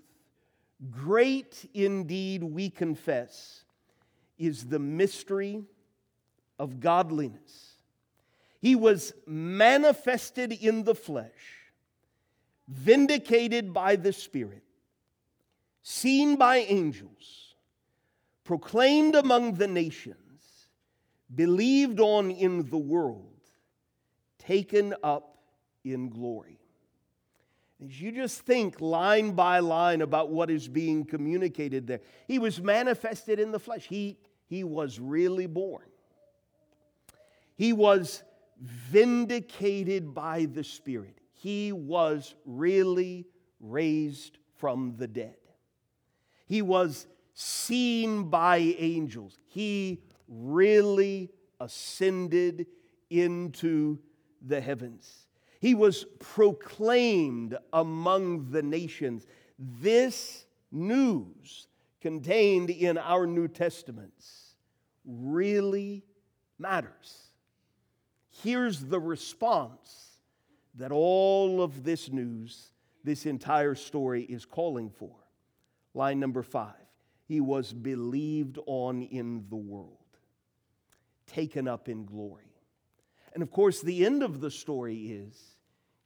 Great 0.91 1.69
indeed, 1.73 2.43
we 2.43 2.69
confess, 2.69 3.63
is 4.38 4.65
the 4.65 4.80
mystery 4.80 5.63
of 6.59 6.80
godliness. 6.80 7.74
He 8.66 8.76
was 8.76 9.13
manifested 9.28 10.51
in 10.51 10.86
the 10.86 10.95
flesh, 10.95 11.70
vindicated 12.68 13.72
by 13.72 13.95
the 13.95 14.11
Spirit, 14.11 14.63
seen 15.84 16.36
by 16.36 16.57
angels, 16.57 17.53
proclaimed 18.43 19.13
among 19.13 19.53
the 19.53 19.68
nations, 19.68 20.41
believed 21.36 21.99
on 21.99 22.32
in 22.32 22.68
the 22.72 22.80
world 22.80 23.38
taken 24.39 24.95
up 25.03 25.38
in 25.84 26.09
glory. 26.09 26.57
As 27.86 28.01
you 28.01 28.11
just 28.11 28.41
think 28.47 28.82
line 28.82 29.34
by 29.34 29.59
line 29.59 30.01
about 30.01 30.32
what 30.32 30.49
is 30.49 30.68
being 30.68 31.05
communicated 31.05 31.86
there, 31.86 32.01
he 32.28 32.39
was 32.39 32.59
manifested 32.59 33.39
in 33.39 33.51
the 33.51 33.59
flesh. 33.59 33.86
He, 33.86 34.18
he 34.47 34.63
was 34.63 34.99
really 34.99 35.45
born. 35.45 35.86
He 37.57 37.72
was 37.72 38.24
vindicated 38.60 40.14
by 40.14 40.45
the 40.45 40.64
Spirit. 40.64 41.20
He 41.34 41.72
was 41.72 42.36
really 42.45 43.28
raised 43.60 44.38
from 44.56 44.95
the 44.97 45.08
dead. 45.08 45.38
He 46.47 46.62
was 46.62 47.08
seen 47.34 48.30
by 48.30 48.58
angels. 48.58 49.38
He 49.47 50.01
really 50.28 51.30
ascended 51.60 52.68
into 53.10 53.99
the 54.41 54.62
heavens. 54.62 55.28
He 55.60 55.76
was 55.76 56.06
proclaimed 56.20 57.58
among 57.74 58.51
the 58.51 58.64
nations. 58.64 59.26
This 59.58 60.45
news 60.72 61.68
contained 62.01 62.70
in 62.70 62.97
our 62.97 63.26
New 63.26 63.47
Testaments 63.47 64.56
really 65.06 66.03
matters. 66.60 67.24
Here's 68.43 68.81
the 68.81 68.99
response 68.99 70.17
that 70.75 70.91
all 70.91 71.61
of 71.61 71.83
this 71.83 72.11
news, 72.11 72.71
this 73.03 73.25
entire 73.25 73.75
story, 73.75 74.23
is 74.23 74.45
calling 74.45 74.89
for. 74.89 75.15
Line 75.93 76.19
number 76.19 76.43
five 76.43 76.73
He 77.27 77.39
was 77.39 77.71
believed 77.71 78.59
on 78.65 79.03
in 79.03 79.45
the 79.49 79.55
world, 79.55 79.97
taken 81.27 81.67
up 81.67 81.88
in 81.88 82.05
glory. 82.05 82.43
And 83.33 83.43
of 83.43 83.51
course, 83.51 83.81
the 83.81 84.05
end 84.05 84.23
of 84.23 84.39
the 84.39 84.51
story 84.51 84.95
is 84.95 85.55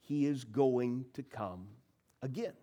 he 0.01 0.25
is 0.25 0.43
going 0.43 1.05
to 1.13 1.23
come 1.23 1.67
again. 2.21 2.53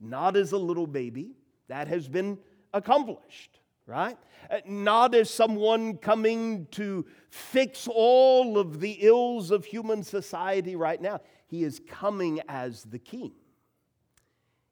Not 0.00 0.36
as 0.36 0.52
a 0.52 0.58
little 0.58 0.86
baby, 0.86 1.36
that 1.68 1.86
has 1.86 2.08
been 2.08 2.38
accomplished, 2.72 3.60
right? 3.86 4.16
Uh, 4.50 4.58
not 4.66 5.14
as 5.14 5.30
someone 5.30 5.96
coming 5.96 6.66
to 6.72 7.06
fix 7.28 7.88
all 7.88 8.58
of 8.58 8.80
the 8.80 8.98
ills 9.00 9.50
of 9.50 9.64
human 9.64 10.02
society 10.02 10.76
right 10.76 11.00
now. 11.00 11.20
He 11.46 11.64
is 11.64 11.80
coming 11.88 12.40
as 12.48 12.84
the 12.84 12.98
king. 12.98 13.32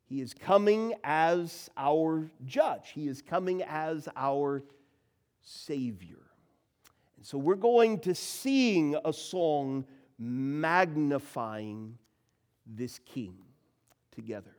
He 0.08 0.22
is 0.22 0.32
coming 0.32 0.94
as 1.04 1.68
our 1.76 2.30
judge. 2.46 2.90
He 2.94 3.08
is 3.08 3.20
coming 3.20 3.62
as 3.62 4.08
our 4.16 4.62
savior. 5.42 6.28
And 7.16 7.26
so 7.26 7.36
we're 7.36 7.56
going 7.56 7.98
to 8.00 8.14
sing 8.14 8.96
a 9.04 9.12
song 9.12 9.84
magnifying 10.18 11.98
this 12.66 13.00
King 13.00 13.36
together. 14.12 14.56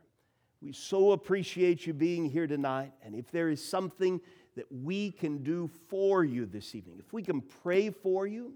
We 0.62 0.72
so 0.72 1.12
appreciate 1.12 1.86
you 1.86 1.94
being 1.94 2.26
here 2.26 2.46
tonight. 2.46 2.92
And 3.02 3.14
if 3.14 3.30
there 3.30 3.48
is 3.48 3.66
something 3.66 4.20
that 4.56 4.66
we 4.70 5.10
can 5.10 5.42
do 5.42 5.70
for 5.88 6.24
you 6.24 6.46
this 6.46 6.74
evening, 6.74 6.96
if 6.98 7.12
we 7.12 7.22
can 7.22 7.40
pray 7.40 7.90
for 7.90 8.26
you, 8.26 8.54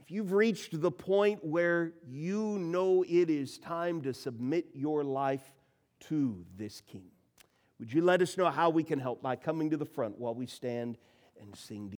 if 0.00 0.10
you've 0.10 0.32
reached 0.32 0.80
the 0.80 0.90
point 0.90 1.44
where 1.44 1.92
you 2.08 2.58
know 2.58 3.04
it 3.08 3.30
is 3.30 3.58
time 3.58 4.02
to 4.02 4.12
submit 4.12 4.66
your 4.74 5.04
life 5.04 5.54
to 6.00 6.44
this 6.56 6.80
King, 6.80 7.10
would 7.78 7.92
you 7.92 8.02
let 8.02 8.20
us 8.20 8.36
know 8.36 8.50
how 8.50 8.70
we 8.70 8.82
can 8.82 8.98
help 8.98 9.22
by 9.22 9.36
coming 9.36 9.70
to 9.70 9.76
the 9.76 9.86
front 9.86 10.18
while 10.18 10.34
we 10.34 10.46
stand 10.46 10.98
and 11.40 11.56
sing? 11.56 11.94